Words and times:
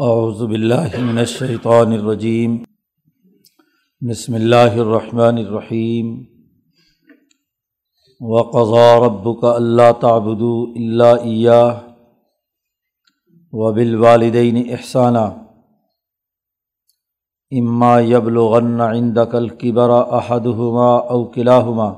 اعوذ 0.00 0.42
باللہ 0.42 0.98
من 0.98 1.18
الشیطان 1.18 1.92
الرجیم۔ 1.92 2.64
بسم 4.10 4.34
اللہ 4.34 4.76
الرحمن 4.76 5.36
الرحیم۔ 5.38 6.24
وقضى 8.20 9.06
ربك 9.06 9.44
اللہ 9.44 9.92
تعبدوا 10.00 10.72
الا 10.76 11.10
إياه 11.16 11.80
وبالوالدین 13.52 14.56
احسانہ 14.70 15.26
اما 17.50 18.00
يبلغن 18.00 18.80
عندك 18.80 19.34
الكبر 19.34 19.90
احدهما 19.90 20.96
او 20.96 21.24
كلاهما 21.24 21.92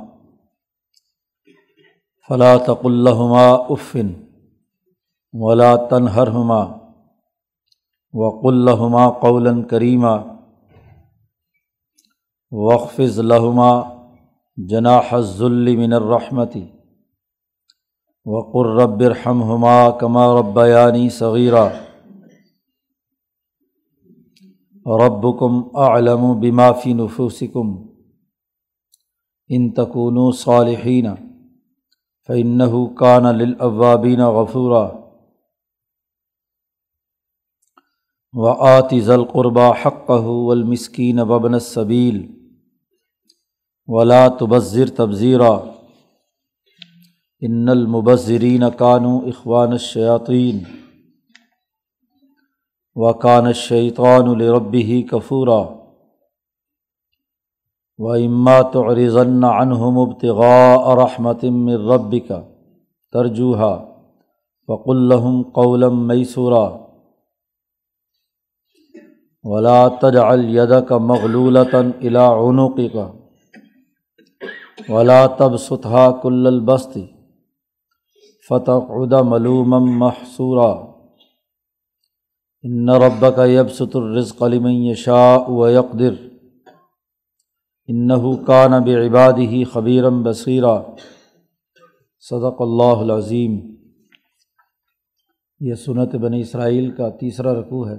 فلا 2.28 2.56
تقل 2.56 2.92
لهما 2.92 3.48
اف 3.48 3.96
ولا 5.32 5.76
تنهرهما 5.76 6.79
وقل 8.12 8.64
لهما 8.64 9.06
قولا 9.06 9.62
كريما. 9.62 10.40
وقفظ 12.50 13.20
لهما 13.20 14.00
جناح 14.58 15.14
الذل 15.14 15.76
من 15.76 15.94
الرحمة. 15.94 16.68
وقر 18.24 18.66
رب 18.66 19.02
ارحمهما 19.02 19.90
كما 19.90 20.34
ربياني 20.34 21.10
صغيرا. 21.10 21.70
ربكم 24.86 25.70
أعلم 25.76 26.40
بما 26.40 26.72
في 26.72 26.94
نفوسكم. 26.94 27.86
إن 29.52 29.74
تكونوا 29.74 30.30
صالحين، 30.30 31.16
فإنه 32.22 32.94
كان 32.94 33.26
للأوابين 33.26 34.20
غفورا. 34.20 34.99
و 38.34 38.46
آتی 38.46 39.00
ذل 39.00 39.24
قربہ 39.24 39.72
حق 39.82 40.10
والمسکین 40.10 41.18
وبن 41.20 41.54
الصبیل 41.54 42.26
ولا 43.86 44.28
تبذر 44.28 44.90
تبذیرہ 44.96 45.50
ان 47.40 47.68
المبذرین 47.68 48.62
کانو 48.78 49.18
اخوان 49.18 49.72
الشیاطین 49.72 50.58
و 52.94 53.12
کان 53.12 53.46
الشیطان 53.46 54.28
الربی 54.28 55.02
کفورا 55.02 55.62
و 57.98 58.08
امات 58.08 58.76
عرضن 58.76 59.44
عنہم 59.44 59.98
ابتغاء 59.98 60.94
رحمت 60.94 61.44
من 61.44 61.88
ربک 61.90 62.32
ترجوہا 63.12 63.86
وق 64.68 64.88
الحم 64.88 65.42
قولم 65.42 66.06
میسورا 66.06 66.89
ولا 69.44 69.88
تجعل 69.88 70.44
يدك 70.44 70.92
مغلولة 70.92 71.80
إلى 71.80 72.18
عنقك 72.18 73.12
ولا 74.90 75.26
تبسطها 75.26 76.10
كل 76.10 76.46
البسط 76.46 76.98
فتقعد 78.48 79.14
ملوما 79.14 79.78
محسورا 79.78 80.94
ان 82.64 82.90
ربك 82.90 83.38
يبسط 83.38 83.96
الرزق 83.96 84.44
لمن 84.44 84.72
يشاء 84.72 85.50
ويقدر. 85.50 86.14
انه 87.90 88.44
كان 88.44 88.84
بعباده 88.84 89.64
خبيرا 89.64 90.08
بصيرا. 90.08 90.82
صدق 92.20 92.60
اللہ 92.60 93.00
العظیم 93.00 93.76
یہ 95.60 95.74
سنت 95.74 96.14
بنی 96.14 96.40
اسرائیل 96.40 96.90
کا 96.90 97.08
تیسرا 97.10 97.54
رقوع 97.54 97.88
ہے 97.88 97.96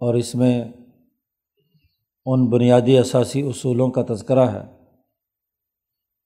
اور 0.00 0.14
اس 0.14 0.34
میں 0.34 0.64
ان 2.26 2.50
بنیادی 2.50 2.98
اثاثی 2.98 3.42
اصولوں 3.42 3.90
کا 3.90 4.02
تذکرہ 4.14 4.46
ہے 4.46 4.80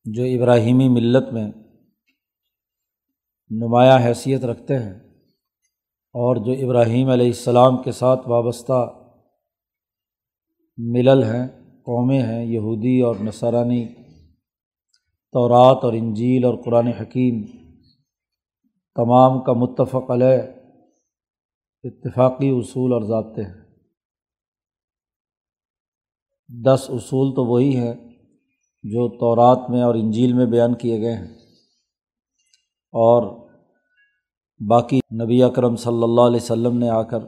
جو 0.05 0.25
ابراہیمی 0.25 0.89
ملت 0.89 1.33
میں 1.33 1.53
نمایاں 3.51 3.99
حیثیت 3.99 4.45
رکھتے 4.45 4.79
ہیں 4.79 4.95
اور 6.15 6.37
جو 6.37 6.53
ابراہیم 6.53 7.09
علیہ 7.09 7.27
السلام 7.27 7.83
کے 7.83 7.93
ساتھ 7.93 8.29
وابستہ 8.29 8.87
ملل 10.79 11.23
ہیں، 11.23 11.47
قومیں 11.83 12.23
ہیں، 12.23 12.45
یہودی 12.45 13.01
اور 13.01 13.17
نصرانی 13.17 13.87
تورات 15.33 15.85
اور 15.85 15.93
انجیل 15.93 16.45
اور 16.45 16.55
قرآن 16.65 16.87
حکیم 16.87 17.43
تمام 18.97 19.43
کا 19.43 19.53
متفق 19.53 20.11
علیہ 20.11 20.43
اتفاقی 21.85 22.51
اصول 22.51 22.93
اور 22.93 23.03
ضابطے 23.03 23.43
ہیں۔ 23.43 23.64
دس 26.49 26.87
اصول 26.89 27.35
تو 27.35 27.45
وہی 27.45 27.77
ہیں 27.77 27.95
جو 28.83 29.09
تورات 29.09 29.71
میں 29.71 29.83
اور 29.83 29.95
انجیل 29.95 30.33
میں 30.33 30.47
بیان 30.47 30.75
کیے 30.75 31.01
گئے 31.01 31.15
ہیں۔ 31.15 31.35
اور 32.93 33.49
باقی 34.69 35.01
نبی 35.25 35.43
اکرم 35.43 35.77
صلی 35.77 36.03
اللہ 36.03 36.21
علیہ 36.21 36.37
وسلم 36.37 36.79
نے 36.79 36.89
آ 36.89 37.03
کر 37.03 37.19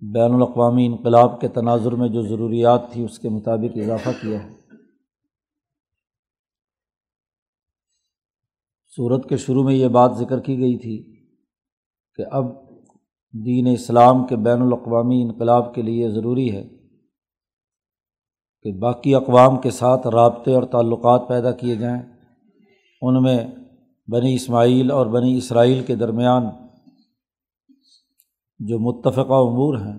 بین 0.00 0.34
الاقوامی 0.34 0.86
انقلاب 0.86 1.40
کے 1.40 1.48
تناظر 1.48 1.92
میں 1.92 2.08
جو 2.08 2.22
ضروریات 2.22 2.92
تھی 2.92 3.04
اس 3.04 3.18
کے 3.18 3.28
مطابق 3.28 3.76
اضافہ 3.76 4.08
کیا۔ 4.22 4.44
ہے 4.44 4.54
صورت 8.96 9.28
کے 9.28 9.36
شروع 9.36 9.62
میں 9.62 9.74
یہ 9.74 9.88
بات 9.88 10.12
ذکر 10.18 10.40
کی 10.40 10.58
گئی 10.58 10.78
تھی 10.78 11.26
کہ 12.14 12.22
اب 12.30 12.44
دین 13.46 13.66
اسلام 13.66 14.26
کے 14.26 14.36
بین 14.36 14.62
الاقوامی 14.62 15.22
انقلاب 15.22 15.74
کے 15.74 15.82
لیے 15.82 16.10
ضروری 16.10 16.56
ہے۔ 16.56 16.83
کہ 18.64 18.72
باقی 18.72 19.14
اقوام 19.14 19.56
کے 19.56 19.70
ساتھ 19.70 20.06
رابطے 20.06 20.54
اور 20.54 20.62
تعلقات 20.62 21.28
پیدا 21.28 21.52
کیے 21.52 21.76
جائیں۔ 21.76 22.02
ان 23.02 23.22
میں 23.22 23.46
بنی 24.08 24.34
اسماعیل 24.34 24.90
اور 24.90 25.06
بنی 25.06 25.36
اسرائیل 25.36 25.84
کے 25.84 25.94
درمیان 25.94 26.42
جو 28.58 28.78
متفقہ 28.78 29.20
امور 29.20 29.78
ہیں، 29.78 29.98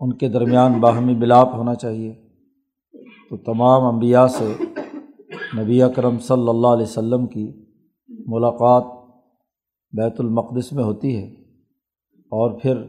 ان 0.00 0.12
کے 0.12 0.28
درمیان 0.28 0.80
باہمی 0.80 1.14
بلاپ 1.14 1.48
ہونا 1.54 1.74
چاہیے۔ 1.74 2.14
تو 3.30 3.36
تمام 3.36 3.82
انبیاء 3.82 4.26
سے 4.26 4.52
نبی 5.62 5.82
اکرم 5.82 6.18
صلی 6.18 6.48
اللہ 6.48 6.66
علیہ 6.66 6.82
وسلم 6.82 7.26
کی 7.26 7.64
ملاقات 8.08 8.84
بیت 9.92 10.20
المقدس 10.20 10.72
میں 10.72 10.84
ہوتی 10.84 11.16
ہے۔ 11.16 11.28
اور 12.12 12.60
پھر 12.60 12.82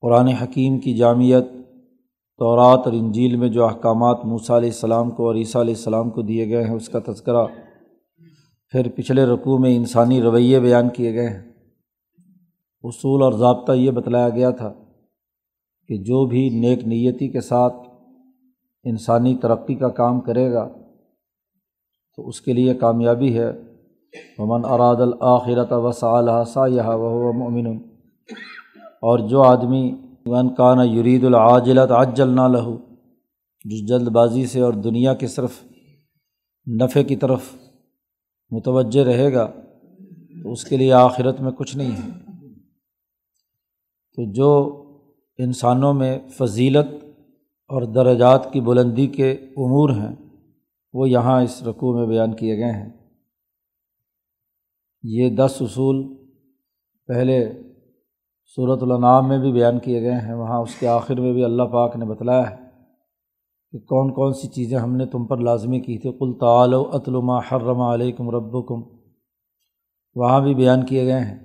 قرآن 0.00 0.26
حکیم 0.28 0.80
کی 0.80 0.96
جامعت 0.96 1.59
تورات 2.40 2.80
اور 2.84 2.92
انجیل 2.92 3.36
میں 3.36 3.48
جو 3.48 3.64
احکامات 3.64 4.24
موسیٰ 4.24 4.56
علیہ 4.56 4.68
السلام 4.68 5.10
کو 5.10 5.26
اور 5.26 5.34
عیسیٰ 5.34 5.60
علیہ 5.60 5.74
السلام 5.74 6.10
کو 6.10 6.22
دیے 6.22 6.48
گئے 6.48 6.64
ہیں، 6.64 6.74
اس 6.74 6.88
کا 6.88 6.98
تذکرہ 7.06 7.44
پھر 8.72 8.88
پچھلے 8.96 9.24
رقوع 9.24 9.58
میں 9.58 9.76
انسانی 9.76 10.22
رویے 10.22 10.60
بیان 10.60 10.88
کیے 10.88 11.14
گئے 11.14 11.28
ہیں۔ 11.28 11.42
اصول 12.84 13.22
اور 13.22 13.32
ضابطہ 13.32 13.72
یہ 13.72 13.90
بتلایا 13.90 14.28
گیا 14.28 14.50
تھا 14.50 14.72
کہ 15.88 15.96
جو 15.96 16.24
بھی 16.26 16.48
نیک 16.48 16.84
نیتی 16.84 17.28
کے 17.28 17.40
ساتھ 17.40 17.74
انسانی 18.84 19.34
ترقی 19.34 19.74
کا 19.74 19.88
کام 19.88 20.20
کرے 20.20 20.52
گا، 20.52 20.68
تو 22.18 22.28
اس 22.28 22.40
کے 22.40 22.52
لیے 22.52 22.74
کامیابی 22.74 23.38
ہے۔ 23.38 23.50
ممن 24.38 24.64
اراد 24.64 25.00
الآخرت 25.00 25.72
وسا 25.72 26.66
یہ 26.66 26.88
وہ 26.94 27.32
مومن 27.32 27.66
اور 29.02 29.18
جو 29.28 29.42
آدمی 29.42 29.90
ون 30.26 30.54
کان 30.54 30.88
یرید 30.88 31.24
العاجلت 31.24 31.90
عجل 31.90 32.28
نہ 32.28 32.40
لہو 32.40 32.76
جو 33.64 33.86
جلد 33.86 34.08
بازی 34.08 34.46
سے 34.46 34.60
اور 34.60 34.72
دنیا 34.72 35.14
کے 35.14 35.26
صرف 35.26 35.64
نفع 36.80 37.02
کی 37.02 37.16
طرف 37.16 37.40
متوجہ 38.50 39.04
رہے 39.04 39.32
گا، 39.32 39.52
تو 40.42 40.52
اس 40.52 40.64
کے 40.64 40.76
لیے 40.76 40.92
آخرت 40.92 41.40
میں 41.40 41.52
کچھ 41.52 41.76
نہیں 41.76 41.92
ہے۔ 41.92 42.10
تو 44.16 44.32
جو 44.32 44.82
انسانوں 45.38 45.94
میں 45.94 46.18
فضیلت 46.28 47.04
اور 47.68 47.82
درجات 47.82 48.52
کی 48.52 48.60
بلندی 48.60 49.06
کے 49.06 49.32
امور 49.32 49.90
ہیں، 49.90 50.16
وہ 50.92 51.10
یہاں 51.10 51.42
اس 51.42 51.62
رقوع 51.62 51.98
میں 51.98 52.06
بیان 52.06 52.36
کیے 52.36 52.56
گئے 52.56 52.72
ہیں۔ 52.72 52.90
یہ 55.02 55.30
دس 55.30 55.56
اصول 55.60 56.14
پہلے 57.06 57.52
صورت 58.56 58.82
النام 58.82 59.28
میں 59.28 59.38
بھی 59.38 59.52
بیان 59.52 59.78
کیے 59.78 60.02
گئے 60.02 60.14
ہیں، 60.14 60.34
وہاں 60.34 60.58
اس 60.58 60.74
کے 60.74 60.88
آخر 60.88 61.20
میں 61.20 61.32
بھی 61.32 61.44
اللہ 61.44 61.62
پاک 61.62 61.96
نے 61.96 62.04
بتلایا 62.04 62.50
ہے 62.50 62.56
کہ 63.70 63.78
کون 63.78 64.12
کون 64.12 64.32
سی 64.32 64.48
چیزیں 64.48 64.78
ہم 64.78 64.96
نے 64.96 65.06
تم 65.06 65.26
پر 65.26 65.36
لازمی 65.36 65.80
کی 65.80 65.98
تھی۔ 65.98 66.12
کل 66.12 66.38
تعلو 66.40 66.90
اطلما 66.92 67.38
حرم 67.38 67.80
علیکم 67.80 68.30
ربکم۔ 68.30 68.96
وہاں 70.14 70.40
بھی 70.40 70.54
بیان 70.54 70.86
کیے 70.86 71.04
گئے 71.04 71.20
ہیں 71.20 71.38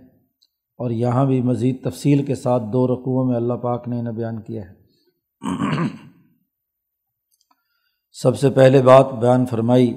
اور 0.79 0.91
یہاں 0.91 1.25
بھی 1.25 1.41
مزید 1.41 1.83
تفصیل 1.83 2.25
کے 2.25 2.35
ساتھ 2.35 2.63
دو 2.63 2.87
رقوعوں 2.87 3.27
میں 3.27 3.35
اللہ 3.35 3.53
پاک 3.53 3.87
نے 3.87 3.99
انہیں 3.99 4.13
بیان 4.13 4.41
کیا 4.41 4.61
ہے 4.61 4.73
سب 8.11 8.37
سے 8.37 8.49
پہلے 8.49 8.81
بات 8.81 9.13
بیان 9.13 9.45
فرمائی، 9.45 9.93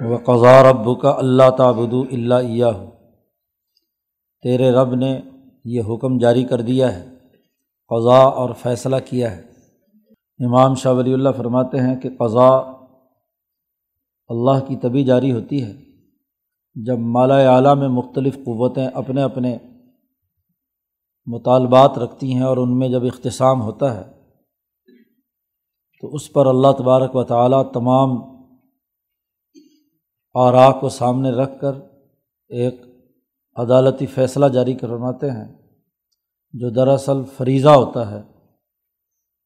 وہ 0.00 0.18
قضا 0.18 0.72
رب 0.72 1.00
کا 1.00 1.10
اللہ 1.10 1.50
تعبد 1.50 1.94
اللہ 2.12 2.64
ہو 2.64 2.90
تیرے 4.42 4.70
رب 4.70 4.94
نے 4.94 5.20
یہ 5.64 5.82
حکم 5.88 6.18
جاری 6.18 6.44
کر 6.44 6.60
دیا 6.60 6.96
ہے 6.96 7.04
قضا 7.90 8.16
اور 8.16 8.54
فیصلہ 8.54 8.96
کیا 9.04 9.36
ہے۔ 9.36 9.42
امام 10.46 10.74
شاہ 10.74 10.92
ولی 10.92 11.14
اللہ 11.14 11.28
فرماتے 11.36 11.80
ہیں 11.80 11.96
کہ 11.96 12.08
قضا 12.18 12.48
اللہ 14.28 14.64
کی 14.68 14.76
تبھی 14.76 15.04
جاری 15.04 15.32
ہوتی 15.32 15.62
ہے 15.64 15.72
جب 16.74 16.98
مالا 16.98 17.36
اعلیٰ 17.36 17.76
میں 17.76 17.88
مختلف 17.88 18.34
قوتیں 18.34 18.86
اپنے 18.86 19.22
اپنے 19.22 19.58
مطالبات 21.26 21.98
رکھتی 21.98 22.34
ہیں 22.34 22.42
اور 22.42 22.56
ان 22.56 22.78
میں 22.78 22.88
جب 22.88 23.04
اختصام 23.04 23.62
ہوتا 23.62 23.94
ہے، 23.94 24.12
تو 26.00 26.14
اس 26.14 26.32
پر 26.32 26.46
اللہ 26.46 26.72
تبارک 26.78 27.16
و 27.16 27.24
تعالیٰ 27.24 27.72
تمام 27.72 28.10
آرا 30.34 30.72
کو 30.72 30.88
سامنے 30.88 31.30
رکھ 31.30 31.60
کر 31.60 31.72
ایک 32.48 32.82
عدالتی 33.56 34.06
فیصلہ 34.06 34.46
جاری 34.46 34.74
کرواتے 34.74 35.30
ہیں، 35.30 35.52
جو 36.52 36.70
دراصل 36.70 37.22
فریضہ 37.36 37.68
ہوتا 37.68 38.10
ہے۔ 38.10 38.22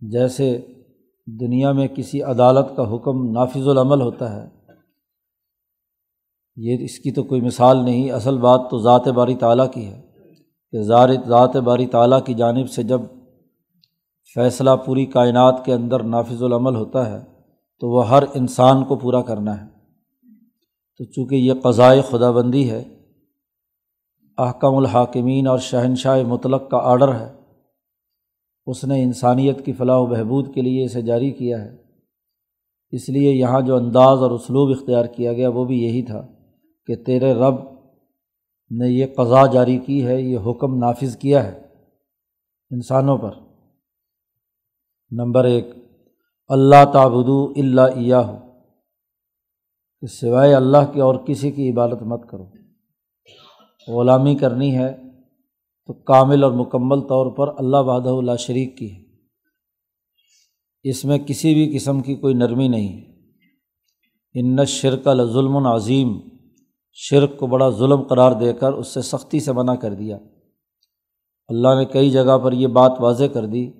جیسے 0.00 0.66
دنیا 1.26 1.72
میں 1.72 1.88
کسی 1.88 2.22
عدالت 2.22 2.76
کا 2.76 2.94
حکم 2.94 3.30
نافذ 3.30 3.68
العمل 3.68 4.00
ہوتا 4.00 4.32
ہے، 4.32 4.48
یہ 6.56 6.84
اس 6.84 6.98
کی 6.98 7.12
تو 7.12 7.22
کوئی 7.22 7.40
مثال 7.40 7.84
نہیں، 7.84 8.10
اصل 8.10 8.38
بات 8.38 8.60
تو 8.70 8.78
ذات 8.78 9.08
باری 9.08 9.34
تعالیٰ 9.34 9.70
کی 9.70 9.86
ہے 9.86 10.00
کہ 10.72 10.82
ذات 10.82 11.56
باری 11.56 11.86
تعالیٰ 11.86 12.24
کی 12.24 12.34
جانب 12.34 12.70
سے 12.70 12.82
جب 12.82 13.00
فیصلہ 14.34 14.70
پوری 14.86 15.06
کائنات 15.06 15.64
کے 15.64 15.72
اندر 15.72 16.02
نافذ 16.02 16.42
العمل 16.42 16.76
ہوتا 16.76 17.10
ہے، 17.10 17.18
تو 17.78 17.90
وہ 17.90 18.08
ہر 18.08 18.22
انسان 18.34 18.84
کو 18.84 18.96
پورا 18.96 19.22
کرنا 19.22 19.60
ہے۔ 19.60 19.66
تو 21.00 21.04
چونکہ 21.04 21.34
یہ 21.34 21.52
قضائے 21.62 22.00
خدا 22.10 22.30
بندی 22.30 22.70
ہے 22.70 22.97
احکم 24.38 24.76
الحاکمین 24.76 25.46
اور 25.46 25.58
شہنشاہ 25.58 26.22
مطلق 26.22 26.70
کا 26.70 26.76
آڈر 26.76 27.14
ہے۔ 27.14 27.32
اس 28.66 28.84
نے 28.84 29.02
انسانیت 29.02 29.64
کی 29.64 29.72
فلاح 29.72 29.96
و 29.96 30.06
بہبود 30.06 30.54
کے 30.54 30.60
لیے 30.60 30.84
اسے 30.84 31.02
جاری 31.02 31.30
کیا 31.30 31.62
ہے۔ 31.62 31.76
اس 32.90 33.08
لیے 33.08 33.32
یہاں 33.32 33.60
جو 33.60 33.76
انداز 33.76 34.22
اور 34.22 34.30
اسلوب 34.30 34.80
اختیار 34.80 35.04
کیا 35.04 35.32
گیا 35.32 35.48
وہ 35.48 35.64
بھی 35.64 35.82
یہی 35.82 36.02
تھا 36.02 36.26
کہ 36.86 36.96
تیرے 36.96 37.34
رب 37.34 37.54
نے 38.70 38.88
یہ 38.88 39.06
قضا 39.16 39.46
جاری 39.46 39.78
کی 39.78 40.06
ہے، 40.06 40.22
یہ 40.22 40.38
حکم 40.46 40.78
نافذ 40.78 41.16
کیا 41.16 41.44
ہے 41.44 41.58
انسانوں 42.70 43.18
پر۔ 43.18 43.30
نمبر 45.10 45.44
ایک، 45.44 45.66
اللہ 46.48 46.84
تعبدو 46.92 47.52
اللہ 47.56 48.14
ہو 48.14 48.36
کہ 50.00 50.06
سوائے 50.06 50.54
اللہ 50.54 50.92
کی 50.92 51.00
اور 51.00 51.14
کسی 51.14 51.50
کی 51.50 51.70
عبادت 51.70 52.02
مت 52.02 52.28
کرو۔ 52.30 52.57
غلامی 53.88 54.34
کرنی 54.34 54.78
ہے 54.78 54.96
تو 55.86 55.92
کامل 55.92 56.44
اور 56.44 56.52
مکمل 56.52 57.00
طور 57.00 57.32
پر 57.32 57.48
اللہ 57.58 57.76
وحدہ 57.76 58.08
اللہ 58.08 58.36
شریک 58.38 58.78
کی 58.78 58.92
ہے۔ 58.92 59.02
اس 60.82 61.04
میں 61.04 61.18
کسی 61.18 61.54
بھی 61.54 61.78
قسم 61.78 62.00
کی 62.00 62.14
کوئی 62.14 62.34
نرمی 62.34 62.68
نہیں 62.68 62.88
ہے۔ 62.88 63.12
ان 64.34 64.64
شرک 64.64 65.08
الظلم 65.08 65.56
عظیم۔ 65.56 66.20
شرک 66.92 67.36
کو 67.36 67.46
بڑا 67.46 67.70
ظلم 67.70 68.02
قرار 68.02 68.32
دے 68.32 68.52
کر 68.52 68.72
اس 68.72 68.88
سے 68.88 69.02
سختی 69.02 69.40
سے 69.40 69.52
منع 69.52 69.74
کر 69.74 69.94
دیا۔ 69.94 70.18
اللہ 71.48 71.68
نے 71.78 71.84
کئی 71.84 72.10
جگہ 72.10 72.38
پر 72.38 72.52
یہ 72.52 72.66
بات 72.66 72.92
واضح 73.00 73.24
کر 73.24 73.46
دی 73.46 73.70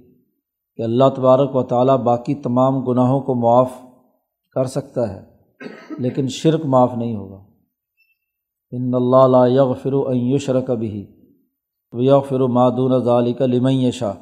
کہ 0.77 0.83
اللہ 0.83 1.05
تبارک 1.17 1.57
و 1.57 1.63
تعالیٰ 1.63 1.99
باقی 1.99 2.35
تمام 2.35 2.81
گناہوں 2.81 3.21
کو 3.21 3.35
معاف 3.35 3.73
کر 4.55 4.65
سکتا 4.65 5.13
ہے، 5.13 5.21
لیکن 5.99 6.29
شرک 6.29 6.67
معاف 6.67 6.95
نہیں 6.97 7.17
ہوگا۔ 7.17 7.48
ان 8.73 8.95
اللہ 8.95 9.49
یغ 9.49 9.73
فرو 9.73 10.13
عیشر 10.13 10.61
کبھی 10.61 11.07
یغ 11.99 12.21
فرو 12.29 12.49
معدون 12.49 13.05
ظالی 13.05 13.33
کا 13.33 13.47
لمئی 13.47 13.91
شاہ 13.91 14.13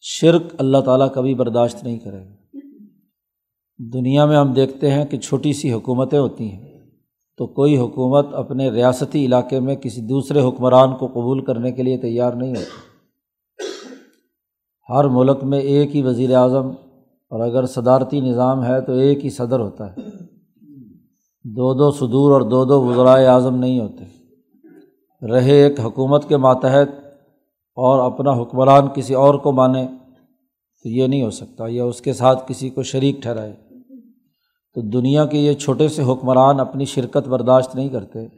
شرک 0.00 0.42
اللہ 0.58 0.78
تعالیٰ 0.78 1.12
کبھی 1.14 1.34
برداشت 1.34 1.84
نہیں 1.84 1.98
کرے 1.98 2.18
گا۔ 2.18 2.58
دنیا 3.78 4.24
میں 4.24 4.36
ہم 4.36 4.52
دیکھتے 4.52 4.90
ہیں 4.90 5.04
کہ 5.04 5.18
چھوٹی 5.18 5.52
سی 5.52 5.72
حکومتیں 5.72 6.18
ہوتی 6.18 6.52
ہیں، 6.52 6.80
تو 7.38 7.46
کوئی 7.46 7.76
حکومت 7.78 8.26
اپنے 8.34 8.70
ریاستی 8.70 9.26
علاقے 9.26 9.60
میں 9.60 9.76
کسی 9.76 10.00
دوسرے 10.00 10.40
حکمران 10.40 10.96
کو 10.96 11.06
قبول 11.06 11.44
کرنے 11.44 11.72
کے 11.72 11.82
لیے 11.82 11.98
تیار 11.98 12.32
نہیں 12.32 12.50
ہوتی۔ 12.50 12.90
ہر 14.88 15.04
ملک 15.04 15.44
میں 15.44 15.60
ایک 15.60 15.96
ہی 15.96 16.02
وزیر 16.02 16.34
اعظم 16.34 16.68
اور 17.30 17.40
اگر 17.40 17.66
صدارتی 17.66 18.20
نظام 18.20 18.64
ہے 18.64 18.80
تو 18.80 18.92
ایک 18.92 19.24
ہی 19.24 19.30
صدر 19.30 19.60
ہوتا 19.60 19.92
ہے۔ 19.92 20.19
دو 21.44 21.74
دو 21.74 21.90
صدور 21.90 22.32
اور 22.32 22.40
دو 22.40 22.64
دو 22.64 22.84
وزرائے 22.84 23.26
اعظم 23.26 23.56
نہیں 23.56 23.80
ہوتے۔ 23.80 24.04
رہے 25.26 25.52
ایک 25.52 25.80
حکومت 25.80 26.28
کے 26.28 26.36
ماتحت 26.36 26.88
اور 27.76 28.12
اپنا 28.12 28.32
حکمران 28.32 28.88
کسی 28.94 29.14
اور 29.14 29.34
کو 29.34 29.52
مانے 29.52 29.86
تو 30.82 30.88
یہ 30.88 31.06
نہیں 31.06 31.22
ہو 31.22 31.30
سکتا 31.30 31.64
یا 31.68 31.84
اس 31.84 32.00
کے 32.00 32.12
ساتھ 32.12 32.44
کسی 32.48 32.70
کو 32.70 32.82
شریک 32.82 33.22
ٹھہرائے۔ 33.22 33.52
تو 34.74 34.80
دنیا 34.80 35.26
کے 35.26 35.38
یہ 35.38 35.52
چھوٹے 35.52 35.88
سے 35.88 36.02
حکمران 36.02 36.60
اپنی 36.60 36.84
شرکت 36.84 37.28
برداشت 37.28 37.74
نہیں 37.74 37.88
کرتے۔ 37.88 38.28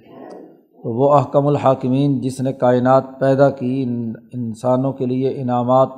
تو 0.83 0.99
وہ 0.99 1.15
احکم 1.15 1.47
الحاکمین 1.47 2.21
جس 2.21 2.41
نے 2.41 2.53
کائنات 2.53 3.05
پیدا 3.21 3.51
کی 3.51 3.87
انسانوں 4.33 4.93
کے 4.93 5.07
لیے 5.07 5.41
انعامات 5.41 5.89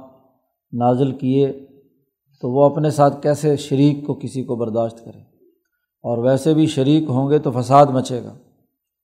نازل 0.73 1.12
کیے، 1.12 1.53
تو 2.41 2.51
وہ 2.51 2.65
اپنے 2.65 2.91
ساتھ 2.91 3.23
کیسے 3.23 3.56
شریک 3.56 4.06
کو 4.06 4.15
کسی 4.15 4.45
کو 4.45 4.56
برداشت 4.56 5.05
کرے 5.05 5.24
اور 6.05 6.19
ویسے 6.19 6.55
بھی 6.55 6.67
شریک 6.67 7.05
ہوں 7.09 7.31
گے 7.31 7.39
تو 7.39 7.51
فساد 7.51 7.87
مچے 7.87 8.25
گا۔ 8.25 8.35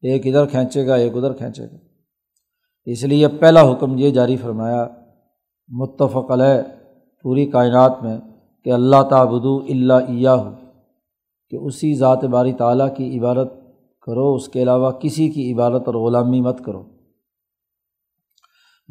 ایک 0.03 0.27
ادھر 0.27 0.47
کھینچے 0.47 0.87
گا، 0.87 0.95
ایک 0.95 1.17
ادھر 1.17 1.33
کھینچے 1.33 1.63
گا۔ 1.63 1.77
اس 2.85 3.05
لیے 3.05 3.29
پہلا 3.29 3.73
حکم 3.73 3.99
یہ 3.99 4.11
جاری 4.11 4.37
فرمایا، 4.37 4.89
متفق 5.69 6.31
علیہ 6.31 6.63
پوری 7.23 7.47
کائنات 7.47 8.03
میں 8.03 8.19
کہ 8.65 8.73
اللہ 8.73 9.03
تعبدو 9.03 9.57
اللہ 9.59 10.29
ہو 10.29 10.51
کہ 11.51 11.57
اسی 11.57 11.95
ذات 11.95 12.25
باری 12.25 12.53
تعالیٰ 12.53 12.97
کی 12.97 13.19
عبادت 13.19 13.49
کرو، 14.03 14.35
اس 14.35 14.49
کے 14.49 14.63
علاوہ 14.63 14.91
کسی 14.91 15.29
کی 15.29 15.53
عبادت 15.53 15.83
اور 15.87 15.95
غلامی 15.95 16.41
مت 16.41 16.65
کرو۔ 16.65 16.83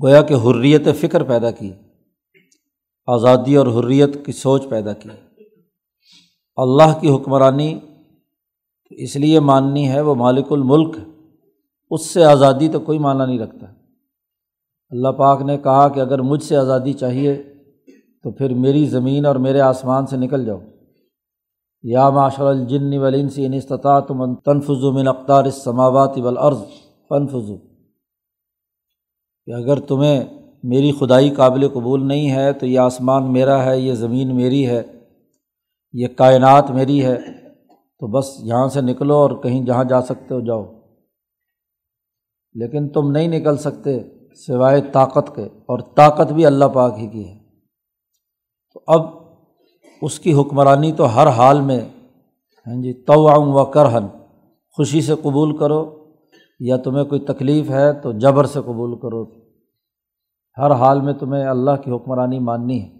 گویا 0.03 0.21
کہ 0.21 0.33
حریت 0.33 0.87
فکر 0.99 1.23
پیدا 1.23 1.51
کی، 1.51 1.73
آزادی 3.07 3.55
اور 3.55 3.67
حریت 3.67 4.25
کی 4.25 4.31
سوچ 4.31 4.69
پیدا 4.69 4.93
کی۔ 4.93 5.09
اللہ 6.55 6.99
کی 7.01 7.09
حکمرانی 7.09 7.79
اس 8.89 9.15
لیے 9.15 9.39
ماننی 9.39 9.89
ہے 9.89 10.01
وہ 10.01 10.15
مالک 10.15 10.51
الملک 10.51 10.95
اس 11.89 12.05
سے 12.05 12.25
آزادی 12.25 12.67
تو 12.67 12.79
کوئی 12.79 12.99
معنی 12.99 13.25
نہیں 13.25 13.39
رکھتا۔ 13.39 13.65
اللہ 14.89 15.07
پاک 15.07 15.41
نے 15.41 15.57
کہا 15.57 15.87
کہ 15.87 15.99
اگر 15.99 16.21
مجھ 16.21 16.43
سے 16.43 16.55
آزادی 16.55 16.93
چاہیے 16.93 17.43
تو 18.23 18.31
پھر 18.31 18.53
میری 18.53 18.85
زمین 18.85 19.25
اور 19.25 19.35
میرے 19.35 19.61
آسمان 19.61 20.07
سے 20.07 20.17
نکل 20.17 20.45
جاؤ۔ 20.45 20.59
یا 21.83 22.09
معاشر 22.09 22.43
الجن 22.43 22.97
ولنس 22.97 23.33
ان 23.37 23.53
استطاعت 23.53 24.11
من 24.11 24.35
تنفظ 24.35 24.83
من 24.83 25.07
اقدار 25.07 25.45
السماوات 25.45 26.17
والارض 26.17 26.61
فنفظ 27.09 27.51
کہ 29.45 29.51
اگر 29.51 29.79
تمہیں 29.79 30.23
میری 30.63 30.91
خدائی 30.91 31.29
قابل 31.29 31.67
قبول 31.67 32.07
نہیں 32.07 32.31
ہے 32.31 32.53
تو 32.53 32.65
یہ 32.65 32.79
آسمان 32.79 33.33
میرا 33.33 33.65
ہے، 33.65 33.79
یہ 33.79 33.93
زمین 33.93 34.35
میری 34.35 34.67
ہے، 34.67 34.83
یہ 35.93 36.07
کائنات 36.07 36.71
میری 36.71 37.05
ہے۔ 37.05 37.17
تو 37.99 38.07
بس 38.07 38.25
یہاں 38.39 38.67
سے 38.67 38.81
نکلو 38.81 39.15
اور 39.15 39.31
کہیں 39.43 39.65
جہاں 39.65 39.83
جا 39.83 40.01
سکتے 40.01 40.33
ہو 40.33 40.39
جاؤ۔ 40.39 40.65
لیکن 42.53 42.89
تم 42.89 43.11
نہیں 43.11 43.27
نکل 43.27 43.57
سکتے 43.57 43.99
سوائے 44.35 44.81
طاقت 44.81 45.35
کے، 45.35 45.43
اور 45.43 45.79
طاقت 45.79 46.33
بھی 46.33 46.45
اللہ 46.45 46.65
پاک 46.65 46.93
ہی 46.97 47.07
کی 47.07 47.27
ہے۔ 47.29 47.39
تو 48.73 48.81
اب 48.87 49.01
اس 50.01 50.19
کی 50.19 50.33
حکمرانی 50.33 50.91
تو 50.91 51.15
ہر 51.15 51.27
حال 51.27 51.61
میں 51.61 51.79
ہاں 52.67 52.81
جی 52.81 52.93
تو 52.93 53.41
و 53.53 53.65
کرہن 53.65 54.07
خوشی 54.75 55.01
سے 55.01 55.15
قبول 55.15 55.57
کرو۔ 55.57 56.11
یا 56.59 56.77
تمہیں 56.77 57.05
کوئی 57.05 57.21
تکلیف 57.21 57.69
ہے 57.69 57.93
تو 57.93 58.11
جبر 58.11 58.45
سے 58.45 58.59
قبول 58.61 58.99
کرو۔ 58.99 59.25
ہر 60.57 60.71
حال 60.71 61.01
میں 61.01 61.13
تمہیں 61.13 61.45
اللہ 61.45 61.71
کی 61.71 61.91
حکمرانی 61.91 62.39
ماننی 62.39 62.83
ہے۔ 62.83 62.99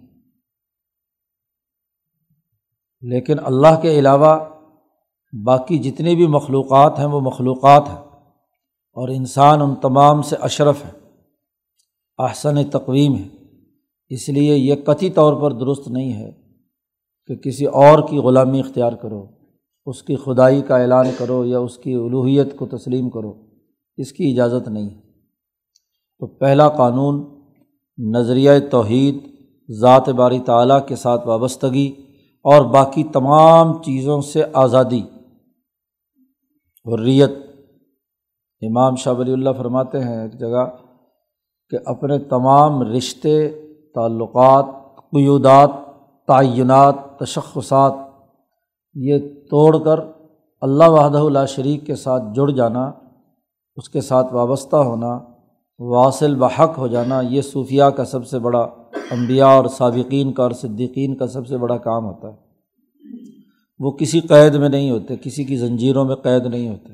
لیکن 3.00 3.36
اللہ 3.44 3.80
کے 3.82 3.98
علاوہ 3.98 4.59
باقی 5.32 5.78
جتنی 5.78 6.14
بھی 6.14 6.26
مخلوقات 6.26 6.98
ہیں 6.98 7.06
وہ 7.06 7.20
مخلوقات 7.20 7.88
ہیں 7.88 7.98
اور 8.92 9.08
انسان 9.08 9.62
ان 9.62 9.74
تمام 9.74 10.22
سے 10.22 10.36
اشرف 10.36 10.84
ہے، 10.84 10.90
احسن 12.18 12.64
تقویم 12.64 13.14
ہے۔ 13.14 13.28
اس 14.08 14.28
لیے 14.28 14.56
یہ 14.56 14.74
قطعی 14.84 15.10
طور 15.10 15.42
پر 15.42 15.52
درست 15.52 15.88
نہیں 15.88 16.12
ہے 16.12 16.32
کہ 17.26 17.36
کسی 17.36 17.66
اور 17.66 18.08
کی 18.08 18.18
غلامی 18.18 18.60
اختیار 18.60 18.92
کرو، 18.92 19.26
اس 19.86 20.02
کی 20.02 20.16
خدائی 20.16 20.62
کا 20.62 20.76
اعلان 20.76 21.06
کرو 21.18 21.44
یا 21.44 21.58
اس 21.58 21.78
کی 21.78 21.94
الوحیت 21.94 22.56
کو 22.56 22.66
تسلیم 22.66 23.10
کرو۔ 23.10 23.32
اس 23.96 24.12
کی 24.12 24.30
اجازت 24.30 24.68
نہیں 24.68 24.90
ہے۔ 24.90 25.00
تو 26.18 26.26
پہلا 26.26 26.68
قانون 26.68 27.40
نظریہ 27.98 28.50
توحید، 28.70 29.18
ذات 29.70 30.08
باری 30.08 30.38
تعلیٰ 30.38 30.86
کے 30.86 30.96
ساتھ 30.96 31.26
وابستگی 31.26 31.92
اور 32.42 32.64
باقی 32.64 33.04
تمام 33.04 33.82
چیزوں 33.82 34.20
سے 34.20 34.42
آزادی۔ 34.52 35.02
حریت۔ 36.86 37.30
امام 38.62 38.96
شاہ 38.96 39.14
ولی 39.14 39.32
اللہ 39.32 39.50
فرماتے 39.58 40.00
ہیں 40.00 40.22
ایک 40.22 40.40
جگہ 40.40 40.64
کہ 41.70 41.78
اپنے 41.86 42.18
تمام 42.18 42.82
رشتے، 42.82 43.48
تعلقات، 43.94 44.64
قیودات، 44.96 45.70
تعینات، 46.26 46.94
تشخصات 47.18 47.92
یہ 48.94 49.18
توڑ 49.50 49.78
کر 49.84 50.00
اللہ 50.60 50.84
وحدہ 50.88 51.18
اللہ 51.18 51.46
شریک 51.48 51.86
کے 51.86 51.94
ساتھ 51.94 52.22
جڑ 52.34 52.50
جانا، 52.50 52.90
اس 53.76 53.88
کے 53.88 54.00
ساتھ 54.00 54.34
وابستہ 54.34 54.76
ہونا، 54.76 55.18
واصل 55.78 56.34
بحق 56.34 56.78
ہو 56.78 56.86
جانا، 56.86 57.20
یہ 57.20 57.42
صوفیہ 57.42 57.84
کا 57.84 58.04
سب 58.04 58.26
سے 58.26 58.38
بڑا 58.38 58.60
انبیاء 59.10 59.48
اور 59.48 59.64
سابقین 59.64 60.32
کا 60.32 60.42
اور 60.42 60.50
صدیقین 60.50 61.16
کا 61.16 61.26
سب 61.26 61.46
سے 61.46 61.56
بڑا 61.56 61.76
کام 61.76 62.04
ہوتا 62.04 62.28
ہے۔ 62.28 62.49
وہ 63.80 63.90
کسی 63.90 64.20
قید 64.20 64.54
میں 64.54 64.68
نہیں 64.68 64.90
ہوتے، 64.90 65.16
کسی 65.16 65.44
کی 65.44 65.56
زنجیروں 65.56 66.04
میں 66.04 66.16
قید 66.16 66.46
نہیں 66.46 66.68
ہوتے۔ 66.68 66.92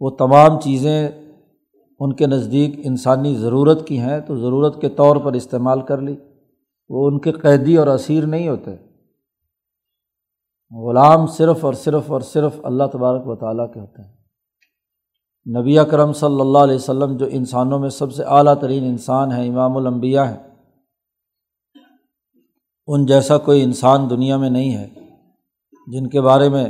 وہ 0.00 0.10
تمام 0.10 0.60
چیزیں 0.60 1.08
ان 2.00 2.12
کے 2.12 2.26
نزدیک 2.26 2.80
انسانی 2.84 3.34
ضرورت 3.34 3.86
کی 3.86 4.00
ہیں 4.00 4.20
تو 4.20 4.36
ضرورت 4.36 4.80
کے 4.80 4.88
طور 4.88 5.16
پر 5.16 5.32
استعمال 5.32 5.82
کر 5.82 6.00
لی۔ 6.00 6.16
وہ 6.88 7.08
ان 7.08 7.18
کے 7.18 7.32
قیدی 7.32 7.76
اور 7.76 7.86
اسیر 7.86 8.26
نہیں 8.26 8.48
ہوتے۔ 8.48 8.70
غلام 10.76 11.26
صرف 11.26 11.64
اور 11.64 11.74
صرف 11.74 12.10
اور 12.10 12.20
صرف 12.20 12.60
اللہ 12.62 12.84
تبارک 12.92 13.28
و 13.28 13.36
تعالیٰ 13.36 13.72
کے 13.72 13.80
ہوتے 13.80 14.02
ہیں۔ 14.02 14.12
نبی 15.60 15.78
اکرم 15.78 16.12
صلی 16.12 16.40
اللہ 16.40 16.58
علیہ 16.58 16.74
وسلم 16.74 17.16
جو 17.16 17.26
انسانوں 17.30 17.78
میں 17.78 17.88
سب 17.88 18.12
سے 18.12 18.22
اعلیٰ 18.24 18.54
ترین 18.60 18.84
انسان 18.84 19.32
ہیں، 19.32 19.48
امام 19.48 19.76
الانبیاء 19.76 20.24
ہیں۔ 20.24 20.54
ان 22.86 23.06
جیسا 23.06 23.38
کوئی 23.38 23.62
انسان 23.62 24.10
دنیا 24.10 24.36
میں 24.36 24.50
نہیں 24.50 24.74
ہے۔ 24.74 25.03
جن 25.86 26.06
کے 26.06 26.20
بارے 26.20 26.48
میں 26.48 26.64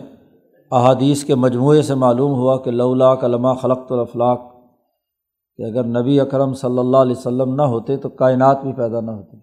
احادیث 0.73 1.25
کے 1.25 1.35
مجموعے 1.35 1.83
سے 1.83 1.95
معلوم 1.95 2.33
ہوا 2.33 2.57
کہ 2.63 2.71
لولا 2.71 3.15
کلمہ 3.15 3.53
خلقت 3.63 3.93
الافلاق، 3.93 4.41
کہ 5.59 5.63
اگر 5.63 5.85
نبی 5.93 6.21
اکرم 6.21 6.55
صلی 6.55 6.79
اللہ 6.79 6.97
علیہ 6.97 7.17
وسلم 7.17 7.55
نہ 7.55 7.63
ہوتے 7.63 7.97
تو 7.97 8.09
کائنات 8.13 8.63
بھی 8.63 8.73
پیدا 8.73 9.01
نہ 9.01 9.11
ہوتی۔ 9.11 9.37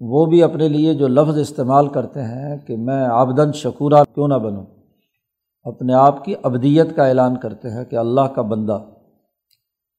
وہ 0.00 0.24
بھی 0.26 0.42
اپنے 0.42 0.68
لیے 0.68 0.94
جو 0.94 1.08
لفظ 1.08 1.38
استعمال 1.38 1.88
کرتے 1.88 2.22
ہیں 2.22 2.56
کہ 2.58 2.76
میں 2.76 3.04
آبدن 3.04 3.52
شکورہ 3.52 4.02
کیوں 4.14 4.28
نہ 4.28 4.34
بنوں، 4.34 4.64
اپنے 5.66 5.94
آپ 5.94 6.24
کی 6.24 6.34
ابدیت 6.42 6.94
کا 6.96 7.06
اعلان 7.06 7.36
کرتے 7.36 7.70
ہیں 7.70 7.84
کہ 7.84 7.96
اللہ 7.96 8.26
کا 8.34 8.42
بندہ، 8.42 8.78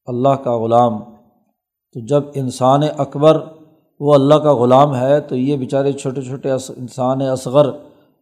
اللہ 0.08 0.36
کا 0.44 0.58
غلام۔ 0.58 1.00
تو 1.96 2.06
جب 2.08 2.24
انسان 2.36 2.82
اکبر 2.98 3.40
وہ 4.02 4.14
اللہ 4.14 4.36
کا 4.36 4.54
غلام 4.54 4.96
ہے 4.96 5.20
تو 5.22 5.36
یہ 5.36 5.58
بیچارے 5.58 5.92
چھوٹے 5.92 6.22
چھوٹے 6.22 6.52
انسان 6.52 7.22
اصغر 7.22 7.70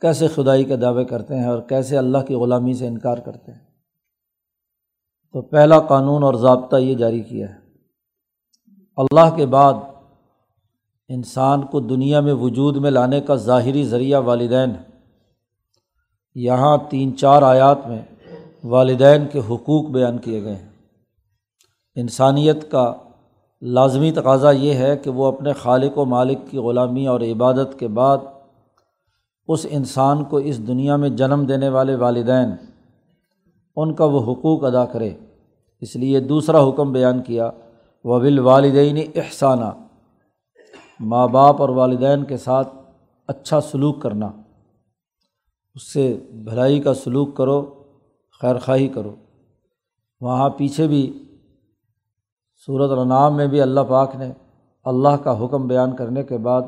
کیسے 0.03 0.27
خدائی 0.27 0.63
کے 0.63 0.75
دعوے 0.75 1.05
کرتے 1.05 1.35
ہیں 1.35 1.45
اور 1.45 1.61
کیسے 1.61 1.97
اللہ 1.97 2.17
کی 2.17 2.35
غلامی 2.35 2.73
سے 2.73 2.87
انکار 2.87 3.17
کرتے 3.17 3.51
ہیں۔ 3.51 3.59
تو 5.33 5.41
پہلا 5.41 5.79
قانون 5.79 6.23
اور 6.23 6.33
ضابطہ 6.33 6.75
یہ 6.75 6.95
جاری 6.95 7.21
کیا 7.21 7.49
ہے۔ 7.49 7.55
اللہ 8.97 9.35
کے 9.35 9.45
بعد 9.45 9.73
انسان 11.07 11.61
کو 11.61 11.79
دنیا 11.79 12.19
میں 12.19 12.33
وجود 12.33 12.77
میں 12.77 12.91
لانے 12.91 13.21
کا 13.21 13.35
ظاہری 13.35 13.83
ذریعہ 13.83 14.21
والدین۔ 14.21 14.69
یہاں 16.35 16.77
تین 16.89 17.17
چار 17.17 17.41
آیات 17.41 17.77
میں 17.87 18.01
والدین 18.63 19.27
کے 19.31 19.39
حقوق 19.39 19.89
بیان 19.89 20.17
کیے 20.17 20.43
گئے 20.43 20.55
ہیں۔ 20.55 20.69
انسانیت 21.95 22.71
کا 22.71 22.93
لازمی 23.61 24.11
تقاضا 24.11 24.51
یہ 24.51 24.73
ہے 24.73 24.97
کہ 24.97 25.09
وہ 25.09 25.25
اپنے 25.25 25.53
خالق 25.53 25.97
و 25.97 26.05
مالک 26.05 26.37
کی 26.49 26.57
غلامی 26.57 27.07
اور 27.07 27.21
عبادت 27.21 27.79
کے 27.79 27.87
بعد 27.87 28.17
اس 29.47 29.65
انسان 29.69 30.23
کو 30.23 30.37
اس 30.37 30.67
دنیا 30.67 30.95
میں 30.95 31.09
جنم 31.09 31.45
دینے 31.45 31.69
والے 31.69 31.95
والدین، 31.95 32.49
ان 33.75 33.93
کا 33.93 34.05
وہ 34.05 34.33
حقوق 34.33 34.63
ادا 34.63 34.85
کرے۔ 34.85 35.11
اس 35.81 35.95
لیے 35.95 36.19
دوسرا 36.19 36.69
حکم 36.69 36.91
بیان 36.91 37.21
کیا 37.21 37.51
وہ 38.03 38.19
والدین 38.39 38.97
احسانہ 39.15 39.71
ماں 40.99 41.27
باپ 41.27 41.61
اور 41.61 41.69
والدین 41.69 42.23
کے 42.23 42.37
ساتھ 42.37 42.75
اچھا 43.27 43.61
سلوک 43.61 44.01
کرنا۔ 44.01 44.31
اس 45.75 45.93
سے 45.93 46.19
بھلائی 46.31 46.79
کا 46.79 46.93
سلوک 46.93 47.37
کرو، 47.37 47.83
خیر 48.41 48.57
خواہی 48.57 48.87
کرو۔ 48.87 49.15
وہاں 50.21 50.49
پیچھے 50.49 50.87
بھی 50.87 51.25
صورت 52.65 52.91
النام 52.91 53.35
میں 53.35 53.47
بھی 53.47 53.61
اللہ 53.61 53.79
پاک 53.89 54.15
نے 54.15 54.31
اللہ 54.83 55.15
کا 55.23 55.45
حکم 55.45 55.67
بیان 55.67 55.95
کرنے 55.95 56.23
کے 56.23 56.37
بعد 56.37 56.61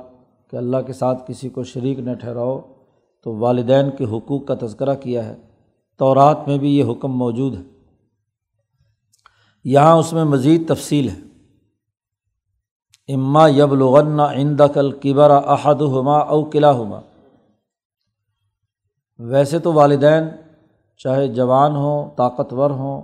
کہ 0.52 0.56
اللہ 0.56 0.78
کے 0.78 0.94
ساتھ 0.94 1.24
کسی 1.28 1.50
کو 1.50 1.64
شریک 1.64 2.00
نہ 2.00 2.14
ٹھہراؤ، 2.14 2.62
تو 3.24 3.36
والدین 3.36 3.92
کے 3.92 4.06
حقوق 4.06 4.46
کا 4.46 4.54
تذکرہ 4.62 4.96
کیا 4.96 5.26
ہے۔ 5.26 5.36
تورات 5.98 6.48
میں 6.48 6.58
بھی 6.58 6.78
یہ 6.78 6.84
حکم 6.92 7.18
موجود 7.18 7.56
ہے۔ 7.56 7.62
یہاں 9.64 9.96
اس 9.96 10.14
میں 10.14 10.24
مزید 10.24 10.68
تفصیل 10.68 11.10
ہے۔ 11.10 11.26
اما 13.14 13.48
یب 13.48 13.74
لغن 13.74 14.20
آئند 14.20 14.62
کل 14.74 14.92
کبر 14.92 15.30
احد 15.30 15.82
ہما 15.82 16.18
او 16.18 16.44
قلعہ 16.44 16.76
ہما 16.76 17.00
ویسے 19.20 19.60
تو 19.60 19.74
والدین 19.74 20.24
چاہے 20.98 21.28
جوان 21.28 21.76
ہوں، 21.76 22.10
طاقتور 22.16 22.70
ہوں، 22.70 23.02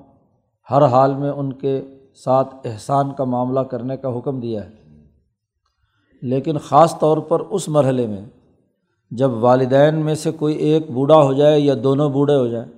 ہر 0.72 0.86
حال 0.86 1.16
میں 1.16 1.32
ان 1.32 1.54
کے 1.54 1.82
ساتھ 2.16 2.56
احسان 2.66 3.14
کا 3.14 3.24
معاملہ 3.24 3.60
کرنے 3.60 3.98
کا 3.98 4.18
حکم 4.18 4.40
دیا 4.40 4.66
ہے۔ 4.66 4.81
لیکن 6.22 6.58
خاص 6.58 7.00
طور 7.00 7.18
پر 7.18 7.40
اس 7.40 7.70
مرحلے 7.70 8.08
میں 8.08 8.22
جب 9.12 9.32
والدین 9.34 9.96
میں 9.96 10.16
سے 10.16 10.32
کوئی 10.32 10.56
ایک 10.56 10.92
بوڑھا 10.92 11.16
ہو 11.16 11.34
جائے 11.34 11.60
یا 11.60 11.74
دونوں 11.84 12.10
بوڑھے 12.10 12.36
ہو 12.36 12.48
جائیں 12.48 12.72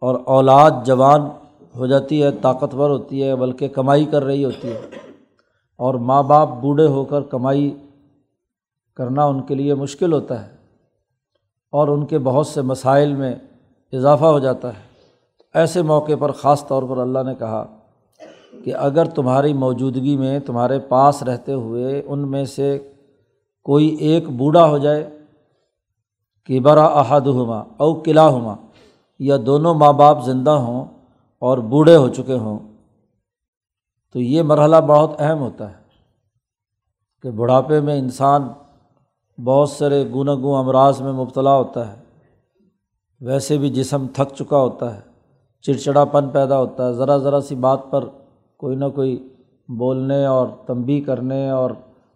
اور 0.00 0.20
اولاد 0.24 0.70
جوان 0.84 1.20
ہو 1.76 1.86
جاتی 1.86 2.22
ہے، 2.22 2.30
طاقتور 2.30 2.90
ہوتی 2.90 3.22
ہے، 3.22 3.36
بلکہ 3.36 3.68
کمائی 3.68 4.04
کر 4.04 4.24
رہی 4.24 4.44
ہوتی 4.44 4.68
ہے 4.68 4.80
اور 5.76 5.94
ماں 5.94 6.22
باپ 6.22 6.48
بوڑھے 6.48 6.86
ہو 6.86 7.04
کر 7.04 7.20
کمائی 7.22 7.76
کرنا 8.94 9.24
ان 9.24 9.42
کے 9.42 9.54
لیے 9.54 9.74
مشکل 9.74 10.12
ہوتا 10.12 10.46
ہے 10.46 10.52
اور 11.70 11.88
ان 11.88 12.06
کے 12.06 12.18
بہت 12.18 12.46
سے 12.46 12.62
مسائل 12.62 13.14
میں 13.14 13.34
اضافہ 13.92 14.24
ہو 14.24 14.38
جاتا 14.38 14.68
ہے۔ 14.68 14.82
ایسے 15.54 15.82
موقع 15.82 16.12
پر 16.18 16.32
خاص 16.32 16.66
طور 16.66 16.82
پر 16.82 16.98
اللہ 16.98 17.18
نے 17.26 17.34
کہا 17.34 17.77
کہ 18.52 18.74
اگر 18.74 19.04
تمہاری 19.04 19.52
موجودگی 19.52 20.16
میں 20.16 20.38
تمہارے 20.40 20.78
پاس 20.78 21.22
رہتے 21.22 21.52
ہوئے 21.52 22.02
ان 22.06 22.30
میں 22.30 22.44
سے 22.44 22.78
کوئی 23.66 23.88
ایک 23.88 24.28
بوڑھا 24.28 24.64
ہو 24.68 24.78
جائے 24.78 25.08
کہ 26.48 26.60
برا 26.60 26.84
احد 27.00 27.26
ہما 27.26 27.58
او 27.76 27.92
قلعہ 28.02 28.32
ہما 28.34 28.54
یا 29.20 29.36
دونوں 29.46 29.74
ماں 29.74 29.92
باپ 29.92 30.24
زندہ 30.24 30.50
ہوں 30.50 30.84
اور 31.42 31.58
بوڑھے 31.70 31.96
ہو 31.96 32.08
چکے 32.08 32.34
ہوں، 32.34 32.58
تو 34.12 34.20
یہ 34.20 34.42
مرحلہ 34.42 34.76
بہت 34.88 35.20
اہم 35.20 35.38
ہوتا 35.38 35.70
ہے 35.70 35.76
کہ 37.24 37.30
بڑھاپے 37.30 37.80
میں 37.80 37.98
انسان 37.98 38.48
بہت 39.38 39.68
سارے 39.70 40.02
گنگ 40.04 40.42
گوں 40.42 40.58
امراض 40.58 41.00
میں 41.00 41.12
مبتلا 41.12 41.54
ہوتا 41.56 41.88
ہے، 41.88 42.00
ویسے 43.20 43.58
بھی 43.58 43.70
جسم 43.70 44.06
تھک 44.06 44.34
چکا 44.34 44.58
ہوتا 44.58 44.94
ہے 44.96 45.00
چڑچڑا 45.64 46.04
پن 46.04 46.28
پیدا 46.28 46.58
ہوتا 46.58 46.86
ہے، 46.86 46.92
ذرا 46.92 47.16
ذرا 47.16 47.40
سی 47.40 47.54
بات 47.54 47.90
پر 47.90 48.08
کوئی 48.58 48.76
نہ 48.76 48.84
کوئی 48.94 49.28
بولنے 49.68 50.26
اور 50.26 50.48
تنبی 50.66 51.00
کرنے 51.00 51.50
اور 51.50 51.70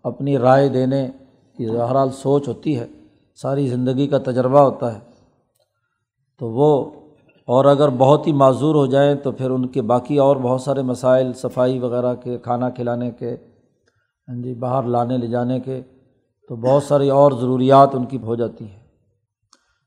اپنی 0.04 0.38
رائے 0.38 0.68
دینے 0.68 1.08
کی 1.56 1.70
بہرحال 1.70 2.10
سوچ 2.10 2.48
ہوتی 2.48 2.78
ہے، 2.78 2.86
ساری 3.34 3.68
زندگی 3.68 4.06
کا 4.06 4.18
تجربہ 4.18 4.60
ہوتا 4.60 4.94
ہے۔ 4.94 5.00
تو 6.38 6.48
وہ، 6.48 6.90
اور 7.46 7.64
اگر 7.64 7.88
بہت 7.88 8.26
ہی 8.26 8.32
معذور 8.32 8.74
ہو 8.74 8.86
جائیں 8.86 9.14
تو 9.14 9.32
پھر 9.32 9.50
ان 9.50 9.66
کے 9.66 9.82
باقی 9.82 10.18
اور 10.18 10.36
بہت 10.36 10.60
سارے 10.60 10.82
مسائل، 10.82 11.32
صفائی 11.32 11.78
وغیرہ 11.78 12.14
کے، 12.14 12.38
کھانا 12.38 12.70
کھلانے 12.70 13.10
کے 13.10 13.36
ہاں 14.28 14.42
جی 14.42 14.54
باہر 14.54 14.82
لانے 14.82 15.16
لے 15.16 15.26
جانے 15.26 15.60
کے، 15.60 15.82
تو 16.48 16.56
بہت 16.56 16.82
ساری 16.82 17.10
اور 17.10 17.32
ضروریات 17.32 17.94
ان 17.94 18.06
کی 18.06 18.18
ہو 18.22 18.34
جاتی 18.34 18.64
ہیں۔ 18.64 18.80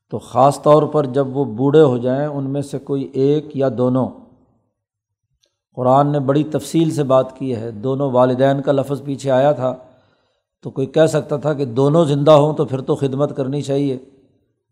تو 0.09 0.17
خاص 0.17 0.62
طور 0.62 0.83
پر 0.83 1.05
جب 1.05 1.38
وہ 1.38 1.45
بوڑھے 1.45 1.81
ہو 1.81 1.97
جائیں، 1.97 2.27
ان 2.27 2.50
میں 2.50 2.62
سے 2.62 2.79
کوئی 2.79 3.03
ایک 3.03 3.57
یا 3.57 3.69
دونوں 3.77 4.07
قرآن 5.75 6.12
نے 6.12 6.20
بڑی 6.20 6.44
تفصیل 6.44 6.91
سے 6.91 7.03
بات 7.03 7.38
کی 7.38 7.55
ہے۔ 7.55 7.72
دونوں 7.72 8.12
والدین 8.12 8.62
کا 8.62 8.72
لفظ 8.72 9.03
پیچھے 9.03 9.32
آیا 9.32 9.51
تھا۔ 9.51 9.75
تو 10.63 10.70
کوئی 10.70 10.88
کہہ 10.88 11.05
سکتا 11.05 11.38
تھا 11.38 11.53
کہ 11.53 11.65
دونوں 11.65 12.05
زندہ 12.05 12.32
ہوں 12.32 12.53
تو 12.53 12.65
پھر 12.65 12.82
تو 12.82 12.96
خدمت 12.96 13.36
کرنی 13.36 13.62
چاہیے۔ 13.62 13.98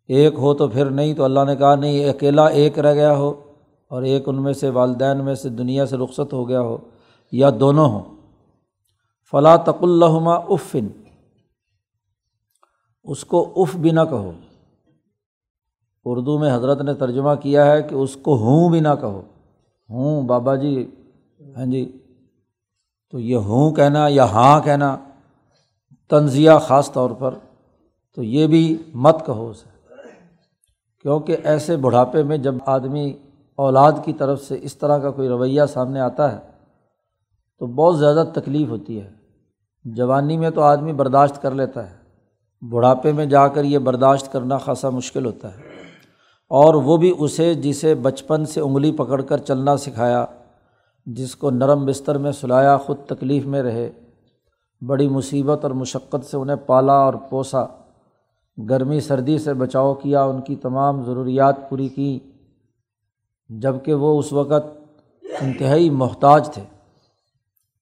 ایک 0.08 0.34
ہو 0.34 0.54
تو 0.54 0.68
پھر 0.68 0.86
نہیں۔ 0.86 1.14
تو 1.14 1.24
اللہ 1.24 1.40
نے 1.48 1.56
کہا 1.56 1.76
نہیں، 1.76 2.10
اکیلا 2.10 2.48
ایک 2.48 2.80
رہ 2.80 2.94
گیا 2.94 3.18
ہو 3.18 3.34
اور 3.88 4.04
ایک 4.04 4.30
ان 4.30 4.44
میں 4.44 4.54
سے 4.54 4.70
والدین 4.70 5.26
میں 5.26 5.36
سے 5.36 5.50
دنیا 5.50 5.86
سے 5.86 5.98
رخصت 5.98 6.34
ہو 6.34 6.50
گیا 6.50 6.62
ہو 6.62 6.78
یا 7.32 7.50
دونوں 7.60 7.86
ہوں۔ 7.86 8.02
فلاں 9.32 9.58
تق 9.58 9.84
الحمہ 9.84 10.30
افن۔ 10.30 10.88
اس 13.04 13.26
کو 13.26 13.54
اف 13.56 13.76
بھی 13.76 13.90
نہ 13.90 14.00
کہو۔ 14.10 14.32
اردو 16.06 16.40
میں 16.40 16.56
حضرت 16.56 16.82
نے 16.82 16.94
ترجمہ 16.94 17.36
کیا 17.42 17.66
ہے 17.66 17.84
کہ 17.84 17.96
اس 17.96 18.18
کو 18.22 18.36
ہوں 18.36 18.70
بھی 18.70 18.80
نہ 18.80 18.88
کہو۔ 19.02 19.22
ہوں، 19.94 20.28
بابا 20.28 20.56
جی 20.56 20.76
ہاں 21.58 21.66
جی 21.66 21.86
تو 23.14 23.20
یہ 23.20 23.36
ہوں 23.48 23.74
کہنا 23.76 24.08
یا 24.10 24.26
ہاں 24.26 24.60
کہنا 24.62 24.96
تنزیہ 26.12 26.58
خاص 26.62 26.92
طور 26.92 27.10
پر 27.10 27.36
تو 28.18 28.24
یہ 28.24 28.48
بھی 28.48 28.64
مت 28.94 29.26
کہو 29.26 29.50
اسے، 29.50 29.70
کیونکہ 31.06 31.38
ایسے 31.44 31.78
بڑھاپے 31.78 32.24
میں 32.24 32.38
جب 32.38 32.56
آدمی 32.66 33.12
اولاد 33.60 33.92
کی 34.06 34.14
طرف 34.14 34.42
سے 34.42 34.58
اس 34.62 34.78
طرح 34.78 34.98
کا 34.98 35.12
کوئی 35.12 35.28
رویہ 35.30 35.66
سامنے 35.70 36.00
آتا 36.00 36.32
ہے 36.32 36.40
تو 37.62 37.68
بہت 37.68 38.00
زیادہ 38.00 38.24
تکلیف 38.34 38.70
ہوتی 38.70 39.00
ہے۔ 39.02 39.10
جوانی 39.86 40.38
میں 40.38 40.50
تو 40.50 40.62
آدمی 40.62 40.94
برداشت 40.94 41.42
کر 41.42 41.52
لیتا 41.52 41.90
ہے، 41.90 41.96
بڑھاپے 42.62 43.12
میں 43.12 43.26
جا 43.26 43.48
کر 43.48 43.64
یہ 43.64 43.80
برداشت 43.80 44.32
کرنا 44.32 44.58
خاصا 44.58 44.90
مشکل 44.90 45.26
ہوتا 45.26 45.54
ہے۔ 45.54 45.73
اور 46.50 46.74
وہ 46.74 46.98
بھی 46.98 47.14
اسے 47.20 47.54
جسے 47.54 47.96
بچپن 47.96 48.46
سے 48.46 48.62
انگلی 48.62 48.92
پکڑ 48.92 49.22
کر 49.22 49.38
چلنا 49.38 49.78
سکھایا، 49.78 50.26
جس 51.06 51.36
کو 51.36 51.50
نرم 51.50 51.86
بستر 51.86 52.18
میں 52.18 52.32
سلایا، 52.32 52.78
خود 52.78 52.98
تکلیف 53.08 53.46
میں 53.46 53.64
رہے۔ 53.64 53.92
بڑی 54.82 55.10
مصیبت 55.10 55.60
اور 55.64 55.72
مشقت 55.72 56.26
سے 56.26 56.38
انہیں 56.38 56.56
پالا 56.56 56.94
اور 56.94 57.14
پوسا۔ 57.14 57.66
گرمی 58.70 59.00
سردی 59.00 59.38
سے 59.38 59.54
بچاؤ 59.54 59.94
کیا، 59.94 60.24
ان 60.24 60.42
کی 60.42 60.56
تمام 60.56 61.02
ضروریات 61.02 61.70
پوری 61.70 61.88
کی 61.88 62.20
جبکہ 63.50 63.94
وہ 63.94 64.20
اس 64.20 64.34
وقت 64.34 64.94
انتہائی 65.42 65.90
محتاج 65.90 66.50
تھے۔ 66.50 66.64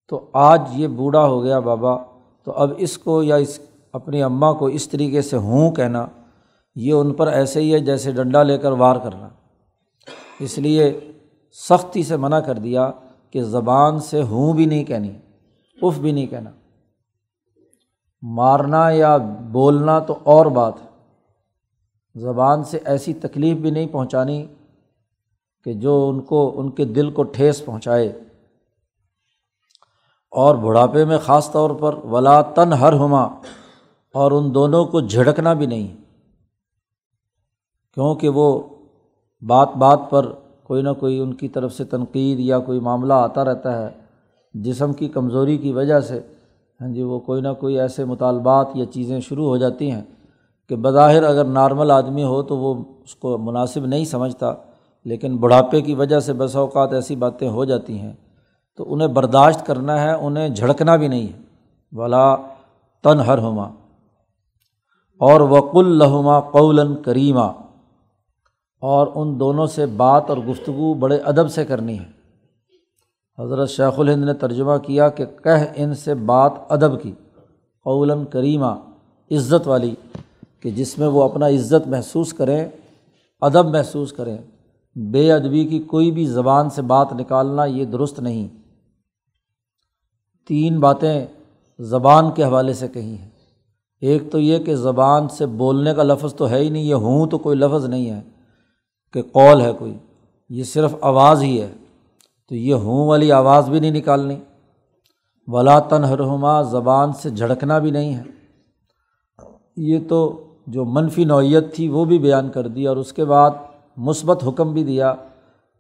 تو 0.10 0.30
آج 0.34 0.62
یہ 0.74 0.88
بوڑھا 0.88 1.26
ہو 1.26 1.44
گیا 1.44 1.60
بابا، 1.60 1.98
تو 2.44 2.52
اب 2.52 2.72
اس 2.78 2.98
کو 2.98 3.24
یا 3.24 3.36
اس 3.36 3.60
اپنی 3.94 4.24
اماں 4.24 4.54
کو 4.54 4.66
اس 4.66 4.90
طریقے 4.90 5.22
سے 5.22 5.38
ہوں 5.38 5.72
کہنا۔ 5.72 6.08
یہ 6.76 6.94
ان 6.94 7.14
پر 7.14 7.28
ایسے 7.28 7.62
ہی 7.62 7.74
ہے 7.74 7.80
جیسے 7.80 8.12
ڈنڈا 8.12 8.44
لے 8.44 8.58
کر 8.58 8.72
وار 8.72 8.96
کرنا 8.96 9.30
اس 10.40 10.58
لیے 10.58 11.00
سختی 11.70 12.04
سے 12.04 12.18
منع 12.18 12.40
کر 12.40 12.56
دیا 12.56 12.92
کہ 13.30 13.44
زبان 13.44 14.00
سے 14.00 14.22
ہوں 14.22 14.54
بھی 14.54 14.66
نہیں 14.66 14.84
کہنی، 14.84 15.12
اف 15.82 15.98
بھی 15.98 16.12
نہیں 16.12 16.28
کہنا۔ 16.28 16.50
مارنا 18.22 18.90
یا 18.90 19.18
بولنا 19.42 20.00
تو 20.00 20.18
اور 20.24 20.46
بات 20.46 20.74
ہے۔ 20.82 20.88
زبان 22.20 22.64
سے 22.64 22.80
ایسی 22.86 23.14
تکلیف 23.14 23.58
بھی 23.58 23.72
نہیں 23.72 23.88
پہنچانی 23.88 24.48
کہ 25.64 25.74
جو 25.74 26.10
ان 26.10 26.22
کو، 26.22 26.54
ان 26.56 26.72
کے 26.72 26.86
دل 26.86 27.12
کو 27.12 27.24
ٹھیس 27.24 27.66
پہنچائے۔ 27.66 28.20
اور 30.32 30.56
بڑھاپے 30.56 31.06
میں 31.06 31.18
خاص 31.18 31.52
طور 31.52 31.70
پر 31.70 32.06
ولا 32.06 32.42
تن 32.42 32.74
ہر 32.74 32.94
ہما 32.94 33.24
اور 34.14 34.32
ان 34.32 34.54
دونوں 34.54 34.86
کو 34.86 35.02
جھڑکنا 35.02 35.54
بھی 35.54 35.66
نہیں۔ 35.66 36.02
کیونکہ 37.94 38.30
وہ 38.30 38.62
بات 39.42 39.70
بات 39.76 40.00
پر 40.10 40.32
کوئی 40.64 40.82
نہ 40.82 40.90
کوئی 41.00 41.20
ان 41.20 41.34
کی 41.34 41.48
طرف 41.48 41.74
سے 41.74 41.84
تنقید 41.84 42.40
یا 42.40 42.60
کوئی 42.60 42.80
معاملہ 42.80 43.14
آتا 43.14 43.46
رہتا 43.46 43.82
ہے، 43.82 43.90
جسم 44.54 44.94
کی 44.94 45.08
کمزوری 45.08 45.58
کی 45.58 45.72
وجہ 45.72 46.00
سے 46.00 46.20
ہاں 46.82 46.94
جی 46.94 47.04
وہ 47.04 47.20
کوئی 47.20 47.42
نہ 47.42 47.48
کوئی 47.60 47.80
ایسے 47.80 48.06
مطالبات 48.06 48.68
یا 48.74 48.86
چیزیں 48.86 49.20
شروع 49.20 49.48
ہو 49.48 49.58
جاتی 49.58 49.92
ہیں 49.92 50.02
کہ 50.70 50.76
بظاہر 50.76 51.24
اگر 51.24 51.46
نارمل 51.46 51.92
آدمی 51.92 52.24
ہو 52.24 52.42
تو 52.42 52.58
وہ 52.58 52.74
اس 53.04 53.16
کو 53.16 53.38
مناسب 53.38 53.86
نہیں 53.86 54.06
سمجھتا، 54.06 54.54
لیکن 55.06 55.38
بڑھاپے 55.38 55.82
کی 55.82 55.96
وجہ 55.96 56.20
سے 56.20 56.34
بس 56.34 56.56
اوقات 56.56 56.94
ایسی 56.94 57.16
باتیں 57.16 57.50
ہو 57.50 57.66
جاتی 57.66 58.00
ہیں۔ 58.00 58.14
تو 58.78 58.94
انہیں 58.94 59.08
برداشت 59.08 59.66
کرنا 59.66 60.02
ہے، 60.02 60.14
انہیں 60.14 60.50
جھڑکنا 60.50 60.96
بھی 60.96 61.08
نہیں 61.08 61.28
ہے۔ 61.28 61.40
ولا 61.92 62.36
تن 63.04 63.20
ہر 63.20 63.38
ہما 63.38 63.70
اور 65.22 65.42
وق 65.42 65.76
الحما 65.76 66.40
قول 66.40 67.02
کریمہ 67.02 67.52
اور 68.82 69.08
ان 69.16 69.40
دونوں 69.40 69.68
سے 69.68 69.86
بات 69.86 70.30
اور 70.30 70.38
گفتگو 70.38 70.94
بڑے 70.94 71.18
ادب 71.18 71.52
سے 71.52 71.66
کرنی 71.66 72.00
ہے۔ 72.00 72.22
حضرت 73.44 73.70
شیخ 73.70 74.00
الہند 74.00 74.26
نے 74.26 74.34
ترجمہ 74.34 74.78
کیا 74.78 75.10
کہ 75.10 75.26
کہہ 75.26 75.66
ان 75.76 75.96
سے 75.96 76.14
بات 76.14 76.52
ادب 76.70 77.02
کی، 77.02 77.12
قولاً 77.84 78.26
کریمہ، 78.26 78.76
عزت 79.32 79.68
والی، 79.68 79.96
کہ 80.60 80.70
جس 80.70 81.00
میں 81.00 81.08
وہ 81.08 81.24
اپنا 81.24 81.48
عزت 81.48 81.88
محسوس 81.88 82.34
کریں، 82.34 82.70
ادب 83.42 83.66
محسوس 83.66 84.12
کریں۔ 84.12 84.38
بے 84.96 85.32
ادبی 85.32 85.66
کی 85.66 85.80
کوئی 85.80 86.12
بھی 86.12 86.26
زبان 86.26 86.70
سے 86.70 86.82
بات 86.82 87.14
نکالنا 87.14 87.66
یہ 87.66 87.86
درست 87.86 88.20
نہیں۔ 88.20 88.48
تین 90.48 90.80
باتیں 90.80 91.26
زبان 91.80 92.32
کے 92.32 92.44
حوالے 92.44 92.74
سے 92.74 92.88
کہی 92.88 93.16
ہیں۔ 93.16 93.30
ایک 94.02 94.32
تو 94.32 94.40
یہ 94.40 94.58
کہ 94.58 94.76
زبان 94.76 95.28
سے 95.28 95.46
بولنے 95.46 95.94
کا 95.94 96.04
لفظ 96.04 96.36
تو 96.36 96.50
ہے 96.50 96.60
ہی 96.60 96.70
نہیں، 96.70 96.84
یہ 96.84 96.96
ہوں 96.96 97.28
تو 97.28 97.38
کوئی 97.38 97.58
لفظ 97.58 97.86
نہیں 97.86 98.10
ہے۔ 98.10 98.22
کہ 99.14 99.22
قول 99.22 99.62
ہے 99.62 99.74
کوئی، 99.80 99.98
یہ 100.50 100.64
صرف 100.64 100.96
آواز 101.02 101.44
ہی 101.44 101.62
ہے، 101.62 101.74
تو 102.50 102.56
یہ 102.56 102.74
ہوں 102.74 103.08
والی 103.08 103.32
آواز 103.32 103.70
بھی 103.70 103.80
نہیں 103.80 103.92
نکالنی۔ 103.92 104.36
ولا 105.48 105.80
تنہرما 105.80 106.62
زبان 106.62 107.14
سے 107.14 107.30
جھڑکنا 107.30 107.80
بھی 107.80 107.92
نہیں 107.92 108.16
ہے۔ 108.16 108.24
یہ 109.78 110.00
تو 110.10 110.44
جو 110.68 110.86
منفی 110.86 111.26
نوعیت 111.26 111.76
تھی 111.76 111.88
وہ 111.88 112.06
بھی 112.06 112.20
بیان 112.20 112.50
کر 112.50 112.68
دی 112.68 112.88
اور 112.88 112.98
اس 112.98 113.14
کے 113.14 113.26
بعد 113.26 113.52
مثبت 113.98 114.48
حکم 114.48 114.74
بھی 114.74 114.84
دیا 114.84 115.14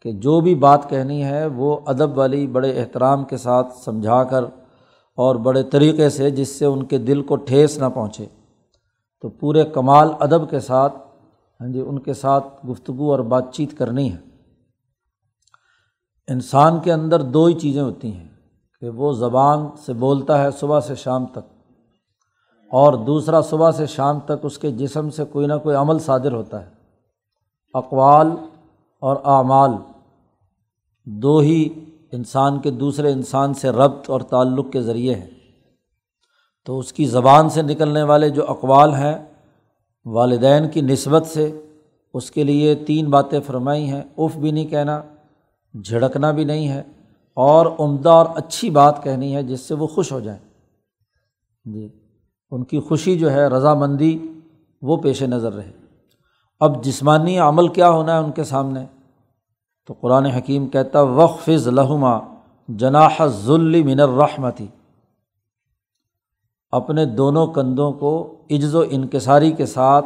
کہ 0.02 0.12
جو 0.12 0.40
بھی 0.40 0.56
بات 0.56 0.90
کہنی 0.90 1.24
ہے 1.24 1.46
وہ 1.46 1.80
ادب 1.86 2.18
والی، 2.18 2.48
بڑے 2.48 2.80
احترام 2.80 3.24
کے 3.24 3.38
ساتھ 3.38 3.78
سمجھا 3.78 4.24
کر 4.24 4.44
اور 5.16 5.36
بڑے 5.36 5.64
طریقے 5.64 6.10
سے 6.10 6.32
جس 6.32 6.60
سے 6.60 6.66
ان 6.66 6.84
کے 6.84 6.98
دل 6.98 7.22
کو 7.22 7.36
ٹھیس 7.36 7.78
نہ 7.78 7.86
پہنچے۔ 7.94 8.26
تو 9.22 9.30
پورے 9.30 9.64
کمال 9.64 10.10
ادب 10.20 10.50
کے 10.50 10.60
ساتھ 10.60 10.96
ہاں 11.62 11.70
جی 11.70 11.80
ان 11.80 12.00
کے 12.00 12.14
ساتھ 12.14 12.66
گفتگو 12.66 13.12
اور 13.12 13.20
بات 13.20 13.54
چیت 13.54 13.78
کرنی 13.78 14.14
ہے۔ 14.14 14.18
انسان 16.28 16.80
کے 16.80 16.94
اندر 16.94 17.22
دو 17.22 17.46
ہی 17.46 17.54
چیزیں 17.54 17.82
ہوتی 17.82 18.16
ہیں 18.16 18.28
کہ 18.82 18.90
وہ 18.90 19.14
زبان 19.14 19.68
سے 19.78 19.94
بولتا 19.94 20.44
ہے 20.44 20.52
صبح 20.52 20.80
سے 20.80 20.96
شام 20.96 21.26
تک 21.26 21.74
اور 22.72 22.94
دوسرا 22.94 23.42
صبح 23.42 23.72
سے 23.72 23.86
شام 23.86 24.20
تک 24.20 24.32
اس 24.44 24.58
کے 24.58 24.72
جسم 24.72 25.10
سے 25.10 25.24
کوئی 25.32 25.48
نہ 25.48 25.54
کوئی 25.64 25.76
عمل 25.76 26.00
صادر 26.00 26.32
ہوتا 26.32 26.66
ہے۔ 26.66 26.70
اقوال 27.74 28.28
اور 29.00 29.16
اعمال 29.24 29.72
دو 31.06 31.38
ہی 31.38 31.70
انسان 32.12 32.60
کے 32.60 32.72
دوسرے 32.72 33.12
انسان 33.12 33.54
سے 33.54 33.70
ربط 33.70 34.10
اور 34.10 34.22
تعلق 34.22 34.72
کے 34.72 34.82
ذریعے 34.82 35.16
ہیں۔ 35.16 35.30
تو 36.66 36.80
اس 36.80 36.94
کی 36.94 37.06
زبان 37.06 37.50
سے 37.50 37.62
نکلنے 37.62 38.04
والے 38.04 38.30
جو 38.30 38.52
اقوال 38.52 38.94
ہیں 38.94 39.31
والدین 40.06 40.70
کی 40.70 40.82
نسبت 40.82 41.26
سے 41.26 41.62
اس 42.14 42.32
کے 42.32 42.44
لیے 42.44 42.76
تین 42.76 43.10
باتیں 43.10 43.40
فرمائی 43.40 43.90
ہیں۔ 43.92 44.02
اف 44.18 44.38
بھی 44.38 44.52
نہیں 44.52 44.68
کہنا، 44.68 45.02
جھڑکنا 45.86 46.32
بھی 46.32 46.44
نہیں 46.44 46.70
ہے 46.70 46.84
اور 47.34 47.66
عمدہ 47.80 48.10
اور 48.10 48.26
اچھی 48.36 48.70
بات 48.70 49.04
کہنی 49.04 49.36
ہے 49.36 49.44
جس 49.44 49.60
سے 49.60 49.74
وہ 49.74 49.88
خوش 49.88 50.12
ہو 50.12 50.20
جائیں۔ 50.20 50.40
جی 51.66 51.90
ان 52.52 52.64
کی 52.64 52.80
خوشی 52.80 53.18
جو 53.18 53.32
ہے، 53.32 53.48
رضامندی، 53.48 54.20
وہ 54.82 54.98
پیش 54.98 55.24
نظر 55.24 55.54
رہے۔ 55.54 55.72
اب 56.60 56.84
جسمانی 56.84 57.40
عمل 57.40 57.68
کیا 57.68 57.90
ہونا 57.90 58.14
ہے 58.14 58.24
ان 58.24 58.32
کے 58.32 58.44
سامنے؟ 58.44 58.86
تو 59.88 59.94
قرآن 60.02 60.26
حکیم 60.26 60.68
کہتا 60.68 61.02
وقف 61.02 61.50
لہما 61.50 62.20
جناح 62.68 63.26
ذلی 63.26 63.84
من 63.84 64.00
الرحمتی 64.00 64.68
اپنے 66.72 67.06
دونوں 67.06 67.48
کندھوں 67.48 67.94
کو 67.94 68.36
عجز 68.52 68.76
و 68.76 68.84
انکساری 68.90 69.52
کے 69.52 69.66
ساتھ، 69.66 70.06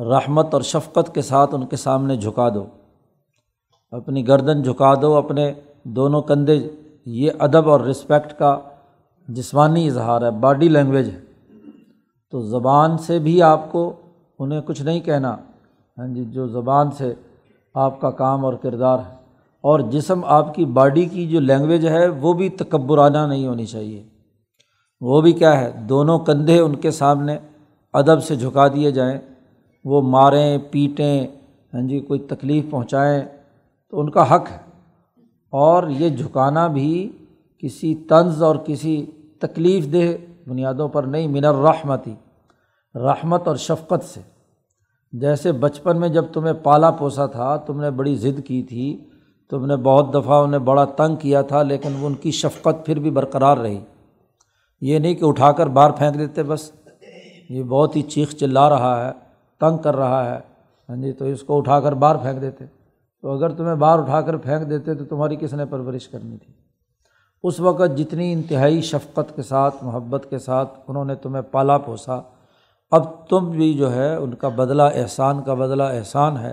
رحمت 0.00 0.54
اور 0.54 0.62
شفقت 0.62 1.14
کے 1.14 1.22
ساتھ 1.22 1.54
ان 1.54 1.66
کے 1.66 1.76
سامنے 1.76 2.16
جھکا 2.16 2.48
دو۔ 2.48 2.64
اپنی 3.90 4.28
گردن 4.28 4.62
جھکا 4.62 4.94
دو، 5.02 5.16
اپنے 5.16 5.52
دونوں 5.84 6.22
کندھے۔ 6.22 6.70
یہ 7.06 7.30
ادب 7.38 7.70
اور 7.70 7.80
رسپیکٹ 7.80 8.38
کا 8.38 8.58
جسمانی 9.28 9.86
اظہار 9.86 10.22
ہے 10.22 10.30
باڈی 10.30 10.68
لینگویج 10.68 11.08
ہے۔ 11.08 11.20
تو 12.30 12.40
زبان 12.40 12.98
سے 12.98 13.18
بھی 13.18 13.42
آپ 13.42 13.72
کو 13.72 13.92
انہیں 14.38 14.60
کچھ 14.60 14.82
نہیں 14.82 15.00
کہنا۔ 15.00 15.36
ہاں 15.98 16.14
جی 16.14 16.24
جو 16.24 16.46
زبان 16.46 16.90
سے 16.90 17.14
آپ 17.74 18.00
کا 18.00 18.10
کام 18.10 18.44
اور 18.44 18.54
کردار 18.54 18.98
ہے۔ 18.98 19.14
اور 19.60 19.80
جسم 19.80 20.20
آپ 20.24 20.54
کی 20.54 20.64
باڈی 20.64 21.04
کی 21.04 21.26
جو 21.26 21.40
لینگویج 21.40 21.86
ہے، 21.86 22.08
وہ 22.08 22.32
بھی 22.32 22.48
تکبرانہ 22.48 23.18
نہیں 23.18 23.46
ہونی 23.46 23.66
چاہیے۔ 23.66 24.17
وہ 25.00 25.20
بھی 25.20 25.32
کیا 25.32 25.60
ہے، 25.60 25.72
دونوں 25.88 26.18
کندھے 26.18 26.60
ان 26.60 26.76
کے 26.76 26.90
سامنے 26.90 27.38
ادب 27.92 28.22
سے 28.22 28.36
جھکا 28.36 28.68
دیے 28.68 28.90
جائیں۔ 28.90 29.18
وہ 29.84 30.02
ماریں، 30.02 30.58
پیٹیں 30.70 31.26
ہاں 31.74 31.88
جی 31.88 32.00
کوئی 32.00 32.20
تکلیف 32.20 32.64
پہنچائیں 32.70 33.22
تو 33.90 34.00
ان 34.00 34.10
کا 34.10 34.34
حق 34.34 34.50
ہے۔ 34.50 34.58
اور 35.52 35.88
یہ 35.88 36.08
جھکانا 36.08 36.66
بھی 36.66 37.12
کسی 37.58 37.94
طنز 37.94 38.42
اور 38.42 38.56
کسی 38.56 39.06
تکلیف 39.40 39.92
دہ 39.92 40.16
بنیادوں 40.48 40.88
پر 40.88 41.02
نہیں، 41.02 41.28
من 41.28 41.44
الرحمتی 41.44 42.14
رحمت 42.94 43.48
اور 43.48 43.56
شفقت 43.56 44.04
سے۔ 44.04 44.20
جیسے 45.12 45.52
بچپن 45.52 46.00
میں 46.00 46.08
جب 46.08 46.24
تمہیں 46.32 46.52
پالا 46.52 46.90
پوسا 46.90 47.26
تھا، 47.26 47.56
تم 47.56 47.80
نے 47.80 47.90
بڑی 47.90 48.14
ضد 48.14 48.46
کی 48.46 48.62
تھی، 48.62 49.04
تم 49.50 49.66
نے 49.66 49.76
بہت 49.76 50.14
دفعہ 50.14 50.42
انہیں 50.42 50.60
بڑا 50.60 50.84
تنگ 50.84 51.16
کیا 51.16 51.42
تھا، 51.42 51.62
لیکن 51.62 51.92
ان 52.00 52.14
کی 52.14 52.30
شفقت 52.30 52.86
پھر 52.86 52.98
بھی 52.98 53.10
برقرار 53.10 53.56
رہی۔ 53.56 53.80
یہ 54.80 54.98
نہیں 54.98 55.14
کہ 55.14 55.24
اٹھا 55.24 55.52
کر 55.52 55.66
باہر 55.66 55.90
پھینک 55.90 56.18
دیتے، 56.18 56.42
بس 56.42 56.72
یہ 57.48 57.62
بہت 57.62 57.96
ہی 57.96 58.02
چیخ 58.02 58.34
چلا 58.34 58.70
رہا 58.70 59.06
ہے، 59.06 59.12
تنگ 59.60 59.78
کر 59.78 59.96
رہا 59.96 60.34
ہے۔ 60.34 60.40
ہاں 60.88 60.96
جی 60.96 61.12
تو 61.12 61.24
اس 61.24 61.42
کو 61.42 61.58
اٹھا 61.58 61.80
کر 61.80 61.92
باہر 61.92 62.16
پھینک 62.16 62.40
دیتے۔ 62.40 62.64
تو 63.22 63.30
اگر 63.30 63.50
تمہیں 63.50 63.74
باہر 63.74 63.98
اٹھا 63.98 64.20
کر 64.20 64.36
پھینک 64.36 64.70
دیتے 64.70 64.94
تو 64.94 65.04
تمہاری 65.04 65.36
کس 65.36 65.52
نے 65.52 65.64
پرورش 65.64 66.08
کرنی 66.08 66.36
تھی؟ 66.38 66.52
اس 67.42 67.60
وقت 67.60 67.98
جتنی 67.98 68.32
انتہائی 68.32 68.80
شفقت 68.80 69.36
کے 69.36 69.42
ساتھ، 69.42 69.74
محبت 69.82 70.26
کے 70.30 70.38
ساتھ 70.38 70.80
انہوں 70.88 71.04
نے 71.04 71.14
تمہیں 71.14 71.42
پالا 71.42 71.78
پوسا، 71.78 72.20
اب 72.90 73.28
تم 73.28 73.50
بھی 73.50 73.74
جو 73.74 73.94
ہے، 73.94 74.14
ان 74.16 74.34
کا 74.34 74.48
بدلہ 74.48 74.82
احسان 74.82 75.42
کا 75.42 75.54
بدلہ 75.54 75.82
احسان 75.82 76.36
ہے 76.36 76.52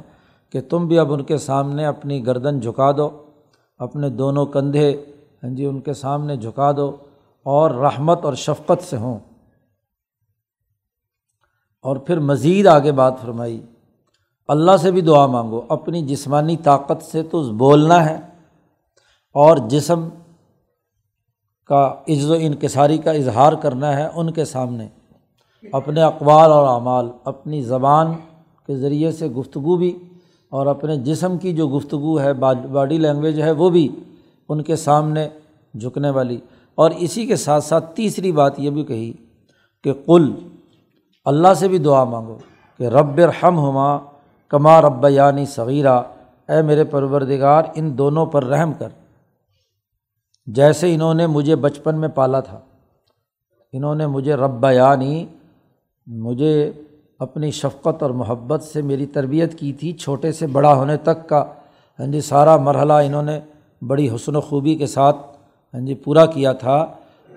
کہ 0.49 0.61
تم 0.61 0.87
بھی 0.87 0.99
اب 0.99 1.13
ان 1.13 1.23
کے 1.23 1.37
سامنے 1.37 1.85
اپنی 1.85 2.25
گردن 2.25 2.59
جھکا 2.59 2.91
دو، 2.91 3.09
اپنے 3.77 4.09
دونوں 4.09 4.45
کندھے 4.45 5.05
ہاں 5.43 5.49
جی 5.49 5.65
ان 5.65 5.79
کے 5.79 5.93
سامنے 5.93 6.35
جھکا 6.35 6.71
دو۔ 6.71 6.95
اور 7.45 7.71
رحمت 7.71 8.25
اور 8.25 8.33
شفقت 8.33 8.83
سے 8.83 8.97
ہوں۔ 8.97 9.19
اور 11.81 11.95
پھر 11.95 12.19
مزید 12.19 12.67
آگے 12.67 12.91
بات 12.91 13.13
فرمائی۔ 13.21 13.61
اللہ 14.47 14.77
سے 14.77 14.91
بھی 14.91 15.01
دعا 15.01 15.25
مانگو، 15.25 15.61
اپنی 15.69 16.01
جسمانی 16.01 16.57
طاقت 16.57 17.03
سے 17.03 17.23
تو 17.23 17.51
بولنا 17.53 18.05
ہے، 18.05 18.19
اور 19.33 19.57
جسم 19.57 20.09
کا 21.65 21.95
عز 22.07 22.31
و 22.31 22.33
انکساری 22.39 22.97
کا 22.97 23.11
اظہار 23.11 23.53
کرنا 23.53 23.95
ہے 23.95 24.09
ان 24.15 24.33
کے 24.33 24.45
سامنے۔ 24.45 24.87
اپنے 25.71 26.01
اقوال 26.01 26.51
اور 26.51 26.67
اعمال، 26.67 27.11
اپنی 27.23 27.61
زبان 27.61 28.13
کے 28.67 28.75
ذریعے 28.75 29.11
سے 29.11 29.27
گفتگو 29.27 29.75
بھی، 29.75 29.99
اور 30.49 30.65
اپنے 30.65 30.95
جسم 30.97 31.37
کی 31.37 31.53
جو 31.53 31.67
گفتگو 31.67 32.19
ہے، 32.19 32.33
باڈی 32.33 32.97
لینگویج 32.97 33.41
ہے، 33.41 33.51
وہ 33.51 33.69
بھی 33.69 33.95
ان 34.49 34.63
کے 34.63 34.75
سامنے 34.75 35.29
جھکنے 35.79 36.09
والی۔ 36.09 36.39
اور 36.77 36.91
اسی 36.91 37.25
کے 37.25 37.35
ساتھ 37.35 37.63
ساتھ 37.63 37.95
تیسری 37.95 38.31
بات 38.31 38.59
یہ 38.59 38.69
بھی 38.69 38.83
کہی 38.83 39.11
کہ 39.83 39.93
کل 40.05 40.31
اللہ 41.25 41.53
سے 41.53 41.67
بھی 41.67 41.77
دعا 41.77 42.03
مانگو 42.03 42.37
کہ 42.79 42.83
رب 42.83 43.19
رحم 43.19 43.59
ہما 43.59 43.97
کما 44.51 44.81
رب 44.81 45.05
یعنی 45.09 45.45
صغیرہ 45.45 46.01
اے 46.49 46.61
میرے 46.61 46.83
پروردگار، 46.83 47.63
ان 47.75 47.97
دونوں 47.97 48.25
پر 48.25 48.43
رحم 48.43 48.73
کر۔ 48.73 48.89
جیسے 50.47 50.93
انہوں 50.93 51.13
نے 51.13 51.27
مجھے 51.27 51.55
بچپن 51.55 51.99
میں 51.99 52.09
پالا 52.09 52.39
تھا، 52.39 52.59
انہوں 53.73 53.95
نے 53.95 54.07
مجھے 54.07 54.35
رب 54.35 54.65
یعنی 54.73 55.25
مجھے 56.07 56.71
اپنی 57.19 57.51
شفقت 57.51 58.03
اور 58.03 58.11
محبت 58.11 58.63
سے 58.63 58.81
میری 58.81 59.05
تربیت 59.05 59.57
کی 59.59 59.73
تھی، 59.73 59.91
چھوٹے 59.93 60.31
سے 60.31 60.47
بڑا 60.47 60.73
ہونے 60.73 60.97
تک 60.97 61.27
کا۔ 61.29 61.43
ہاں 61.99 62.07
جی 62.07 62.21
سارا 62.21 62.57
مرحلہ 62.57 62.93
انہوں 62.93 63.23
نے 63.23 63.39
بڑی 63.81 64.09
حسن 64.15 64.35
و 64.35 64.41
خوبی 64.41 64.75
کے 64.75 64.87
ساتھ 64.87 65.17
ہاں 65.75 65.81
جی 65.81 65.93
پورا 65.93 66.25
کیا 66.25 66.53
تھا۔ 66.53 66.85